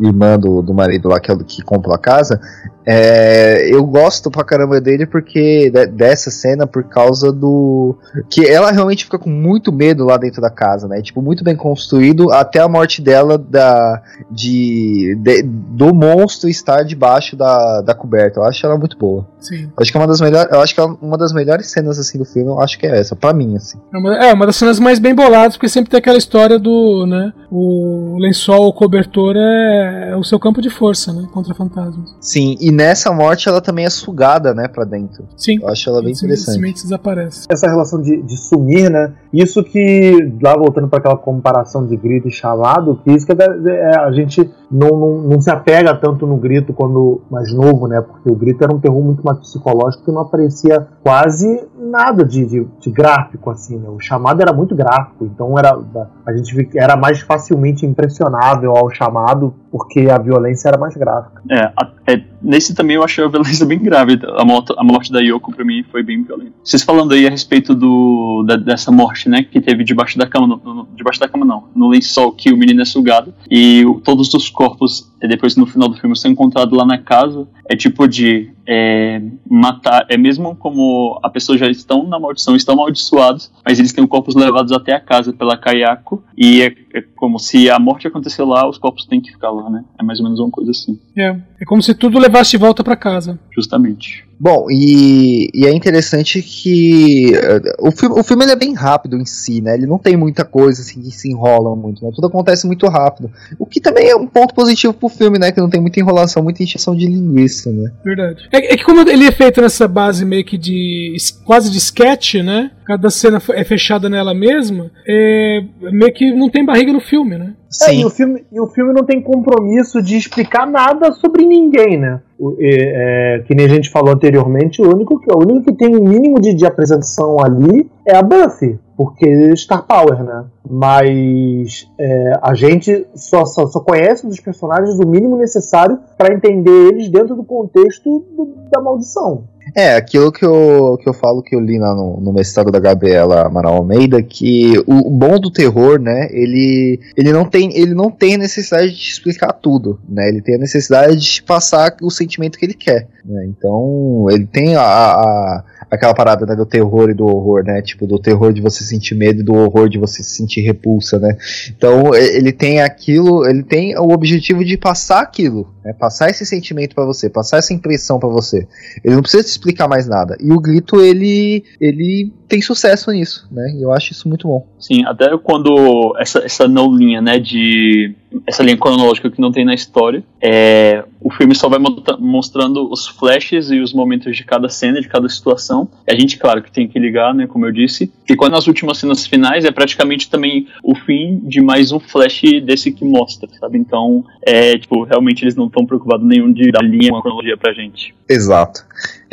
irmã 0.00 0.38
do, 0.38 0.62
do 0.62 0.74
marido 0.74 1.08
lá, 1.08 1.20
que 1.20 1.30
é 1.30 1.34
o 1.34 1.38
que 1.38 1.62
compra 1.62 1.94
a 1.94 1.98
casa, 1.98 2.40
é, 2.84 3.68
eu 3.70 3.84
gosto 3.84 4.30
pra 4.30 4.44
caramba 4.44 4.80
dele 4.80 5.06
porque 5.06 5.70
de- 5.70 5.86
dessa 5.86 6.30
cena 6.30 6.66
por 6.66 6.84
causa 6.84 7.32
do 7.32 7.94
que 8.30 8.44
ela 8.46 8.70
realmente 8.70 9.04
fica 9.04 9.18
com 9.18 9.30
muito 9.30 9.72
medo 9.72 10.04
lá 10.04 10.16
dentro 10.16 10.40
da 10.42 10.50
casa, 10.50 10.88
né? 10.88 11.00
Tipo 11.02 11.22
muito 11.22 11.44
bem 11.44 11.54
construído 11.56 12.30
até 12.32 12.58
a 12.60 12.68
morte 12.68 13.00
dela 13.00 13.38
da 13.38 14.02
de, 14.30 15.16
de- 15.22 15.42
do 15.42 15.94
monstro 15.94 16.48
estar 16.48 16.82
debaixo 16.84 17.36
da, 17.36 17.80
da 17.82 17.94
coberta. 17.94 18.40
Eu 18.40 18.44
acho 18.44 18.64
ela 18.66 18.76
muito 18.76 18.96
boa. 18.96 19.26
Sim. 19.40 19.64
Eu 19.64 19.72
acho 19.80 19.90
que 19.90 19.96
é 19.96 20.00
uma 20.00 20.06
das 20.06 20.20
melhores, 20.20 20.52
eu 20.52 20.60
acho 20.60 20.74
que 20.74 20.80
é 20.80 20.84
uma 20.84 21.18
das 21.18 21.32
melhores 21.32 21.70
cenas 21.70 21.98
assim 21.98 22.18
do 22.18 22.24
filme, 22.24 22.48
eu 22.50 22.60
acho 22.60 22.78
que 22.78 22.86
é 22.86 22.98
essa, 22.98 23.14
pra 23.16 23.32
mim 23.32 23.56
assim. 23.56 23.78
É 23.92 23.98
uma, 23.98 24.16
é 24.16 24.32
uma 24.32 24.46
das 24.46 24.56
cenas 24.56 24.78
mais 24.78 24.98
bem 24.98 25.14
boladas, 25.14 25.56
porque 25.56 25.68
sempre 25.68 25.90
tem 25.90 25.98
aquela 25.98 26.18
história 26.18 26.58
do, 26.58 27.06
né, 27.06 27.32
o 27.50 28.16
lençol 28.20 28.62
ou 28.64 28.72
cobertor 28.72 29.34
é, 29.36 30.10
é 30.12 30.16
o 30.16 30.24
seu 30.24 30.38
campo 30.38 30.60
de 30.62 30.70
força, 30.70 31.12
né, 31.12 31.26
contra 31.32 31.54
fantasmas. 31.54 32.14
Sim, 32.20 32.56
e 32.60 32.70
nessa 32.74 33.12
morte 33.12 33.48
ela 33.48 33.60
também 33.60 33.84
é 33.84 33.90
sugada, 33.90 34.54
né, 34.54 34.68
pra 34.68 34.84
dentro. 34.84 35.24
Sim. 35.36 35.58
Eu 35.60 35.68
acho 35.68 35.88
ela 35.88 36.02
bem 36.02 36.14
Sim, 36.14 36.26
interessante. 36.26 36.72
Desaparece. 36.72 37.46
Essa 37.50 37.68
relação 37.68 38.00
de, 38.00 38.22
de 38.22 38.36
sumir, 38.36 38.90
né? 38.90 39.12
Isso 39.32 39.62
que, 39.62 40.32
lá 40.42 40.56
voltando 40.56 40.88
para 40.88 40.98
aquela 40.98 41.16
comparação 41.16 41.86
de 41.86 41.96
grito 41.96 42.28
e 42.28 42.30
chamado, 42.30 43.00
que 43.04 43.10
isso 43.10 43.26
que 43.26 43.32
é, 43.32 43.36
é, 43.36 43.98
a 43.98 44.10
gente 44.12 44.50
não, 44.70 44.90
não, 44.90 45.18
não 45.22 45.40
se 45.40 45.50
apega 45.50 45.94
tanto 45.94 46.26
no 46.26 46.36
grito 46.36 46.72
quando 46.72 47.20
mais 47.30 47.52
novo, 47.52 47.86
né? 47.86 48.00
Porque 48.00 48.30
o 48.30 48.34
grito 48.34 48.62
era 48.64 48.74
um 48.74 48.80
terror 48.80 49.02
muito 49.02 49.24
mais 49.24 49.38
psicológico 49.38 50.04
que 50.04 50.12
não 50.12 50.22
aparecia 50.22 50.86
quase 51.02 51.60
nada 51.82 52.24
de, 52.24 52.44
de, 52.46 52.66
de 52.80 52.90
gráfico, 52.90 53.50
assim, 53.50 53.78
né? 53.78 53.88
O 53.88 53.98
chamado 54.00 54.40
era 54.40 54.52
muito 54.52 54.74
gráfico, 54.74 55.24
então 55.24 55.58
era, 55.58 55.78
a 56.26 56.32
gente 56.36 56.68
era 56.76 56.96
mais 56.96 57.20
facilmente 57.20 57.84
impressionável 57.84 58.76
ao 58.76 58.90
chamado 58.90 59.54
porque 59.70 60.08
a 60.10 60.18
violência 60.18 60.68
era 60.68 60.76
mais 60.78 60.94
gráfica. 60.94 61.42
É, 61.50 61.72
é, 62.14 62.22
nesse 62.42 62.74
também 62.74 62.96
eu 62.96 63.02
achei 63.04 63.24
a 63.24 63.28
violência 63.28 63.64
bem 63.66 63.78
grave. 63.78 64.18
A 64.36 64.44
morte, 64.44 64.74
a 64.76 64.84
morte 64.84 65.10
da 65.12 65.20
Yoko 65.20 65.52
pra 65.54 65.64
mim 65.64 65.82
foi 65.90 66.02
bem 66.02 66.22
violenta. 66.22 66.52
Vocês 66.62 66.82
falando 66.82 67.12
aí 67.12 67.26
a 67.26 67.30
respeito 67.30 67.74
do, 67.74 68.44
da- 68.46 68.56
dessa 68.56 68.92
morte, 68.92 69.28
né, 69.28 69.42
que 69.42 69.60
teve 69.60 69.82
debaixo 69.84 70.18
da 70.18 70.26
cama, 70.26 70.46
no, 70.46 70.56
no- 70.74 70.88
debaixo 70.94 71.18
da 71.18 71.28
cama 71.28 71.44
não, 71.46 71.64
no 71.74 71.88
lençol 71.88 72.32
que 72.32 72.52
o 72.52 72.56
menino 72.56 72.82
é 72.82 72.84
sugado 72.84 73.32
e 73.50 73.84
todos 74.04 74.32
os 74.34 74.50
corpos 74.50 75.11
eh, 75.22 75.28
depois 75.28 75.56
no 75.56 75.66
final 75.66 75.88
do 75.88 75.96
filme 75.96 76.16
são 76.16 76.30
encontrados 76.30 76.76
lá 76.76 76.84
na 76.84 76.98
casa. 76.98 77.46
É 77.68 77.76
tipo 77.76 78.06
de 78.08 78.50
é, 78.66 79.22
matar, 79.48 80.06
é 80.08 80.16
mesmo 80.16 80.54
como 80.56 81.18
a 81.22 81.30
pessoa 81.30 81.56
já 81.56 81.68
estão 81.68 82.06
na 82.06 82.18
maldição, 82.18 82.54
estão 82.54 82.74
amaldiçoados, 82.74 83.50
mas 83.64 83.78
eles 83.78 83.92
têm 83.92 84.04
os 84.04 84.10
corpos 84.10 84.34
levados 84.34 84.72
até 84.72 84.92
a 84.92 85.00
casa 85.00 85.32
pela 85.32 85.56
Kayako 85.56 86.22
e 86.36 86.62
é, 86.62 86.74
é 86.94 87.02
como 87.16 87.38
se 87.38 87.70
a 87.70 87.78
morte 87.78 88.06
aconteceu 88.06 88.46
lá, 88.46 88.68
os 88.68 88.78
corpos 88.78 89.06
têm 89.06 89.20
que 89.20 89.30
ficar 89.30 89.50
lá, 89.50 89.70
né? 89.70 89.84
É 89.98 90.02
mais 90.02 90.18
ou 90.18 90.24
menos 90.24 90.40
uma 90.40 90.50
coisa 90.50 90.70
assim, 90.70 90.98
É, 91.16 91.36
é 91.62 91.64
como 91.64 91.80
se 91.80 91.94
tudo 91.94 92.18
levasse 92.18 92.50
de 92.50 92.56
volta 92.56 92.82
pra 92.82 92.96
casa. 92.96 93.38
justamente. 93.54 94.24
Bom, 94.38 94.66
e, 94.68 95.48
e 95.54 95.64
é 95.64 95.70
interessante 95.72 96.42
que 96.42 97.32
eh, 97.32 97.76
o 97.78 97.92
filme, 97.92 98.18
o 98.18 98.24
filme 98.24 98.44
ele 98.44 98.50
é 98.50 98.56
bem 98.56 98.74
rápido 98.74 99.16
em 99.16 99.24
si, 99.24 99.60
né? 99.60 99.74
Ele 99.74 99.86
não 99.86 99.98
tem 99.98 100.16
muita 100.16 100.44
coisa 100.44 100.82
assim 100.82 101.00
que 101.00 101.12
se 101.12 101.30
enrola 101.30 101.76
muito, 101.76 102.04
né? 102.04 102.10
Tudo 102.12 102.26
acontece 102.26 102.66
muito 102.66 102.88
rápido. 102.88 103.30
O 103.56 103.64
que 103.64 103.80
também 103.80 104.08
é 104.08 104.16
um 104.16 104.26
ponto 104.26 104.52
positivo 104.52 104.92
pro 104.92 105.08
filme, 105.08 105.38
né? 105.38 105.52
Que 105.52 105.60
não 105.60 105.70
tem 105.70 105.80
muita 105.80 106.00
enrolação, 106.00 106.42
muita 106.42 106.64
encheção 106.64 106.96
de 106.96 107.06
linguiça, 107.06 107.70
né? 107.70 107.92
Verdade. 108.04 108.48
É, 108.50 108.74
é 108.74 108.76
que 108.76 108.82
como 108.82 109.08
ele 109.08 109.26
é 109.26 109.30
feito 109.30 109.60
nessa 109.60 109.86
base 109.86 110.24
meio 110.24 110.44
que 110.44 110.58
de. 110.58 111.14
quase 111.44 111.70
de 111.70 111.78
sketch, 111.78 112.34
né? 112.42 112.72
Cada 112.92 113.08
cena 113.08 113.38
é 113.54 113.64
fechada 113.64 114.10
nela 114.10 114.34
mesma, 114.34 114.90
é, 115.08 115.64
meio 115.80 116.12
que 116.12 116.30
não 116.34 116.50
tem 116.50 116.62
barriga 116.64 116.92
no 116.92 117.00
filme, 117.00 117.38
né? 117.38 117.54
É, 117.88 117.94
e, 117.94 118.04
o 118.04 118.10
filme, 118.10 118.44
e 118.52 118.60
o 118.60 118.66
filme 118.66 118.92
não 118.92 119.02
tem 119.02 119.18
compromisso 119.22 120.02
de 120.02 120.14
explicar 120.14 120.66
nada 120.70 121.10
sobre 121.12 121.46
ninguém, 121.46 121.98
né? 121.98 122.20
O- 122.38 122.54
é, 122.60 123.36
é, 123.36 123.38
que 123.46 123.54
nem 123.54 123.64
a 123.64 123.68
gente 123.70 123.88
falou 123.88 124.12
anteriormente, 124.12 124.82
o 124.82 124.94
único, 124.94 125.18
que- 125.18 125.32
o 125.32 125.38
único 125.38 125.62
que 125.64 125.72
tem 125.72 125.96
um 125.96 126.04
mínimo 126.06 126.38
de, 126.38 126.52
de 126.52 126.66
apresentação 126.66 127.38
ali 127.42 127.90
é 128.06 128.14
a 128.14 128.22
Buffy, 128.22 128.78
porque 128.94 129.56
Star 129.56 129.86
Power, 129.86 130.22
né? 130.22 130.44
Mas 130.68 131.88
é, 131.98 132.32
a 132.42 132.52
gente 132.54 133.06
só, 133.14 133.46
só, 133.46 133.66
só 133.66 133.80
conhece 133.80 134.26
dos 134.26 134.38
personagens 134.40 134.98
o 134.98 135.06
mínimo 135.08 135.36
necessário 135.38 135.98
para 136.18 136.34
entender 136.34 136.88
eles 136.88 137.08
dentro 137.08 137.34
do 137.34 137.42
contexto 137.44 138.24
do- 138.36 138.54
da 138.70 138.80
maldição. 138.82 139.44
É, 139.74 139.94
aquilo 139.96 140.30
que 140.30 140.44
eu, 140.44 140.98
que 141.02 141.08
eu 141.08 141.14
falo 141.14 141.42
que 141.42 141.56
eu 141.56 141.60
li 141.60 141.78
lá 141.78 141.94
no, 141.94 142.20
no 142.20 142.32
mestrado 142.32 142.70
da 142.70 142.78
Gabriela 142.78 143.46
Amaral 143.46 143.76
Almeida, 143.76 144.22
que 144.22 144.78
o, 144.86 145.08
bom 145.10 145.38
do 145.38 145.50
terror, 145.50 145.98
né, 145.98 146.28
ele, 146.30 147.00
ele, 147.16 147.32
não 147.32 147.44
tem, 147.44 147.74
ele 147.76 147.94
não 147.94 148.10
tem 148.10 148.36
necessidade 148.36 148.90
de 148.92 149.10
explicar 149.10 149.52
tudo, 149.52 149.98
né, 150.06 150.28
ele 150.28 150.42
tem 150.42 150.56
a 150.56 150.58
necessidade 150.58 151.16
de 151.16 151.42
passar 151.42 151.96
o 152.02 152.10
sentimento 152.10 152.58
que 152.58 152.66
ele 152.66 152.74
quer, 152.74 153.08
né, 153.24 153.46
então 153.48 154.26
ele 154.30 154.46
tem 154.46 154.76
a, 154.76 154.82
a- 154.82 155.64
aquela 155.92 156.14
parada 156.14 156.46
né, 156.46 156.56
do 156.56 156.64
terror 156.64 157.10
e 157.10 157.14
do 157.14 157.26
horror, 157.26 157.62
né, 157.62 157.82
tipo, 157.82 158.06
do 158.06 158.18
terror 158.18 158.52
de 158.52 158.62
você 158.62 158.82
sentir 158.82 159.14
medo 159.14 159.40
e 159.40 159.44
do 159.44 159.54
horror 159.54 159.88
de 159.88 159.98
você 159.98 160.22
sentir 160.22 160.62
repulsa, 160.62 161.18
né, 161.18 161.36
então 161.68 162.14
ele 162.14 162.50
tem 162.50 162.80
aquilo, 162.80 163.46
ele 163.46 163.62
tem 163.62 163.96
o 163.98 164.10
objetivo 164.10 164.64
de 164.64 164.78
passar 164.78 165.20
aquilo, 165.20 165.72
né, 165.84 165.92
passar 165.92 166.30
esse 166.30 166.46
sentimento 166.46 166.94
pra 166.94 167.04
você, 167.04 167.28
passar 167.28 167.58
essa 167.58 167.74
impressão 167.74 168.18
pra 168.18 168.28
você, 168.28 168.66
ele 169.04 169.14
não 169.14 169.22
precisa 169.22 169.44
te 169.44 169.48
explicar 169.48 169.86
mais 169.86 170.08
nada. 170.08 170.36
E 170.40 170.50
o 170.50 170.60
Grito, 170.60 171.00
ele, 171.00 171.64
ele 171.80 172.32
tem 172.48 172.60
sucesso 172.60 173.10
nisso, 173.10 173.48
né? 173.50 173.72
E 173.74 173.82
eu 173.82 173.92
acho 173.92 174.12
isso 174.12 174.28
muito 174.28 174.46
bom. 174.46 174.66
Sim, 174.78 175.04
até 175.06 175.36
quando 175.38 176.14
essa, 176.18 176.40
essa 176.40 176.68
não 176.68 176.94
linha, 176.94 177.20
né, 177.20 177.38
de 177.38 178.14
essa 178.46 178.62
linha 178.62 178.76
cronológica 178.76 179.30
que 179.30 179.40
não 179.40 179.52
tem 179.52 179.64
na 179.64 179.74
história, 179.74 180.22
é, 180.40 181.04
o 181.20 181.30
filme 181.30 181.54
só 181.54 181.68
vai 181.68 181.78
mostrando 182.18 182.90
os 182.90 183.06
flashes 183.06 183.70
e 183.70 183.80
os 183.80 183.92
momentos 183.92 184.36
de 184.36 184.44
cada 184.44 184.68
cena, 184.68 185.00
de 185.00 185.08
cada 185.08 185.28
situação. 185.28 185.88
E 186.06 186.12
a 186.12 186.18
gente, 186.18 186.38
claro, 186.38 186.62
que 186.62 186.70
tem 186.70 186.88
que 186.88 186.98
ligar, 186.98 187.34
né, 187.34 187.46
como 187.46 187.66
eu 187.66 187.72
disse. 187.72 188.12
E 188.28 188.34
quando 188.34 188.52
nas 188.52 188.66
últimas 188.66 188.98
cenas 188.98 189.26
finais 189.26 189.64
é 189.64 189.70
praticamente 189.70 190.28
também 190.28 190.66
o 190.82 190.94
fim 190.94 191.40
de 191.44 191.60
mais 191.60 191.92
um 191.92 192.00
flash 192.00 192.42
desse 192.64 192.92
que 192.92 193.04
mostra, 193.04 193.48
sabe? 193.60 193.78
Então, 193.78 194.24
é, 194.42 194.76
tipo, 194.78 195.04
realmente 195.04 195.44
eles 195.44 195.54
não 195.54 195.66
estão 195.66 195.86
preocupados 195.86 196.26
nenhum 196.26 196.52
de 196.52 196.70
dar 196.70 196.82
linha, 196.82 197.10
cronologia 197.20 197.56
pra 197.56 197.72
gente. 197.72 198.14
Exato. 198.28 198.84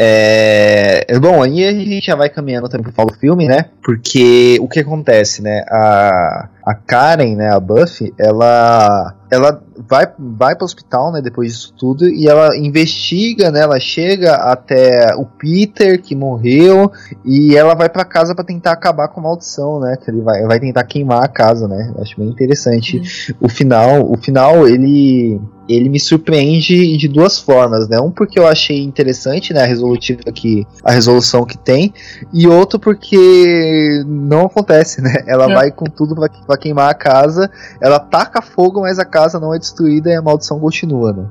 É, 0.02 1.06
bom, 1.20 1.44
aí 1.44 1.66
a 1.66 1.74
gente 1.74 2.06
já 2.06 2.16
vai 2.16 2.30
caminhando 2.30 2.70
também 2.70 2.84
pro 2.84 2.94
final 2.94 3.08
do 3.08 3.16
filme, 3.16 3.50
né? 3.50 3.66
Porque 3.84 4.58
o 4.62 4.68
que 4.70 4.80
acontece, 4.80 5.42
né? 5.42 5.66
A, 5.70 6.48
a 6.66 6.74
Karen, 6.74 7.36
né? 7.36 7.54
A 7.54 7.60
Buffy, 7.60 8.14
ela, 8.18 9.14
ela 9.30 9.62
vai, 9.90 10.08
vai 10.18 10.56
pro 10.56 10.64
hospital, 10.64 11.12
né? 11.12 11.22
Depois 11.22 11.52
disso 11.52 11.74
tudo, 11.78 12.08
e 12.08 12.30
ela 12.30 12.56
investiga, 12.56 13.52
né? 13.52 13.60
Ela 13.60 13.78
chega 13.78 14.36
até 14.36 15.14
o 15.18 15.26
Peter, 15.26 16.02
que 16.02 16.16
morreu, 16.16 16.90
e 17.26 17.58
ela 17.58 17.76
vai 17.76 17.90
pra 17.90 18.06
casa 18.06 18.34
pra 18.34 18.46
tentar 18.46 18.72
acabar 18.72 19.10
com 19.10 19.20
a 19.20 19.24
maldição, 19.24 19.82
né? 19.82 19.98
Que 20.02 20.10
ele 20.10 20.22
vai, 20.22 20.44
vai 20.44 20.62
tentar 20.62 20.86
queimar 20.86 21.26
a 21.26 21.28
casa, 21.28 21.68
né? 21.68 21.92
Eu 21.94 22.02
acho 22.02 22.18
bem 22.18 22.30
interessante 22.30 23.36
o 23.38 23.50
final. 23.50 24.10
O 24.10 24.16
final, 24.16 24.66
ele 24.66 25.42
ele 25.70 25.88
me 25.90 26.00
surpreende 26.00 26.98
de 26.98 27.08
duas 27.08 27.40
formas, 27.40 27.88
né? 27.88 28.00
Um 28.00 28.10
porque 28.12 28.40
eu 28.40 28.48
achei 28.48 28.84
interessante, 28.84 29.54
né, 29.54 29.62
a 29.62 29.66
resolutiva 29.66 30.24
que 30.34 30.66
a 30.84 30.92
resolução 30.92 31.46
que 31.46 31.58
tem, 31.58 31.94
e 32.34 32.48
outro 32.48 32.80
porque 32.80 34.04
não 34.08 34.46
acontece, 34.48 35.02
né? 35.02 35.24
Ela 35.28 35.50
É. 35.52 35.54
vai 35.54 35.72
com 35.72 35.86
tudo 35.86 36.16
pra, 36.16 36.28
pra 36.48 36.58
queimar 36.58 36.90
a 36.90 36.94
casa, 36.94 37.50
ela 37.82 38.00
taca 38.00 38.42
fogo, 38.42 38.82
mas 38.82 38.98
a 39.00 39.06
casa 39.06 39.40
não 39.40 39.54
é 39.54 39.60
destruída 39.60 40.10
e 40.10 40.16
a 40.16 40.22
maldição 40.22 40.60
continua, 40.60 41.14
né? 41.14 41.26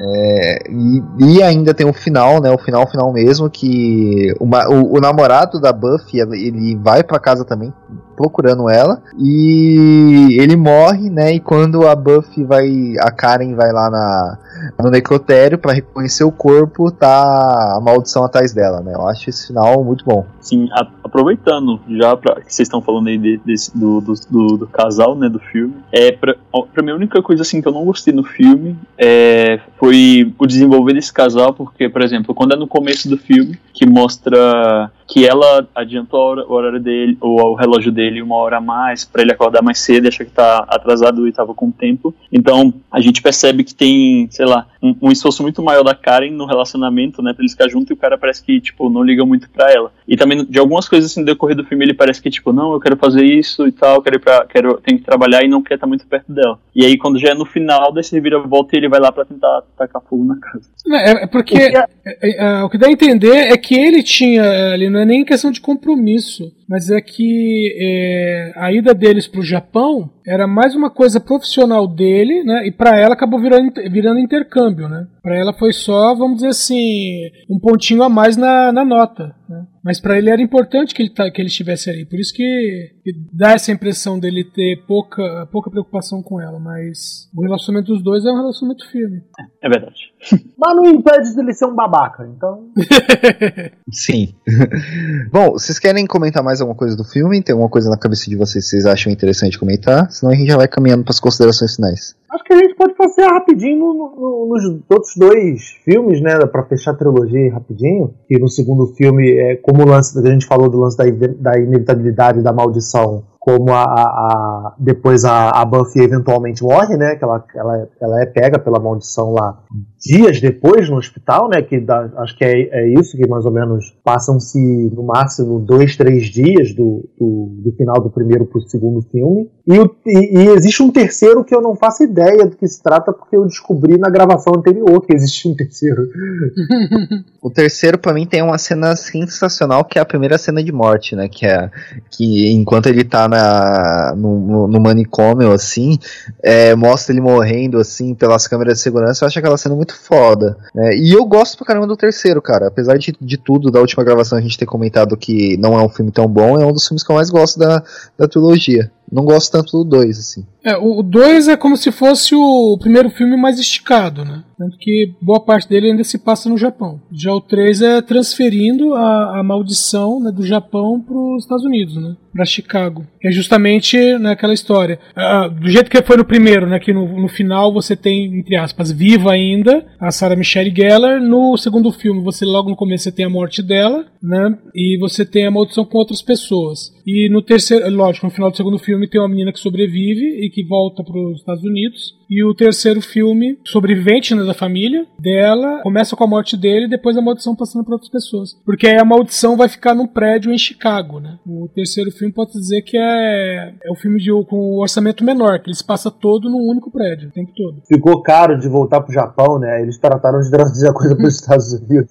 É, 0.00 0.70
e, 0.70 1.02
e 1.20 1.42
ainda 1.42 1.72
tem 1.72 1.86
o 1.88 1.92
final, 1.92 2.40
né? 2.40 2.50
O 2.50 2.58
final 2.58 2.84
final 2.90 3.12
mesmo 3.12 3.48
que 3.48 4.34
uma- 4.40 4.68
o, 4.68 4.96
o 4.96 5.00
namorado 5.00 5.60
da 5.60 5.72
Buffy 5.72 6.18
ele 6.20 6.46
ele 6.48 6.76
vai 6.76 7.04
pra 7.04 7.20
casa 7.20 7.44
também 7.44 7.72
procurando 8.14 8.68
ela 8.70 9.00
e 9.18 10.36
ele 10.40 10.56
morre, 10.56 11.10
né? 11.10 11.34
E 11.34 11.40
quando 11.40 11.86
a 11.86 11.94
Buffy 11.94 12.44
vai, 12.44 12.94
a 13.00 13.10
Karen 13.10 13.54
vai 13.54 13.72
lá 13.72 13.90
na, 13.90 14.38
no 14.82 14.90
necrotério 14.90 15.58
pra 15.58 15.72
reconhecer 15.72 16.24
o 16.24 16.32
corpo, 16.32 16.90
tá 16.90 17.76
a 17.76 17.80
maldição 17.82 18.24
atrás 18.24 18.52
dela, 18.52 18.80
né? 18.80 18.92
Eu 18.94 19.06
acho 19.06 19.28
esse 19.30 19.48
final 19.48 19.82
muito 19.84 20.04
bom. 20.04 20.24
Sim, 20.40 20.68
a- 20.72 20.86
aproveitando 21.02 21.80
já 21.88 22.16
que 22.16 22.52
vocês 22.52 22.60
estão 22.66 22.80
falando 22.82 23.08
aí 23.08 23.18
de- 23.18 23.40
desse- 23.44 23.76
do, 23.76 24.00
do, 24.00 24.14
do- 24.30 24.56
do 24.58 24.66
casal, 24.66 25.14
né, 25.14 25.28
do 25.28 25.38
filme, 25.38 25.74
é, 25.92 26.12
pra 26.12 26.34
mim 26.82 26.90
a 26.90 26.94
única 26.96 27.22
coisa 27.22 27.42
assim 27.42 27.60
que 27.62 27.68
eu 27.68 27.72
não 27.72 27.84
gostei 27.84 28.12
no 28.12 28.24
filme 28.24 28.76
é, 28.98 29.60
foi 29.78 30.32
o 30.38 30.46
desenvolver 30.46 30.94
desse 30.94 31.12
casal, 31.12 31.52
porque, 31.54 31.88
por 31.88 32.02
exemplo, 32.02 32.34
quando 32.34 32.54
é 32.54 32.56
no 32.56 32.66
começo 32.66 33.08
do 33.08 33.16
filme, 33.16 33.58
que 33.72 33.86
mostra 33.86 34.90
que 35.06 35.26
ela 35.26 35.66
adiantou 35.74 36.20
a 36.20 36.24
hora- 36.24 36.46
o 36.48 36.52
horário 36.52 36.80
dele, 36.80 37.16
ou 37.20 37.52
o 37.52 37.54
relógio 37.54 37.92
dele 37.92 38.22
uma 38.22 38.36
hora 38.36 38.56
a 38.56 38.60
mais, 38.60 39.04
pra 39.04 39.22
ele 39.22 39.32
acordar 39.32 39.62
mais 39.62 39.78
cedo 39.80 40.04
e 40.04 40.08
achar 40.08 40.24
que 40.24 40.30
tá 40.30 40.64
atrasado 40.68 41.26
e 41.28 41.32
tava 41.32 41.54
com 41.54 41.70
tempo. 41.70 42.14
Então, 42.32 42.72
a 42.90 43.00
gente 43.00 43.20
percebe 43.22 43.64
que 43.64 43.74
tem, 43.74 44.28
sei 44.30 44.46
lá, 44.46 44.66
um, 44.82 44.94
um 45.02 45.12
esforço 45.12 45.42
muito 45.42 45.62
maior 45.62 45.82
da 45.82 45.94
Karen 45.94 46.30
no 46.30 46.46
relacionamento, 46.46 47.22
né, 47.22 47.32
pra 47.32 47.42
eles 47.42 47.52
ficar 47.52 47.68
juntos 47.68 47.90
e 47.90 47.92
o 47.94 47.96
cara 47.96 48.16
parece 48.18 48.42
que, 48.42 48.60
tipo, 48.60 48.88
não 48.88 49.02
liga 49.02 49.24
muito 49.24 49.48
pra 49.50 49.70
ela. 49.72 49.92
E 50.06 50.16
também, 50.16 50.44
de 50.44 50.58
algumas 50.58 50.88
coisas 50.88 51.10
assim, 51.10 51.20
no 51.20 51.26
decorrer 51.26 51.56
do 51.56 51.64
filme, 51.64 51.84
ele 51.84 51.94
parece 51.94 52.20
que, 52.20 52.30
tipo, 52.30 52.52
não, 52.52 52.72
eu 52.72 52.80
quero 52.80 52.96
fazer 52.96 53.24
isso 53.24 53.66
e 53.66 53.72
tal, 53.72 54.02
quero 54.02 54.16
ir 54.16 54.20
pra, 54.20 54.44
quero, 54.46 54.78
tenho 54.82 54.98
que 54.98 55.04
trabalhar 55.04 55.42
e 55.44 55.48
não 55.48 55.62
quer 55.62 55.74
estar 55.74 55.86
muito 55.86 56.06
perto 56.06 56.32
dela. 56.32 56.58
E 56.74 56.84
aí, 56.84 56.96
quando 56.98 57.18
já 57.18 57.30
é 57.30 57.34
no 57.34 57.44
final, 57.44 57.92
daí 57.92 58.02
você 58.02 58.20
vira 58.20 58.38
volta 58.40 58.74
e 58.74 58.78
ele 58.78 58.88
vai 58.88 59.00
lá 59.00 59.10
pra 59.12 59.24
tentar 59.24 59.62
tacar 59.76 60.02
fogo 60.02 60.24
na 60.24 60.36
casa. 60.36 60.68
É, 60.90 61.24
é 61.24 61.26
porque 61.26 61.54
O 61.54 61.58
que 61.58 61.62
é- 61.76 61.86
é- 62.06 62.44
é- 62.44 62.62
o 62.64 62.68
que 62.68 62.78
dá 62.78 62.86
a 62.88 62.90
entender 62.92 63.34
é 63.52 63.56
que 63.56 63.74
ele 63.74 64.02
tinha 64.02 64.72
ali, 64.72 64.90
não 64.94 65.00
é 65.00 65.04
nem 65.04 65.24
questão 65.24 65.50
de 65.50 65.60
compromisso, 65.60 66.54
mas 66.68 66.88
é 66.88 67.00
que 67.00 67.76
é, 67.76 68.52
a 68.54 68.72
ida 68.72 68.94
deles 68.94 69.26
pro 69.26 69.42
Japão 69.42 70.08
era 70.26 70.46
mais 70.46 70.74
uma 70.74 70.90
coisa 70.90 71.20
profissional 71.20 71.86
dele, 71.86 72.42
né? 72.44 72.66
E 72.66 72.72
pra 72.72 72.96
ela 72.96 73.14
acabou 73.14 73.40
virando, 73.40 73.72
virando 73.90 74.18
intercâmbio, 74.18 74.88
né? 74.88 75.06
Pra 75.22 75.36
ela 75.36 75.52
foi 75.52 75.72
só, 75.72 76.14
vamos 76.14 76.36
dizer 76.36 76.48
assim, 76.48 77.30
um 77.50 77.58
pontinho 77.58 78.02
a 78.02 78.08
mais 78.08 78.36
na, 78.36 78.72
na 78.72 78.84
nota, 78.84 79.34
né? 79.48 79.66
Mas 79.84 80.00
pra 80.00 80.16
ele 80.16 80.30
era 80.30 80.40
importante 80.40 80.94
que 80.94 81.02
ele, 81.02 81.10
tá, 81.10 81.30
que 81.30 81.42
ele 81.42 81.48
estivesse 81.48 81.90
ali. 81.90 82.06
Por 82.06 82.18
isso 82.18 82.32
que, 82.32 82.90
que 83.02 83.12
dá 83.30 83.52
essa 83.52 83.70
impressão 83.70 84.18
dele 84.18 84.42
ter 84.42 84.82
pouca, 84.86 85.46
pouca 85.52 85.70
preocupação 85.70 86.22
com 86.22 86.40
ela. 86.40 86.58
Mas 86.58 87.28
o 87.36 87.42
relacionamento 87.42 87.92
dos 87.92 88.02
dois 88.02 88.24
é 88.24 88.30
um 88.30 88.36
relacionamento 88.36 88.90
firme. 88.90 89.22
É 89.62 89.68
verdade. 89.68 89.94
Mas 90.56 90.76
não 90.76 90.86
impede 90.86 91.36
dele 91.36 91.52
ser 91.52 91.66
um 91.66 91.74
babaca, 91.74 92.26
então. 92.34 92.70
Sim. 93.92 94.34
Bom, 95.30 95.50
vocês 95.50 95.78
querem 95.78 96.06
comentar 96.06 96.42
mais 96.42 96.62
alguma 96.62 96.78
coisa 96.78 96.96
do 96.96 97.04
filme? 97.04 97.42
Tem 97.42 97.52
alguma 97.52 97.68
coisa 97.68 97.90
na 97.90 97.98
cabeça 97.98 98.30
de 98.30 98.36
vocês 98.36 98.64
que 98.64 98.70
vocês 98.70 98.86
acham 98.86 99.12
interessante 99.12 99.58
comentar? 99.58 100.10
Senão 100.14 100.32
a 100.32 100.36
gente 100.36 100.46
já 100.48 100.56
vai 100.56 100.68
caminhando 100.68 101.02
para 101.04 101.10
as 101.10 101.20
considerações 101.20 101.74
finais. 101.74 102.14
Acho 102.30 102.44
que 102.44 102.52
a 102.52 102.56
gente 102.58 102.74
pode 102.76 102.94
passear 102.94 103.32
rapidinho 103.32 103.78
no- 103.78 103.94
no- 103.94 104.46
nos 104.48 104.80
outros 104.88 105.12
dois 105.16 105.62
filmes, 105.84 106.20
né? 106.20 106.34
Pra 106.46 106.64
fechar 106.64 106.92
a 106.92 106.94
trilogia 106.94 107.52
rapidinho. 107.52 108.14
Que 108.28 108.38
no 108.38 108.48
segundo 108.48 108.86
filme, 108.94 109.30
é, 109.32 109.56
como 109.56 109.82
o 109.82 109.86
lance 109.86 110.18
a 110.18 110.30
gente 110.30 110.46
falou 110.46 110.68
do 110.68 110.78
lance 110.78 110.96
da, 110.96 111.04
da 111.04 111.58
inevitabilidade 111.58 112.42
da 112.42 112.52
maldição, 112.52 113.24
como 113.44 113.72
a, 113.74 113.82
a- 113.84 114.74
depois 114.78 115.22
a, 115.26 115.50
a 115.50 115.64
Buffy 115.66 116.00
eventualmente 116.02 116.62
morre, 116.62 116.96
né? 116.96 117.14
Que 117.14 117.24
ela, 117.24 117.44
ela, 117.54 117.88
ela 118.00 118.22
é 118.22 118.24
pega 118.26 118.58
pela 118.58 118.80
maldição 118.80 119.32
lá 119.34 119.58
dias 120.00 120.40
depois 120.40 120.88
no 120.88 120.96
hospital, 120.96 121.48
né? 121.50 121.60
Que 121.60 121.78
dá- 121.78 122.10
acho 122.18 122.36
que 122.38 122.44
é, 122.44 122.52
é 122.72 122.88
isso 122.98 123.16
que 123.18 123.28
mais 123.28 123.44
ou 123.44 123.50
menos 123.52 123.94
passam-se 124.02 124.58
no 124.94 125.02
máximo 125.02 125.58
dois, 125.60 125.94
três 125.94 126.24
dias 126.26 126.74
do, 126.74 127.06
do, 127.18 127.60
do 127.64 127.72
final 127.76 128.00
do 128.02 128.08
primeiro 128.08 128.46
pro 128.46 128.62
segundo 128.62 129.02
filme. 129.10 129.50
E, 129.66 129.78
o- 129.78 129.94
e- 130.06 130.38
e 130.38 130.48
existe 130.48 130.82
um 130.82 130.90
terceiro 130.90 131.44
que 131.44 131.54
eu 131.54 131.60
não 131.60 131.74
faço 131.76 132.02
ideia 132.02 132.46
do 132.46 132.56
que 132.56 132.66
se 132.66 132.82
trata, 132.82 133.12
porque 133.12 133.36
eu 133.36 133.44
descobri 133.44 133.98
na 133.98 134.08
gravação 134.08 134.54
anterior 134.56 135.02
que 135.02 135.14
existe 135.14 135.46
um 135.48 135.54
terceiro. 135.54 136.02
O 137.42 137.50
terceiro, 137.50 137.98
pra 137.98 138.14
mim, 138.14 138.24
tem 138.26 138.40
uma 138.42 138.56
cena 138.56 138.96
sensacional, 138.96 139.84
que 139.84 139.98
é 139.98 140.02
a 140.02 140.04
primeira 140.06 140.38
cena 140.38 140.64
de 140.64 140.72
morte, 140.72 141.14
né? 141.14 141.28
Que 141.28 141.44
é 141.44 141.70
que 142.10 142.50
enquanto 142.52 142.86
ele 142.86 143.04
tá 143.04 143.28
na, 143.34 144.14
no, 144.16 144.68
no- 144.68 144.80
manicômio, 144.80 145.50
assim, 145.52 145.98
é, 146.42 146.74
mostra 146.74 147.12
ele 147.12 147.20
morrendo, 147.20 147.78
assim, 147.78 148.14
pelas 148.14 148.46
câmeras 148.46 148.74
de 148.74 148.80
segurança. 148.80 149.24
Eu 149.24 149.28
acho 149.28 149.38
aquela 149.38 149.56
cena 149.56 149.74
muito 149.74 149.94
foda. 149.96 150.56
né? 150.74 150.94
E 150.96 151.12
eu 151.12 151.24
gosto 151.24 151.56
pra 151.56 151.66
caramba 151.66 151.86
do 151.86 151.96
terceiro, 151.96 152.40
cara. 152.40 152.68
Apesar 152.68 152.96
de, 152.98 153.14
de 153.20 153.36
tudo, 153.36 153.70
da 153.70 153.80
última 153.80 154.04
gravação 154.04 154.38
a 154.38 154.40
gente 154.40 154.58
ter 154.58 154.66
comentado 154.66 155.16
que 155.16 155.56
não 155.56 155.78
é 155.78 155.82
um 155.82 155.88
filme 155.88 156.12
tão 156.12 156.26
bom, 156.28 156.60
é 156.60 156.64
um 156.66 156.72
dos 156.72 156.86
filmes 156.86 157.02
que 157.02 157.10
eu 157.10 157.16
mais 157.16 157.30
gosto 157.30 157.58
da, 157.58 157.82
da 158.18 158.28
trilogia. 158.28 158.90
Não 159.10 159.24
gosto 159.24 159.52
tanto 159.52 159.78
do 159.78 159.84
dois, 159.84 160.18
assim. 160.18 160.44
É, 160.64 160.78
o 160.78 161.02
2 161.02 161.48
é 161.48 161.56
como 161.58 161.76
se 161.76 161.92
fosse 161.92 162.34
o 162.34 162.78
primeiro 162.78 163.10
filme 163.10 163.36
mais 163.36 163.58
esticado, 163.58 164.24
né? 164.24 164.42
Tanto 164.56 164.78
que 164.78 165.12
boa 165.20 165.38
parte 165.38 165.68
dele 165.68 165.90
ainda 165.90 166.02
se 166.02 166.16
passa 166.16 166.48
no 166.48 166.56
Japão. 166.56 167.02
Já 167.12 167.34
o 167.34 167.40
3 167.40 167.82
é 167.82 168.00
transferindo 168.00 168.94
a, 168.94 169.40
a 169.40 169.42
maldição 169.42 170.18
né, 170.20 170.32
do 170.32 170.46
Japão 170.46 170.98
para 171.00 171.16
os 171.16 171.42
Estados 171.42 171.64
Unidos, 171.66 171.96
né? 171.96 172.16
Para 172.32 172.46
Chicago. 172.46 173.06
Que 173.20 173.28
é 173.28 173.30
justamente 173.30 174.16
naquela 174.16 174.54
história. 174.54 174.98
Ah, 175.14 175.48
do 175.48 175.68
jeito 175.68 175.90
que 175.90 176.02
foi 176.02 176.16
no 176.16 176.24
primeiro, 176.24 176.66
né? 176.66 176.78
Que 176.78 176.94
no, 176.94 177.20
no 177.20 177.28
final 177.28 177.70
você 177.70 177.94
tem, 177.94 178.38
entre 178.38 178.56
aspas, 178.56 178.90
viva 178.90 179.32
ainda 179.32 179.84
a 180.00 180.10
Sarah 180.10 180.36
Michelle 180.36 180.74
Gellar. 180.74 181.20
No 181.20 181.58
segundo 181.58 181.92
filme, 181.92 182.22
você 182.22 182.46
logo 182.46 182.70
no 182.70 182.76
começo 182.76 183.04
você 183.04 183.12
tem 183.12 183.26
a 183.26 183.30
morte 183.30 183.60
dela, 183.62 184.06
né? 184.22 184.56
E 184.74 184.96
você 184.98 185.26
tem 185.26 185.46
a 185.46 185.50
maldição 185.50 185.84
com 185.84 185.98
outras 185.98 186.22
pessoas. 186.22 186.93
E 187.06 187.28
no 187.30 187.42
terceiro, 187.42 187.88
lógico, 187.90 188.26
no 188.26 188.32
final 188.32 188.50
do 188.50 188.56
segundo 188.56 188.78
filme 188.78 189.08
tem 189.08 189.20
uma 189.20 189.28
menina 189.28 189.52
que 189.52 189.58
sobrevive 189.58 190.44
e 190.44 190.50
que 190.50 190.66
volta 190.66 191.04
para 191.04 191.18
os 191.18 191.38
Estados 191.38 191.62
Unidos. 191.62 192.14
E 192.28 192.42
o 192.42 192.54
terceiro 192.54 193.00
filme, 193.02 193.58
sobrevivente 193.64 194.34
né, 194.34 194.42
da 194.44 194.54
família 194.54 195.06
dela, 195.18 195.82
começa 195.82 196.16
com 196.16 196.24
a 196.24 196.26
morte 196.26 196.56
dele 196.56 196.86
e 196.86 196.88
depois 196.88 197.16
a 197.16 197.22
maldição 197.22 197.54
passando 197.54 197.84
para 197.84 197.94
outras 197.94 198.10
pessoas. 198.10 198.54
Porque 198.64 198.86
aí 198.86 198.98
a 198.98 199.04
maldição 199.04 199.56
vai 199.56 199.68
ficar 199.68 199.94
num 199.94 200.06
prédio 200.06 200.50
em 200.50 200.58
Chicago, 200.58 201.20
né? 201.20 201.38
O 201.46 201.68
terceiro 201.74 202.10
filme 202.10 202.32
pode 202.32 202.52
dizer 202.52 202.82
que 202.82 202.96
é, 202.96 203.74
é 203.84 203.90
o 203.90 203.94
filme 203.94 204.18
de, 204.18 204.30
com 204.46 204.56
o 204.56 204.80
orçamento 204.80 205.22
menor, 205.22 205.60
que 205.60 205.68
ele 205.68 205.76
se 205.76 205.84
passa 205.84 206.10
todo 206.10 206.48
num 206.48 206.70
único 206.70 206.90
prédio, 206.90 207.28
o 207.28 207.32
tempo 207.32 207.52
todo. 207.54 207.82
Ficou 207.86 208.22
caro 208.22 208.58
de 208.58 208.68
voltar 208.68 209.02
pro 209.02 209.12
Japão, 209.12 209.58
né? 209.58 209.82
Eles 209.82 209.98
trataram 209.98 210.40
de 210.40 210.50
trazer 210.50 210.88
a 210.88 210.92
coisa 210.94 211.14
pros 211.14 211.34
Estados 211.36 211.72
Unidos. 211.74 212.10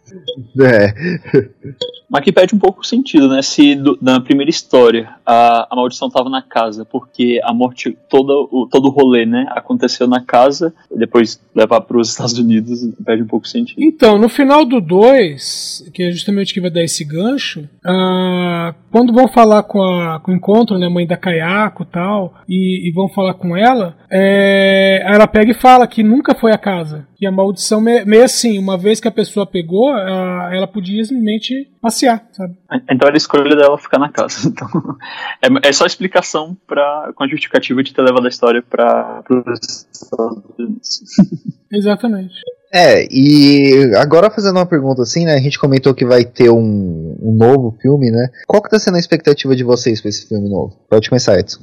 É. 0.61 0.93
Mas 2.13 2.23
que 2.23 2.31
perde 2.31 2.53
um 2.53 2.59
pouco 2.59 2.81
o 2.81 2.85
sentido, 2.85 3.27
né? 3.27 3.41
Se 3.41 3.73
do- 3.73 3.97
na 3.99 4.21
primeira 4.21 4.51
história 4.51 5.09
a, 5.25 5.67
a 5.71 5.75
maldição 5.75 6.07
estava 6.09 6.29
na 6.29 6.43
casa, 6.43 6.85
porque 6.85 7.39
a 7.43 7.51
morte, 7.51 7.97
todo 8.07 8.47
o, 8.51 8.67
todo 8.69 8.85
o 8.85 8.91
rolê, 8.91 9.25
né? 9.25 9.47
Aconteceu 9.49 10.07
na 10.07 10.21
casa, 10.21 10.71
depois 10.95 11.41
levar 11.55 11.81
para 11.81 11.97
os 11.97 12.09
Estados 12.13 12.37
Unidos, 12.37 12.81
perde 13.03 13.23
um 13.23 13.27
pouco 13.27 13.47
o 13.47 13.49
sentido. 13.49 13.81
Então, 13.81 14.19
no 14.19 14.29
final 14.29 14.63
do 14.63 14.79
2, 14.79 15.89
que 15.91 16.03
é 16.03 16.11
justamente 16.11 16.53
que 16.53 16.61
vai 16.61 16.69
dar 16.69 16.83
esse 16.83 17.03
gancho, 17.03 17.67
ah, 17.83 18.75
quando 18.91 19.11
vão 19.11 19.27
falar 19.27 19.63
com, 19.63 19.81
a, 19.81 20.19
com 20.19 20.31
o 20.31 20.35
encontro, 20.35 20.77
né, 20.77 20.87
mãe 20.87 21.07
da 21.07 21.17
Kayako 21.17 21.81
e 21.81 21.85
tal, 21.87 22.33
e, 22.47 22.89
e 22.89 22.93
vão 22.93 23.09
falar 23.09 23.33
com 23.33 23.57
ela, 23.57 23.95
é, 24.11 25.01
ela 25.03 25.25
pega 25.27 25.49
e 25.51 25.55
fala 25.55 25.87
que 25.87 26.03
nunca 26.03 26.35
foi 26.35 26.51
a 26.51 26.57
casa. 26.59 27.07
Que 27.23 27.27
a 27.27 27.31
maldição, 27.31 27.79
me- 27.79 28.03
meio 28.03 28.25
assim, 28.25 28.59
uma 28.59 28.77
vez 28.77 28.99
que 28.99 29.07
a 29.07 29.11
pessoa 29.11 29.45
pegou, 29.45 29.95
ela 29.97 30.67
podia 30.67 31.01
simplesmente 31.05 31.71
passear, 31.81 32.27
sabe? 32.33 32.53
Então 32.91 33.07
era 33.07 33.15
a 33.15 33.17
escolha 33.17 33.55
dela 33.55 33.77
ficar 33.77 33.97
na 33.97 34.09
casa. 34.09 34.33
Então, 34.53 34.67
é, 35.63 35.69
é 35.69 35.71
só 35.71 35.85
explicação 35.85 36.57
pra, 36.67 37.11
com 37.15 37.23
a 37.23 37.27
justificativa 37.29 37.81
de 37.81 37.93
ter 37.93 38.01
levado 38.01 38.25
a 38.25 38.29
história 38.29 38.61
para 38.61 39.23
os 39.29 39.87
Estados 39.93 40.43
Unidos. 40.59 40.99
Exatamente. 41.71 42.35
É, 42.73 43.05
e 43.11 43.93
agora 43.97 44.31
fazendo 44.31 44.55
uma 44.57 44.65
pergunta 44.65 45.03
assim, 45.03 45.25
né? 45.25 45.35
A 45.35 45.39
gente 45.41 45.59
comentou 45.59 45.93
que 45.93 46.03
vai 46.05 46.25
ter 46.25 46.49
um, 46.49 47.15
um 47.21 47.35
novo 47.35 47.77
filme, 47.79 48.09
né? 48.09 48.29
Qual 48.47 48.63
que 48.63 48.69
tá 48.69 48.79
sendo 48.79 48.95
a 48.95 48.99
expectativa 48.99 49.55
de 49.55 49.63
vocês 49.63 50.01
pra 50.01 50.09
esse 50.09 50.27
filme 50.27 50.49
novo? 50.49 50.75
Pode 50.89 51.07
começar, 51.07 51.37
Edson. 51.39 51.61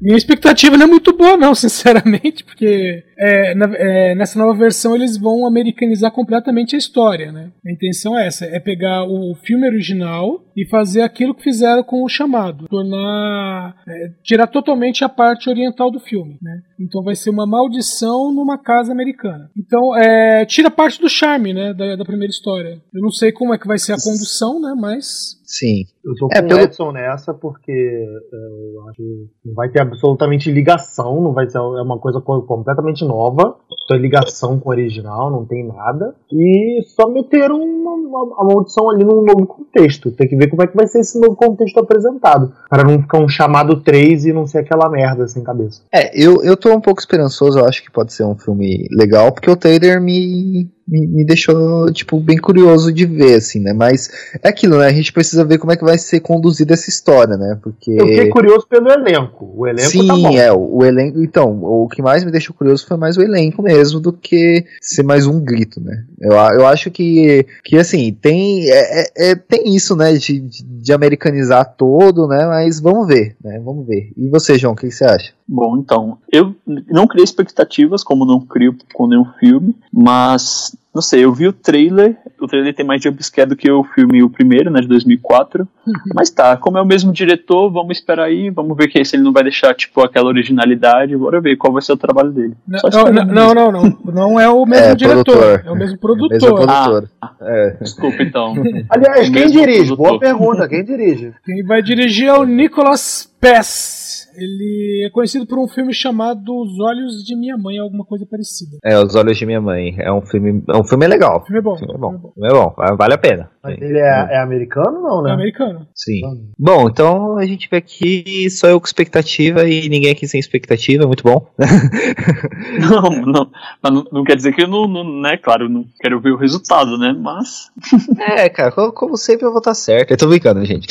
Minha 0.00 0.16
expectativa 0.16 0.76
não 0.76 0.84
é 0.86 0.88
muito 0.88 1.16
boa, 1.16 1.36
não, 1.36 1.54
sinceramente, 1.56 2.44
porque 2.44 3.02
é, 3.18 3.54
na- 3.54 3.74
é, 3.76 4.14
nessa 4.16 4.38
nova 4.38 4.52
versão 4.58 4.94
eles 4.96 5.16
vão 5.16 5.46
americanizar 5.46 6.10
completamente 6.10 6.74
a 6.74 6.78
história, 6.78 7.30
né? 7.30 7.50
A 7.64 7.70
intenção 7.72 8.18
é 8.18 8.26
essa, 8.26 8.44
é 8.46 8.58
pegar 8.58 9.04
o 9.04 9.34
filme 9.44 9.66
original 9.66 10.42
e 10.56 10.66
fazer 10.68 11.02
aquilo 11.02 11.34
que 11.34 11.42
fizeram 11.44 11.82
com 11.84 12.02
o 12.04 12.08
chamado, 12.08 12.66
tornar, 12.68 13.74
é, 13.88 14.10
tirar 14.24 14.46
totalmente 14.48 15.04
a 15.04 15.08
parte 15.08 15.48
oriental 15.48 15.90
do 15.90 16.00
filme, 16.00 16.36
né? 16.42 16.60
Então 16.80 17.02
vai 17.02 17.14
ser 17.14 17.30
uma 17.30 17.46
maldição 17.46 18.32
numa 18.34 18.58
casa 18.58 18.92
americana. 18.92 19.50
Então 19.56 19.96
é, 19.96 20.15
tira 20.46 20.70
parte 20.70 21.00
do 21.00 21.08
charme, 21.08 21.52
né, 21.52 21.72
da, 21.72 21.96
da 21.96 22.04
primeira 22.04 22.30
história. 22.30 22.80
Eu 22.92 23.02
não 23.02 23.10
sei 23.10 23.32
como 23.32 23.54
é 23.54 23.58
que 23.58 23.66
vai 23.66 23.78
ser 23.78 23.92
a 23.92 24.02
condução, 24.02 24.60
né? 24.60 24.74
Mas 24.76 25.35
Sim. 25.46 25.84
Eu 26.04 26.14
tô 26.16 26.28
É, 26.32 26.42
com 26.42 26.48
pelo- 26.48 26.60
o 26.60 26.62
Edson 26.64 26.90
nessa 26.92 27.32
porque 27.32 27.70
é, 27.72 28.36
eu 28.74 28.88
acho 28.88 28.96
que 28.96 29.26
não 29.44 29.54
vai 29.54 29.68
ter 29.68 29.80
absolutamente 29.80 30.50
ligação, 30.50 31.20
não 31.22 31.32
vai 31.32 31.48
ser 31.48 31.58
é 31.58 31.60
uma 31.60 31.98
coisa 31.98 32.20
co- 32.20 32.42
completamente 32.42 33.04
nova, 33.04 33.56
tem 33.88 33.98
ligação 33.98 34.58
com 34.58 34.68
o 34.68 34.72
original, 34.72 35.30
não 35.30 35.44
tem 35.44 35.64
nada, 35.64 36.14
e 36.32 36.82
só 36.88 37.08
meteram 37.08 37.60
uma, 37.62 37.92
uma- 37.94 38.40
a 38.40 38.44
maldição 38.44 38.90
ali 38.90 39.04
num 39.04 39.22
novo 39.22 39.46
contexto. 39.46 40.10
Tem 40.10 40.26
que 40.28 40.34
ver 40.36 40.48
como 40.48 40.62
é 40.62 40.66
que 40.66 40.76
vai 40.76 40.86
ser 40.88 40.98
esse 41.00 41.18
novo 41.20 41.36
contexto 41.36 41.78
apresentado, 41.78 42.52
para 42.68 42.82
não 42.82 43.00
ficar 43.00 43.18
um 43.20 43.28
chamado 43.28 43.80
3 43.82 44.26
e 44.26 44.32
não 44.32 44.46
ser 44.46 44.58
aquela 44.58 44.90
merda 44.90 45.26
sem 45.28 45.44
cabeça. 45.44 45.82
É, 45.92 46.10
eu, 46.20 46.42
eu 46.42 46.56
tô 46.56 46.72
um 46.72 46.80
pouco 46.80 47.00
esperançoso, 47.00 47.58
eu 47.60 47.66
acho 47.66 47.82
que 47.84 47.90
pode 47.92 48.12
ser 48.12 48.24
um 48.24 48.36
filme 48.36 48.88
legal, 48.90 49.30
porque 49.32 49.50
o 49.50 49.56
trailer 49.56 50.00
me, 50.00 50.68
me, 50.86 51.06
me 51.06 51.24
deixou, 51.24 51.90
tipo, 51.92 52.18
bem 52.20 52.38
curioso 52.38 52.92
de 52.92 53.04
ver, 53.06 53.34
assim, 53.34 53.60
né? 53.60 53.72
Mas 53.72 54.10
é 54.42 54.48
aquilo, 54.48 54.78
né? 54.78 54.86
A 54.86 54.92
gente 54.92 55.12
precisa 55.12 55.44
ver 55.44 55.58
como 55.58 55.72
é 55.72 55.76
que 55.76 55.84
vai 55.84 55.98
ser 55.98 56.20
conduzida 56.20 56.74
essa 56.74 56.88
história, 56.90 57.36
né? 57.36 57.58
Porque. 57.62 57.92
Eu 57.92 58.06
fiquei 58.06 58.28
curioso 58.28 58.66
pelo 58.68 58.88
elenco. 58.90 59.52
O 59.56 59.66
elenco 59.66 59.90
Sim, 59.90 60.06
tá 60.06 60.14
bom. 60.14 60.36
é, 60.36 60.52
o, 60.52 60.76
o 60.78 60.84
elenco. 60.84 61.22
Então, 61.22 61.62
o 61.62 61.88
que 61.88 62.02
mais 62.02 62.24
me 62.24 62.30
deixou 62.30 62.54
curioso 62.54 62.86
foi 62.86 62.96
mais 62.96 63.16
o 63.16 63.22
elenco 63.22 63.62
mesmo 63.62 64.00
do 64.00 64.12
que 64.12 64.64
ser 64.80 65.02
mais 65.02 65.26
um 65.26 65.40
grito, 65.40 65.80
né? 65.80 66.04
Eu, 66.20 66.32
eu 66.32 66.66
acho 66.66 66.90
que, 66.90 67.46
que 67.64 67.76
assim, 67.76 68.12
tem, 68.12 68.70
é, 68.70 69.02
é- 69.02 69.30
é- 69.30 69.34
tem 69.34 69.74
isso, 69.74 69.96
né, 69.96 70.12
de, 70.14 70.40
de- 70.40 70.64
de 70.64 70.92
americanizar 70.92 71.74
todo, 71.76 72.26
né? 72.28 72.46
Mas 72.46 72.80
vamos 72.80 73.06
ver, 73.06 73.36
né? 73.42 73.60
Vamos 73.64 73.86
ver. 73.86 74.12
E 74.16 74.28
você, 74.28 74.58
João, 74.58 74.72
o 74.74 74.76
que, 74.76 74.86
que 74.88 74.94
você 74.94 75.04
acha? 75.04 75.32
Bom, 75.48 75.76
então, 75.78 76.18
eu 76.32 76.54
não 76.88 77.06
criei 77.06 77.22
expectativas, 77.24 78.02
como 78.02 78.24
não 78.26 78.40
crio 78.40 78.76
com 78.92 79.06
nenhum 79.06 79.24
filme, 79.38 79.76
mas, 79.92 80.75
não 80.96 81.02
sei, 81.02 81.24
eu 81.24 81.32
vi 81.32 81.46
o 81.46 81.52
trailer, 81.52 82.16
o 82.40 82.46
trailer 82.46 82.74
tem 82.74 82.84
mais 82.84 83.02
jumpscare 83.02 83.48
do 83.48 83.54
que 83.54 83.70
o 83.70 83.84
filme, 83.84 84.22
o 84.22 84.30
primeiro, 84.30 84.70
né, 84.70 84.80
de 84.80 84.88
2004, 84.88 85.68
mas 86.14 86.30
tá, 86.30 86.56
como 86.56 86.78
é 86.78 86.82
o 86.82 86.86
mesmo 86.86 87.12
diretor, 87.12 87.70
vamos 87.70 87.98
esperar 87.98 88.24
aí, 88.24 88.48
vamos 88.48 88.74
ver 88.76 88.88
que 88.88 89.04
se 89.04 89.14
ele 89.16 89.22
não 89.22 89.32
vai 89.32 89.42
deixar, 89.42 89.74
tipo, 89.74 90.00
aquela 90.00 90.28
originalidade, 90.28 91.14
bora 91.16 91.40
ver 91.40 91.56
qual 91.56 91.72
vai 91.72 91.82
ser 91.82 91.92
o 91.92 91.96
trabalho 91.98 92.30
dele. 92.30 92.54
Não, 92.66 92.80
não, 93.12 93.24
não, 93.24 93.54
não, 93.54 93.72
não. 93.72 93.98
Não 94.12 94.40
é 94.40 94.48
o 94.48 94.64
mesmo 94.64 94.86
É, 94.86 94.94
diretor. 94.94 95.24
produtor. 95.24 95.62
É 95.66 95.70
o 95.70 95.74
mesmo 95.76 95.86
Mesmo 95.86 95.98
produtor. 95.98 96.38
produtor. 96.54 97.08
É. 97.42 97.76
Desculpa, 97.80 98.22
então. 98.22 98.54
Aliás, 98.90 99.28
quem 99.30 99.46
dirige? 99.48 99.94
produtor. 99.94 99.96
Boa 99.96 100.18
pergunta, 100.18 100.68
quem 100.68 100.84
dirige? 100.84 101.32
Quem 101.44 101.62
vai 101.64 101.82
dirigir 101.82 102.26
é 102.28 102.32
o 102.32 102.44
Nicholas 102.44 103.30
Pass. 103.40 104.05
Ele 104.36 105.04
é 105.06 105.10
conhecido 105.10 105.46
por 105.46 105.58
um 105.58 105.68
filme 105.68 105.92
chamado 105.92 106.54
Os 106.54 106.78
Olhos 106.80 107.24
de 107.24 107.36
Minha 107.36 107.56
Mãe, 107.56 107.78
alguma 107.78 108.04
coisa 108.04 108.26
parecida. 108.30 108.76
É, 108.84 108.98
Os 108.98 109.14
Olhos 109.14 109.36
de 109.36 109.46
Minha 109.46 109.60
Mãe. 109.60 109.96
É 109.98 110.12
um 110.12 110.20
filme, 110.20 110.62
é 110.68 110.76
um 110.76 110.84
filme 110.84 111.06
legal. 111.06 111.38
O 111.38 111.44
filme 111.44 111.58
é 111.58 111.62
bom. 111.62 111.72
O 111.74 111.78
filme 111.78 111.94
é 111.94 111.98
bom. 111.98 112.10
filme 112.10 112.16
é 112.16 112.20
bom. 112.20 112.32
Filme 112.32 112.48
é 112.48 112.52
bom. 112.52 112.96
Vale 112.96 113.14
a 113.14 113.18
pena. 113.18 113.50
Mas 113.70 113.82
ele 113.82 113.98
é, 113.98 114.28
é 114.30 114.38
americano 114.38 115.00
não, 115.02 115.20
É 115.20 115.24
né? 115.28 115.32
americano. 115.32 115.86
Sim. 115.94 116.20
Bom, 116.58 116.88
então 116.88 117.36
a 117.38 117.46
gente 117.46 117.68
vê 117.70 117.76
aqui 117.78 118.48
só 118.50 118.68
eu 118.68 118.80
com 118.80 118.86
expectativa 118.86 119.64
e 119.68 119.88
ninguém 119.88 120.12
aqui 120.12 120.26
sem 120.28 120.38
expectativa, 120.40 121.06
muito 121.06 121.22
bom. 121.22 121.46
Não, 122.80 123.10
não. 123.26 123.50
Mas 123.82 123.92
não, 123.92 124.04
não 124.12 124.24
quer 124.24 124.36
dizer 124.36 124.52
que 124.54 124.62
eu 124.62 124.68
não, 124.68 124.86
não, 124.86 125.20
né? 125.20 125.36
Claro, 125.36 125.64
eu 125.64 125.68
não 125.68 125.84
quero 126.00 126.20
ver 126.20 126.30
o 126.32 126.36
resultado, 126.36 126.96
né? 126.98 127.12
Mas. 127.18 127.70
É, 128.36 128.48
cara, 128.48 128.72
como, 128.72 128.92
como 128.92 129.16
sempre 129.16 129.46
eu 129.46 129.50
vou 129.50 129.58
estar 129.58 129.74
certo. 129.74 130.10
Eu 130.10 130.16
tô 130.16 130.26
brincando, 130.26 130.64
gente. 130.64 130.88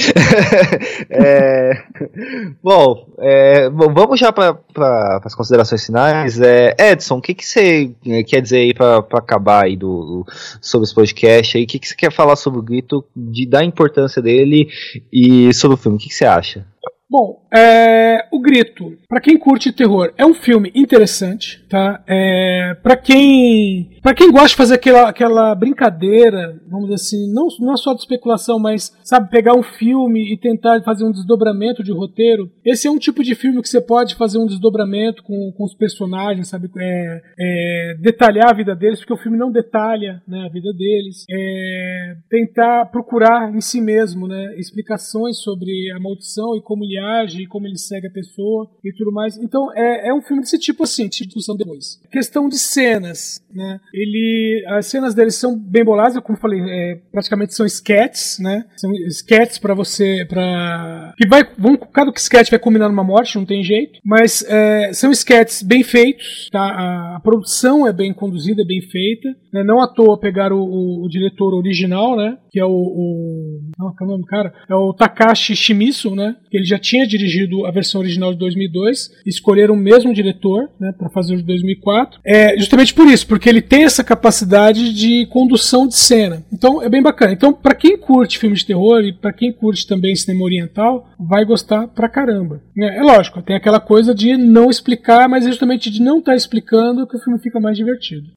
É, 1.10 1.84
bom, 2.64 3.08
é, 3.20 3.70
bom, 3.70 3.94
vamos 3.94 4.20
já 4.20 4.32
para 4.32 4.58
as 5.24 5.36
considerações 5.36 5.86
finais. 5.86 6.40
É, 6.40 6.76
Edson, 6.80 7.18
o 7.18 7.22
que, 7.22 7.34
que 7.34 7.46
você 7.46 7.92
eh, 8.06 8.24
quer 8.24 8.42
dizer 8.42 8.58
aí 8.58 8.74
para 8.74 8.98
acabar 9.14 9.66
aí 9.66 9.76
do, 9.76 10.24
do- 10.24 10.26
sobre 10.62 10.86
esse 10.86 10.96
podcast 10.96 11.58
aí? 11.58 11.64
O 11.64 11.68
que, 11.68 11.80
que 11.80 11.88
você 11.88 11.96
quer 11.96 12.12
falar 12.12 12.36
sobre 12.36 12.60
o 12.60 12.64
grito, 12.66 13.06
de, 13.16 13.46
da 13.46 13.64
importância 13.64 14.22
dele 14.22 14.68
e 15.12 15.54
sobre 15.54 15.76
o 15.76 15.78
filme? 15.78 15.98
O 15.98 16.00
que, 16.00 16.10
que 16.10 16.16
você 16.16 16.26
acha? 16.26 16.66
Bom, 17.08 17.46
é, 17.56 18.28
o 18.32 18.40
Grito, 18.40 18.98
pra 19.08 19.22
quem 19.22 19.38
curte 19.38 19.72
terror, 19.72 20.12
é 20.18 20.26
um 20.26 20.34
filme 20.34 20.72
interessante, 20.74 21.64
tá? 21.70 22.04
É, 22.08 22.76
para 22.82 22.98
quem, 22.98 23.92
para 24.02 24.16
quem 24.16 24.32
gosta 24.32 24.50
de 24.50 24.56
fazer 24.56 24.74
aquela, 24.74 25.10
aquela 25.10 25.54
brincadeira, 25.54 26.60
vamos 26.68 26.88
dizer 26.88 26.96
assim, 26.96 27.32
não, 27.32 27.48
não 27.60 27.74
é 27.74 27.78
só 27.78 27.94
de 27.94 28.00
especulação, 28.00 28.58
mas 28.58 28.92
sabe 29.04 29.30
pegar 29.30 29.56
um 29.56 29.62
filme 29.62 30.34
e 30.34 30.36
tentar 30.36 30.82
fazer 30.82 31.06
um 31.06 31.12
desdobramento 31.12 31.84
de 31.84 31.92
roteiro. 31.92 32.50
Esse 32.66 32.88
é 32.88 32.92
um 32.92 32.98
tipo 32.98 33.24
de 33.24 33.36
filme 33.36 33.62
que 33.62 33.70
você 33.70 33.80
pode 33.80 34.16
fazer 34.16 34.40
um 34.40 34.48
desdobramento 34.48 35.22
com, 35.22 35.54
com 35.56 35.64
os 35.64 35.76
personagens, 35.76 36.48
sabe? 36.48 36.72
É, 36.76 37.22
é, 37.40 37.96
detalhar 38.02 38.50
a 38.50 38.56
vida 38.56 38.76
deles, 38.76 38.98
porque 38.98 39.14
o 39.14 39.18
filme 39.18 39.38
não 39.38 39.52
detalha, 39.52 40.24
né, 40.28 40.44
a 40.44 40.52
vida 40.52 40.74
deles. 40.74 41.24
É, 41.30 42.16
tentar 42.32 42.86
procurar 42.86 43.54
em 43.56 43.62
si 43.62 43.80
mesmo, 43.80 44.28
né, 44.28 44.56
explicações 44.58 45.38
sobre 45.38 45.92
a 45.96 46.00
maldição 46.00 46.58
e 46.58 46.62
como 46.62 46.84
ele 46.84 46.95
age, 46.98 47.44
e 47.44 47.48
como 47.48 47.68
ele 47.68 47.78
segue 47.78 48.08
a 48.08 48.12
pessoa 48.12 48.70
e 48.84 48.92
tudo 48.94 49.12
mais. 49.12 49.38
Então 49.38 49.72
é, 49.76 50.10
é 50.10 50.14
um 50.14 50.22
filme 50.22 50.42
desse 50.42 50.60
tipo 50.60 50.84
assim, 50.84 51.08
de 51.08 51.26
discussão 51.26 51.56
depois. 51.56 52.00
Questão 52.12 52.48
de 52.48 52.58
cenas, 52.58 53.42
né? 53.54 53.80
Ele, 53.94 54.64
as 54.68 54.88
cenas 54.88 55.14
deles 55.14 55.36
são 55.36 55.58
bem 55.58 55.84
boladas, 55.84 56.22
como 56.22 56.38
eu 56.38 56.42
falei, 56.42 56.62
é, 56.62 57.00
praticamente 57.12 57.54
são 57.54 57.66
sketches, 57.66 58.40
né? 58.40 58.66
São 58.76 58.92
sketches 59.08 59.58
para 59.58 59.74
você, 59.74 60.26
para 60.28 61.14
que 61.18 61.28
vai, 61.28 61.44
vão, 61.58 61.78
cada 61.78 62.12
sketch 62.16 62.50
vai 62.50 62.60
culminar 62.60 62.90
numa 62.90 63.04
morte, 63.04 63.38
não 63.38 63.46
tem 63.46 63.64
jeito. 63.64 64.00
Mas 64.04 64.44
é, 64.48 64.92
são 64.94 65.12
sketches 65.12 65.62
bem 65.62 65.84
feitos, 65.84 66.50
tá? 66.52 66.62
A, 66.62 67.16
a 67.18 67.20
produção 67.20 67.88
é 67.88 67.94
bem 67.94 68.14
conduzida, 68.14 68.62
é 68.62 68.66
bem 68.66 68.82
feita. 68.82 69.36
Né? 69.54 69.64
Não 69.64 69.82
à 69.82 69.88
toa 69.88 70.20
pegaram 70.20 70.58
o, 70.58 70.66
o, 70.66 71.06
o 71.06 71.10
diretor 71.10 71.54
original, 71.54 72.18
né? 72.18 72.38
Que 72.52 72.60
é 72.60 72.66
o, 72.66 72.70
o 72.70 73.62
não, 73.78 73.88
é 73.88 74.16
o 74.16 74.26
cara? 74.26 74.54
É 74.70 74.76
o 74.76 74.94
Takashi 74.94 75.56
Shimizu, 75.56 76.16
né? 76.16 76.36
Ele 76.52 76.66
já 76.66 76.78
tinha 76.86 77.08
dirigido 77.08 77.66
a 77.66 77.72
versão 77.72 78.02
original 78.02 78.32
de 78.32 78.40
2002. 78.40 79.12
Escolheram 79.26 79.74
o 79.74 79.78
mesmo 79.78 80.14
diretor, 80.14 80.70
né? 80.80 80.94
Para 80.98 81.10
fazer 81.10 81.34
o 81.34 81.38
de 81.38 81.44
2004. 81.44 82.20
É 82.26 82.58
justamente 82.58 82.94
por 82.94 83.08
isso, 83.08 83.28
porque 83.28 83.50
ele 83.50 83.62
tem 83.62 83.84
essa 83.84 84.04
capacidade 84.04 84.94
de 84.94 85.26
condução 85.28 85.88
de 85.88 85.96
cena. 85.96 86.44
Então 86.54 86.82
é 86.82 86.90
bem 86.90 87.02
bacana. 87.02 87.34
Então 87.34 87.54
para 87.54 87.76
quem 87.76 87.98
curte 87.98 88.38
filme 88.38 88.56
de 88.56 88.66
terror 88.66 89.02
e 89.02 89.14
para 89.14 89.34
quem 89.34 89.52
curte 89.52 89.88
também 89.88 90.16
cinema 90.16 90.44
oriental, 90.44 91.08
vai 91.20 91.44
gostar 91.46 91.88
pra 91.88 92.10
caramba. 92.10 92.62
É, 92.78 93.00
é 93.00 93.02
lógico, 93.02 93.42
tem 93.42 93.56
aquela 93.56 93.80
coisa 93.80 94.14
de 94.14 94.38
não 94.38 94.70
explicar, 94.70 95.28
mas 95.28 95.46
é 95.46 95.50
justamente 95.50 95.90
de 95.90 96.02
não 96.02 96.20
estar 96.20 96.36
explicando 96.36 97.08
que 97.08 97.18
o 97.18 97.20
filme 97.20 97.40
fica 97.40 97.60
mais 97.60 97.78
divertido. 97.78 98.28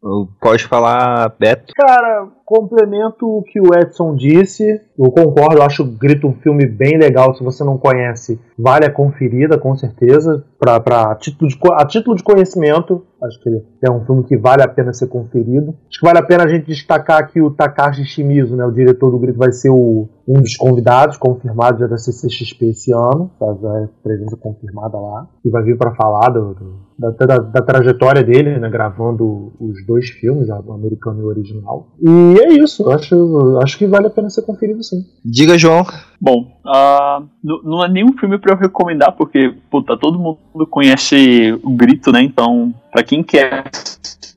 Pode 0.40 0.64
falar, 0.64 1.34
Beto? 1.38 1.72
Cara, 1.74 2.28
complemento 2.48 3.26
o 3.26 3.42
que 3.42 3.60
o 3.60 3.74
Edson 3.74 4.14
disse. 4.16 4.80
Eu 4.98 5.10
concordo, 5.10 5.56
eu 5.56 5.62
acho 5.62 5.82
o 5.82 5.86
Grito 5.86 6.26
um 6.26 6.32
filme 6.32 6.64
bem 6.64 6.96
legal. 6.96 7.34
Se 7.34 7.44
você 7.44 7.62
não 7.62 7.76
conhece, 7.76 8.40
vale 8.58 8.86
a 8.86 8.90
conferida, 8.90 9.58
com 9.58 9.76
certeza. 9.76 10.42
Pra, 10.58 10.80
pra, 10.80 11.12
a, 11.12 11.14
título 11.14 11.50
de, 11.50 11.58
a 11.72 11.84
título 11.84 12.16
de 12.16 12.22
conhecimento, 12.22 13.04
acho 13.22 13.38
que 13.42 13.50
é 13.84 13.90
um 13.90 14.02
filme 14.06 14.24
que 14.24 14.34
vale 14.34 14.62
a 14.62 14.68
pena 14.68 14.94
ser 14.94 15.08
conferido. 15.08 15.74
Acho 15.90 16.00
que 16.00 16.06
vale 16.06 16.18
a 16.18 16.22
pena 16.22 16.44
a 16.44 16.48
gente 16.48 16.66
destacar 16.66 17.30
que 17.30 17.38
o 17.38 17.50
Takashi 17.50 18.06
Shimizu, 18.06 18.56
né, 18.56 18.64
o 18.64 18.72
diretor 18.72 19.10
do 19.10 19.18
Grito, 19.18 19.38
vai 19.38 19.52
ser 19.52 19.68
o, 19.68 20.08
um 20.28 20.40
dos 20.42 20.56
convidados, 20.56 21.16
confirmado 21.16 21.78
já 21.78 21.86
da 21.86 21.96
CCXP 21.96 22.66
esse 22.66 22.92
ano. 22.92 23.30
Tá, 23.40 23.46
já 23.62 23.76
é 23.78 23.88
presença 24.02 24.36
confirmada 24.36 24.98
lá. 24.98 25.26
E 25.44 25.48
vai 25.50 25.62
vir 25.62 25.78
para 25.78 25.94
falar 25.94 26.28
do, 26.28 26.54
do- 26.54 26.88
da, 26.98 27.10
da, 27.10 27.38
da 27.38 27.62
trajetória 27.62 28.24
dele, 28.24 28.58
né, 28.58 28.68
gravando 28.68 29.52
os 29.60 29.86
dois 29.86 30.08
filmes, 30.08 30.48
o 30.48 30.72
americano 30.72 31.20
e 31.20 31.22
o 31.22 31.28
original. 31.28 31.86
E 32.00 32.40
é 32.40 32.52
isso, 32.54 32.90
acho, 32.90 33.58
acho 33.62 33.78
que 33.78 33.86
vale 33.86 34.08
a 34.08 34.10
pena 34.10 34.28
ser 34.28 34.42
conferido 34.42 34.82
sim. 34.82 35.04
Diga, 35.24 35.56
João. 35.56 35.86
Bom, 36.20 36.44
ah, 36.66 37.22
n- 37.42 37.60
não 37.64 37.84
é 37.84 37.88
nenhum 37.88 38.12
filme 38.18 38.36
pra 38.36 38.52
eu 38.54 38.58
recomendar, 38.58 39.12
porque, 39.16 39.54
puta, 39.70 39.96
todo 39.96 40.18
mundo 40.18 40.38
conhece 40.68 41.52
o 41.62 41.70
Grito, 41.70 42.10
né? 42.10 42.20
Então, 42.20 42.74
pra 42.90 43.04
quem 43.04 43.22
quer 43.22 43.62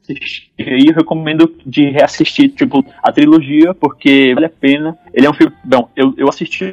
assistir, 0.02 0.52
eu 0.58 0.94
recomendo 0.94 1.54
de 1.66 1.90
reassistir, 1.90 2.50
tipo, 2.50 2.86
a 3.02 3.12
trilogia, 3.12 3.74
porque 3.74 4.34
vale 4.34 4.48
a 4.48 4.50
pena. 4.50 4.98
Ele 5.14 5.26
é 5.26 5.30
um 5.30 5.34
filme. 5.34 5.54
Bom, 5.64 5.90
eu, 5.96 6.14
eu 6.18 6.28
assisti 6.28 6.72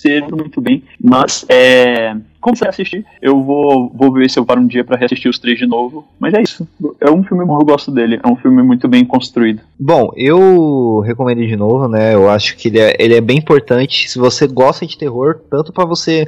terceiro 0.00 0.36
muito 0.36 0.60
bem, 0.60 0.82
mas 1.02 1.44
é. 1.48 2.16
Como 2.40 2.56
você 2.56 2.66
assistir, 2.66 3.04
eu 3.20 3.42
vou, 3.42 3.92
vou 3.94 4.12
ver 4.12 4.30
se 4.30 4.38
eu 4.38 4.44
paro 4.44 4.60
um 4.60 4.66
dia 4.66 4.82
pra 4.82 4.96
reassistir 4.96 5.30
os 5.30 5.38
três 5.38 5.58
de 5.58 5.66
novo. 5.66 6.06
Mas 6.18 6.32
é 6.32 6.40
isso. 6.40 6.66
É 7.00 7.10
um 7.10 7.22
filme 7.22 7.44
bom, 7.44 7.60
eu 7.60 7.64
gosto 7.64 7.90
dele. 7.90 8.18
É 8.22 8.26
um 8.26 8.36
filme 8.36 8.62
muito 8.62 8.88
bem 8.88 9.04
construído. 9.04 9.60
Bom, 9.78 10.10
eu 10.16 11.00
recomendo 11.00 11.46
de 11.46 11.56
novo, 11.56 11.86
né? 11.86 12.14
Eu 12.14 12.30
acho 12.30 12.56
que 12.56 12.68
ele 12.68 12.78
é, 12.78 12.96
ele 12.98 13.14
é 13.14 13.20
bem 13.20 13.38
importante. 13.38 14.10
Se 14.10 14.18
você 14.18 14.46
gosta 14.46 14.86
de 14.86 14.96
terror, 14.96 15.38
tanto 15.50 15.72
pra 15.72 15.84
você. 15.84 16.26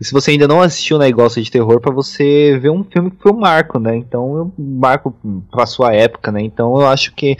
Se 0.00 0.12
você 0.12 0.32
ainda 0.32 0.46
não 0.46 0.60
assistiu 0.60 0.98
né, 0.98 1.08
e 1.08 1.12
gosta 1.12 1.40
de 1.40 1.50
terror, 1.50 1.80
pra 1.80 1.92
você 1.92 2.58
ver 2.58 2.70
um 2.70 2.84
filme 2.84 3.10
que 3.10 3.22
foi 3.22 3.32
um 3.32 3.38
marco, 3.38 3.78
né? 3.78 3.96
Então, 3.96 4.36
eu 4.36 4.52
marco 4.58 5.14
pra 5.50 5.64
sua 5.64 5.94
época, 5.94 6.30
né? 6.30 6.42
Então, 6.42 6.78
eu 6.80 6.86
acho 6.86 7.14
que 7.14 7.36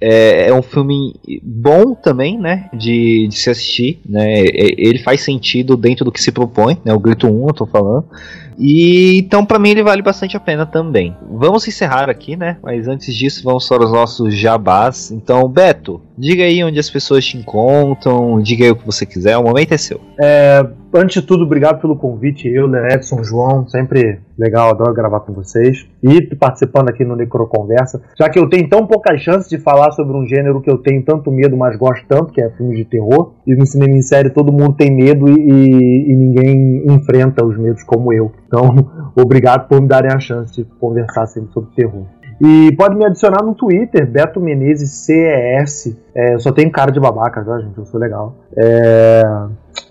é, 0.00 0.48
é 0.48 0.54
um 0.54 0.62
filme 0.62 1.14
bom 1.42 1.94
também, 1.94 2.38
né? 2.38 2.70
De, 2.72 3.28
de 3.28 3.36
se 3.36 3.50
assistir, 3.50 4.00
né? 4.08 4.42
Ele 4.54 4.98
faz 5.00 5.20
sentido 5.20 5.76
dentro 5.76 6.04
do 6.04 6.12
que 6.12 6.22
se 6.22 6.32
propõe, 6.32 6.78
né? 6.82 6.94
O 6.94 6.98
Grito 6.98 7.26
1, 7.26 7.48
eu 7.48 7.54
tô 7.58 7.66
falando. 7.66 8.04
E 8.58 9.18
então, 9.18 9.44
pra 9.44 9.58
mim, 9.58 9.70
ele 9.70 9.82
vale 9.82 10.02
bastante 10.02 10.36
a 10.36 10.40
pena 10.40 10.66
também. 10.66 11.16
Vamos 11.30 11.66
encerrar 11.68 12.10
aqui, 12.10 12.36
né? 12.36 12.56
Mas 12.62 12.88
antes 12.88 13.14
disso, 13.14 13.42
vamos 13.44 13.68
para 13.68 13.84
os 13.84 13.92
nossos 13.92 14.34
jabás. 14.34 15.10
Então, 15.10 15.48
Beto, 15.48 16.00
diga 16.18 16.42
aí 16.44 16.62
onde 16.64 16.78
as 16.78 16.90
pessoas 16.90 17.24
te 17.24 17.36
encontram, 17.38 18.40
diga 18.42 18.64
aí 18.64 18.70
o 18.70 18.76
que 18.76 18.86
você 18.86 19.06
quiser, 19.06 19.36
o 19.38 19.42
momento 19.44 19.72
é 19.72 19.78
seu. 19.78 20.00
Antes 20.94 21.20
de 21.20 21.26
tudo, 21.26 21.44
obrigado 21.44 21.80
pelo 21.82 21.96
convite. 21.96 22.48
Eu, 22.48 22.66
né, 22.66 22.94
Edson, 22.94 23.22
João, 23.22 23.68
sempre 23.68 24.20
legal, 24.38 24.70
adoro 24.70 24.94
gravar 24.94 25.20
com 25.20 25.34
vocês. 25.34 25.86
E 26.02 26.34
participando 26.34 26.88
aqui 26.88 27.04
no 27.04 27.14
Necroconversa. 27.14 28.00
Já 28.18 28.28
que 28.30 28.38
eu 28.38 28.48
tenho 28.48 28.66
tão 28.70 28.86
poucas 28.86 29.20
chances 29.20 29.50
de 29.50 29.58
falar 29.58 29.90
sobre 29.92 30.16
um 30.16 30.26
gênero 30.26 30.62
que 30.62 30.70
eu 30.70 30.78
tenho 30.78 31.04
tanto 31.04 31.30
medo, 31.30 31.58
mas 31.58 31.76
gosto 31.76 32.06
tanto, 32.08 32.32
que 32.32 32.40
é 32.40 32.48
filmes 32.50 32.78
de 32.78 32.86
terror. 32.86 33.34
E 33.46 33.54
no 33.54 33.66
cinema 33.66 33.94
em 33.94 34.00
série 34.02 34.30
todo 34.30 34.50
mundo 34.50 34.72
tem 34.76 34.90
medo 34.90 35.28
e, 35.28 35.34
e- 35.34 36.12
e 36.12 36.16
ninguém 36.16 36.84
enfrenta 36.90 37.44
os 37.44 37.58
medos 37.58 37.82
como 37.82 38.10
eu. 38.12 38.32
Então, 38.46 38.90
obrigado 39.14 39.68
por 39.68 39.80
me 39.82 39.88
darem 39.88 40.10
a 40.10 40.18
chance 40.18 40.54
de 40.54 40.64
conversar 40.80 41.26
sempre 41.26 41.52
sobre 41.52 41.70
terror. 41.74 42.06
E 42.40 42.72
pode 42.76 42.96
me 42.96 43.04
adicionar 43.04 43.42
no 43.42 43.54
Twitter, 43.54 44.06
Beto 44.06 44.40
Menezes 44.40 44.90
CES. 44.90 45.96
É, 46.14 46.34
eu 46.34 46.40
só 46.40 46.52
tenho 46.52 46.70
cara 46.70 46.90
de 46.90 47.00
babaca, 47.00 47.44
tá, 47.44 47.58
gente? 47.58 47.76
Eu 47.76 47.84
sou 47.84 47.98
legal. 47.98 48.34
É, 48.56 49.22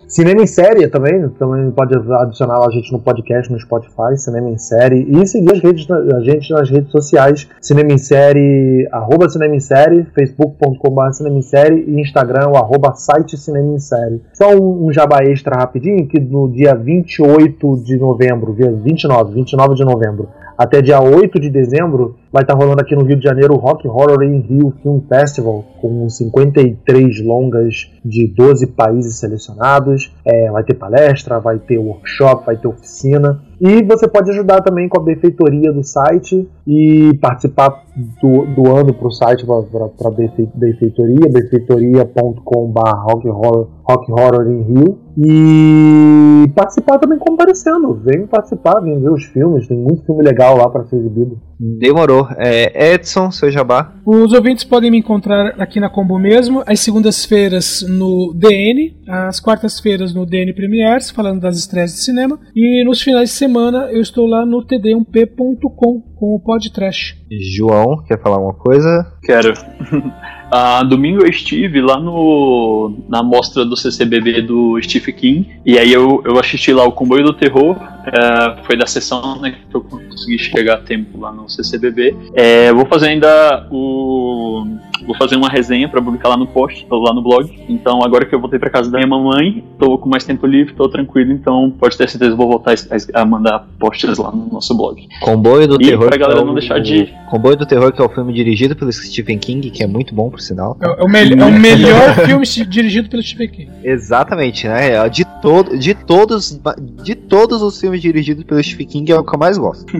Cinema 0.08 0.41
em 0.41 0.48
série 0.48 0.88
também, 0.88 1.28
também 1.38 1.70
pode 1.72 1.93
adicionar 1.93 2.66
a 2.66 2.72
gente 2.72 2.93
no 2.93 3.00
podcast, 3.00 3.52
no 3.52 3.60
Spotify, 3.60 4.16
Cinema 4.16 4.50
em 4.50 4.58
Série, 4.58 5.06
e 5.06 5.28
seguir 5.28 5.52
as 5.52 5.60
redes, 5.60 5.86
a 5.91 6.22
gente 6.22 6.50
nas 6.54 6.70
redes 6.70 6.89
sociais, 6.91 7.50
Cinema 7.60 7.91
em 7.91 7.98
Série, 7.98 8.88
arroba 8.89 9.28
Cinema 9.28 9.54
em 9.54 9.60
Série, 9.60 10.06
facebook.com.br 10.16 11.12
Cinema 11.12 11.38
em 11.38 11.41
Série 11.41 11.84
e 11.86 12.00
Instagram, 12.00 12.52
arroba 12.56 12.95
site 12.95 13.36
Cinema 13.36 13.74
em 13.74 13.80
Série. 13.80 14.22
Só 14.34 14.56
um, 14.56 14.88
um 14.88 14.93
jabá 14.93 15.26
extra 15.26 15.58
rapidinho, 15.58 16.08
que 16.08 16.22
no 16.22 16.50
dia 16.50 16.74
28 16.74 17.84
de 17.84 17.98
novembro, 17.98 18.56
dia 18.56 18.72
29, 18.72 19.34
29 19.34 19.76
de 19.76 19.84
novembro, 19.84 20.30
até 20.58 20.82
dia 20.82 21.02
8 21.02 21.38
de 21.38 21.50
dezembro, 21.50 22.16
vai 22.32 22.44
estar 22.44 22.54
rolando 22.54 22.82
aqui 22.82 22.96
no 22.96 23.04
Rio 23.04 23.18
de 23.18 23.24
Janeiro 23.24 23.54
o 23.54 23.58
Rock 23.58 23.88
Horror 23.88 24.24
in 24.24 24.40
Rio 24.40 24.74
Film 24.82 25.00
Festival, 25.08 25.64
com 25.82 26.10
53 26.10 27.26
longas 27.26 27.92
de 28.04 28.28
12 28.28 28.68
países 28.68 29.20
selecionados. 29.20 30.14
É, 30.26 30.52
vai 30.52 30.64
ter 30.64 30.74
palestra, 30.76 31.40
vai 31.40 31.60
ter 31.60 31.78
workshop, 31.78 32.46
vai 32.46 32.58
ter 32.58 32.68
oficina. 32.68 33.42
E 33.60 33.84
você 33.84 34.08
pode 34.08 34.30
ajudar 34.30 34.62
também 34.62 34.88
com 34.88 35.02
a 35.02 35.04
benfeitoria 35.04 35.74
do 35.74 35.84
site 35.84 36.48
e 36.66 37.18
participar 37.20 37.86
do, 38.22 38.46
doando 38.56 38.94
para 38.94 39.08
o 39.08 39.12
site 39.12 39.44
para 39.46 39.56
a 39.56 40.12
benfeitoria, 40.56 41.28
benfeitoria.com.br 41.28 42.80
rock 43.02 43.28
rock 43.28 44.12
horror 44.12 44.48
em 44.48 44.62
Rio. 44.62 45.00
E 45.18 46.48
participar 46.54 47.00
também 47.00 47.18
comparecendo. 47.18 47.96
Vem 47.96 48.28
participar, 48.28 48.80
vem 48.80 49.00
ver 49.00 49.10
os 49.10 49.24
filmes, 49.24 49.68
tem 49.68 49.78
muito 49.78 50.06
filme 50.06 50.22
legal 50.22 50.56
lá 50.58 50.70
para 50.70 50.84
ser 50.86 50.98
exibido. 50.98 51.40
Demorou. 51.60 52.28
É, 52.38 52.93
Edson, 52.93 53.32
seu 53.32 53.51
jabá. 53.51 53.93
Os 54.05 54.32
ouvintes 54.34 54.64
podem 54.64 54.91
me 54.91 54.99
encontrar 54.99 55.60
aqui 55.60 55.80
na 55.80 55.89
Combo 55.89 56.20
mesmo, 56.20 56.64
às 56.66 56.80
segundas-feiras 56.80 57.84
no 57.88 58.34
DN, 58.34 58.95
às 59.08 59.39
quartas-feiras 59.39 60.14
no 60.14 60.26
DN 60.26 60.53
Premiers, 60.53 61.10
falando 61.10 61.41
das 61.41 61.58
estreias 61.58 61.93
de 61.93 61.99
cinema, 61.99 62.39
e 62.55 62.84
nos 62.86 63.01
finais 63.01 63.30
de 63.30 63.36
semana 63.36 63.89
eu 63.91 64.01
estou 64.01 64.28
lá 64.28 64.45
no 64.45 64.66
td1p.com 64.66 66.03
com 66.20 66.36
o 66.36 66.39
podcast. 66.39 67.15
João, 67.55 68.03
quer 68.03 68.22
falar 68.22 68.38
uma 68.38 68.53
coisa? 68.53 69.13
Quero. 69.24 69.53
Ah, 70.49 70.82
domingo 70.82 71.24
eu 71.24 71.30
estive 71.30 71.82
lá 71.82 71.99
no 71.99 72.93
na 73.09 73.22
mostra 73.22 73.65
do 73.65 73.76
CCBB 73.76 74.43
do 74.43 74.82
Stephen 74.82 75.13
King 75.13 75.49
e 75.65 75.78
aí 75.78 75.91
eu, 75.91 76.22
eu 76.24 76.39
assisti 76.39 76.72
lá 76.72 76.86
o 76.86 76.91
Comboio 76.93 77.26
do 77.26 77.34
Terror 77.34 77.76
é, 78.05 78.63
foi 78.63 78.78
da 78.78 78.88
sessão 78.88 79.41
né, 79.41 79.57
que 79.70 79.76
eu 79.76 79.82
consegui 79.82 80.39
chegar 80.39 80.76
a 80.76 80.78
tempo 80.78 81.20
lá 81.20 81.34
no 81.34 81.49
CCBB 81.49 82.15
é, 82.34 82.72
vou 82.72 82.86
fazer 82.86 83.09
ainda 83.09 83.68
o 83.70 84.65
vou 85.06 85.16
fazer 85.18 85.36
uma 85.36 85.50
resenha 85.50 85.88
para 85.89 86.02
publicar 86.02 86.30
lá 86.30 86.38
no 86.38 86.48
post 86.48 86.86
lá 86.89 87.14
no 87.14 87.22
blog 87.22 87.50
então 87.70 88.04
agora 88.04 88.26
que 88.26 88.34
eu 88.34 88.39
voltei 88.39 88.58
para 88.60 88.70
casa 88.70 88.89
da 88.89 88.98
minha 88.98 89.08
mamãe 89.10 89.64
tô 89.80 89.98
com 89.98 90.10
mais 90.10 90.24
tempo 90.24 90.45
livre 90.48 90.74
tô 90.74 90.88
tranquilo 90.89 91.32
então 91.32 91.72
pode 91.80 91.98
ter 91.98 92.08
certeza 92.10 92.32
que 92.32 92.38
vou 92.38 92.48
voltar 92.48 92.74
a, 92.74 93.22
a 93.22 93.26
mandar 93.26 93.68
posts 93.80 94.18
lá 94.18 94.32
no 94.32 94.48
nosso 94.52 94.76
blog 94.76 95.08
Comboio 95.22 95.68
do 95.68 95.76
e 95.82 95.86
Terror. 95.88 96.08
pra 96.08 96.18
galera 96.18 96.41
é 96.41 96.43
não 96.43 96.52
o- 96.52 96.56
deixar 96.56 96.80
de 96.80 97.14
Comboio 97.30 97.58
do 97.58 97.66
Terror, 97.66 97.91
que 97.91 98.02
é 98.02 98.06
o 98.06 98.10
filme 98.10 98.32
dirigido 98.34 98.74
pelo 98.74 98.89
Stephen 98.91 99.38
King, 99.38 99.70
que 99.70 99.84
é 99.84 99.88
muito 99.88 100.16
bom, 100.16 100.30
por 100.30 100.39
sinal. 100.39 100.78
É, 100.82 100.86
é 101.02 101.04
o, 101.04 101.10
mel- 101.10 101.28
é 101.28 101.45
o 101.45 101.52
melhor 101.60 102.16
filme 102.26 102.45
dirigido 102.45 103.10
pelo 103.10 103.22
Stephen 103.22 103.50
King. 103.50 103.70
Exatamente, 103.84 104.66
né? 104.66 105.10
De, 105.10 105.26
todo, 105.41 105.78
de, 105.78 105.93
todos, 105.93 106.58
de 107.04 107.16
todos 107.16 107.62
os 107.62 107.82
filmes 107.82 108.02
dirigidos 108.02 108.45
pelo 108.45 108.64
Stephen 108.64 108.88
King, 108.88 109.12
é 109.12 109.20
o 109.20 109.26
que 109.26 109.36
eu 109.36 109.39
mais 109.39 109.58
gosto. 109.58 109.86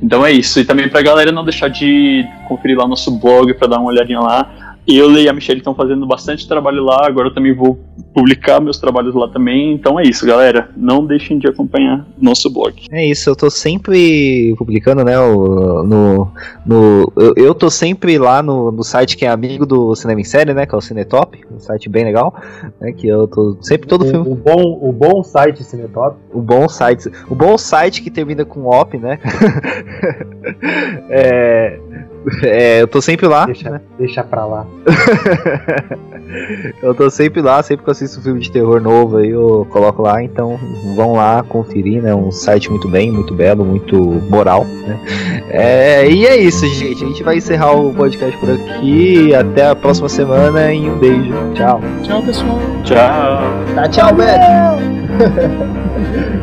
Então 0.00 0.24
é 0.24 0.32
isso. 0.32 0.60
E 0.60 0.64
também 0.64 0.88
pra 0.88 1.02
galera 1.02 1.30
não 1.32 1.44
deixar 1.44 1.68
de 1.68 2.24
conferir 2.48 2.76
lá 2.76 2.84
o 2.84 2.88
nosso 2.88 3.10
blog 3.18 3.52
pra 3.54 3.66
dar 3.68 3.78
uma 3.78 3.88
olhadinha 3.88 4.20
lá. 4.22 4.76
Eu 4.86 5.12
e 5.12 5.28
a 5.28 5.32
Michelle 5.32 5.60
estão 5.60 5.74
fazendo 5.74 6.06
bastante 6.06 6.46
trabalho 6.46 6.82
lá, 6.84 7.06
agora 7.06 7.28
eu 7.28 7.34
também 7.34 7.54
vou 7.54 7.78
publicar 8.14 8.60
meus 8.60 8.78
trabalhos 8.78 9.14
lá 9.14 9.28
também. 9.28 9.72
Então 9.72 9.98
é 9.98 10.02
isso, 10.02 10.26
galera. 10.26 10.68
Não 10.76 11.04
deixem 11.06 11.38
de 11.38 11.46
acompanhar 11.48 12.06
nosso 12.20 12.50
blog. 12.50 12.74
É 12.90 13.04
isso, 13.06 13.28
eu 13.30 13.36
tô 13.36 13.48
sempre 13.50 14.54
publicando, 14.58 15.02
né? 15.04 15.18
o- 15.18 15.82
no, 15.82 16.30
no, 16.66 17.12
eu, 17.16 17.32
eu 17.36 17.54
tô 17.54 17.70
sempre 17.70 18.18
lá 18.18 18.42
no, 18.42 18.70
no 18.70 18.82
site 18.84 19.16
que 19.16 19.24
é 19.24 19.28
amigo 19.28 19.64
do 19.64 19.94
Cinema 19.94 20.20
em 20.20 20.24
Série, 20.24 20.52
né? 20.54 20.66
Que 20.66 20.74
é 20.74 20.78
o 20.78 20.80
Cinetop, 20.80 21.40
um 21.50 21.58
site 21.58 21.88
bem 21.88 22.04
legal, 22.04 22.34
né? 22.80 22.92
Que 22.92 23.08
eu 23.08 23.26
tô 23.26 23.56
sempre 23.62 23.88
todo 23.88 24.04
filme. 24.06 24.28
O, 24.28 24.32
o 24.32 24.36
bom, 24.36 24.78
o 24.82 24.92
bom 24.92 25.22
site 25.22 25.62
Cinetop. 25.64 26.16
O 26.32 26.40
bom 26.40 26.68
site, 26.68 27.10
o 27.28 27.34
bom 27.34 27.56
site 27.56 28.02
que 28.02 28.10
termina 28.10 28.44
com 28.44 28.66
op, 28.66 28.96
né? 28.98 29.18
é, 31.08 31.78
é, 32.42 32.82
eu 32.82 32.88
tô 32.88 33.00
sempre 33.00 33.26
lá. 33.26 33.46
Deixa, 33.46 33.82
deixa 33.98 34.22
pra 34.22 34.44
lá. 34.46 34.66
eu 36.82 36.94
tô 36.94 37.10
sempre 37.10 37.40
lá, 37.40 37.62
sempre 37.62 37.84
eu 37.84 37.94
assisto 38.02 38.20
um 38.20 38.22
filme 38.22 38.40
de 38.40 38.50
terror 38.50 38.80
novo 38.80 39.18
aí 39.18 39.30
eu 39.30 39.66
coloco 39.70 40.02
lá, 40.02 40.22
então 40.22 40.58
vão 40.94 41.12
lá 41.12 41.42
conferir, 41.42 42.02
né? 42.02 42.14
Um 42.14 42.30
site 42.30 42.70
muito 42.70 42.88
bem, 42.88 43.10
muito 43.10 43.34
belo, 43.34 43.64
muito 43.64 43.96
moral, 44.28 44.64
né? 44.64 44.98
É, 45.48 46.08
e 46.08 46.26
é 46.26 46.36
isso, 46.36 46.66
gente. 46.66 47.04
A 47.04 47.08
gente 47.08 47.22
vai 47.22 47.36
encerrar 47.36 47.72
o 47.72 47.92
podcast 47.94 48.36
por 48.38 48.50
aqui. 48.50 49.34
Até 49.34 49.68
a 49.68 49.76
próxima 49.76 50.08
semana 50.08 50.72
e 50.72 50.88
um 50.88 50.98
beijo. 50.98 51.32
Tchau. 51.54 51.80
Tchau, 52.02 52.22
pessoal. 52.22 52.58
Tchau. 52.84 53.42
Tá, 53.74 53.88
tchau, 53.88 54.14
Beto. 54.14 54.42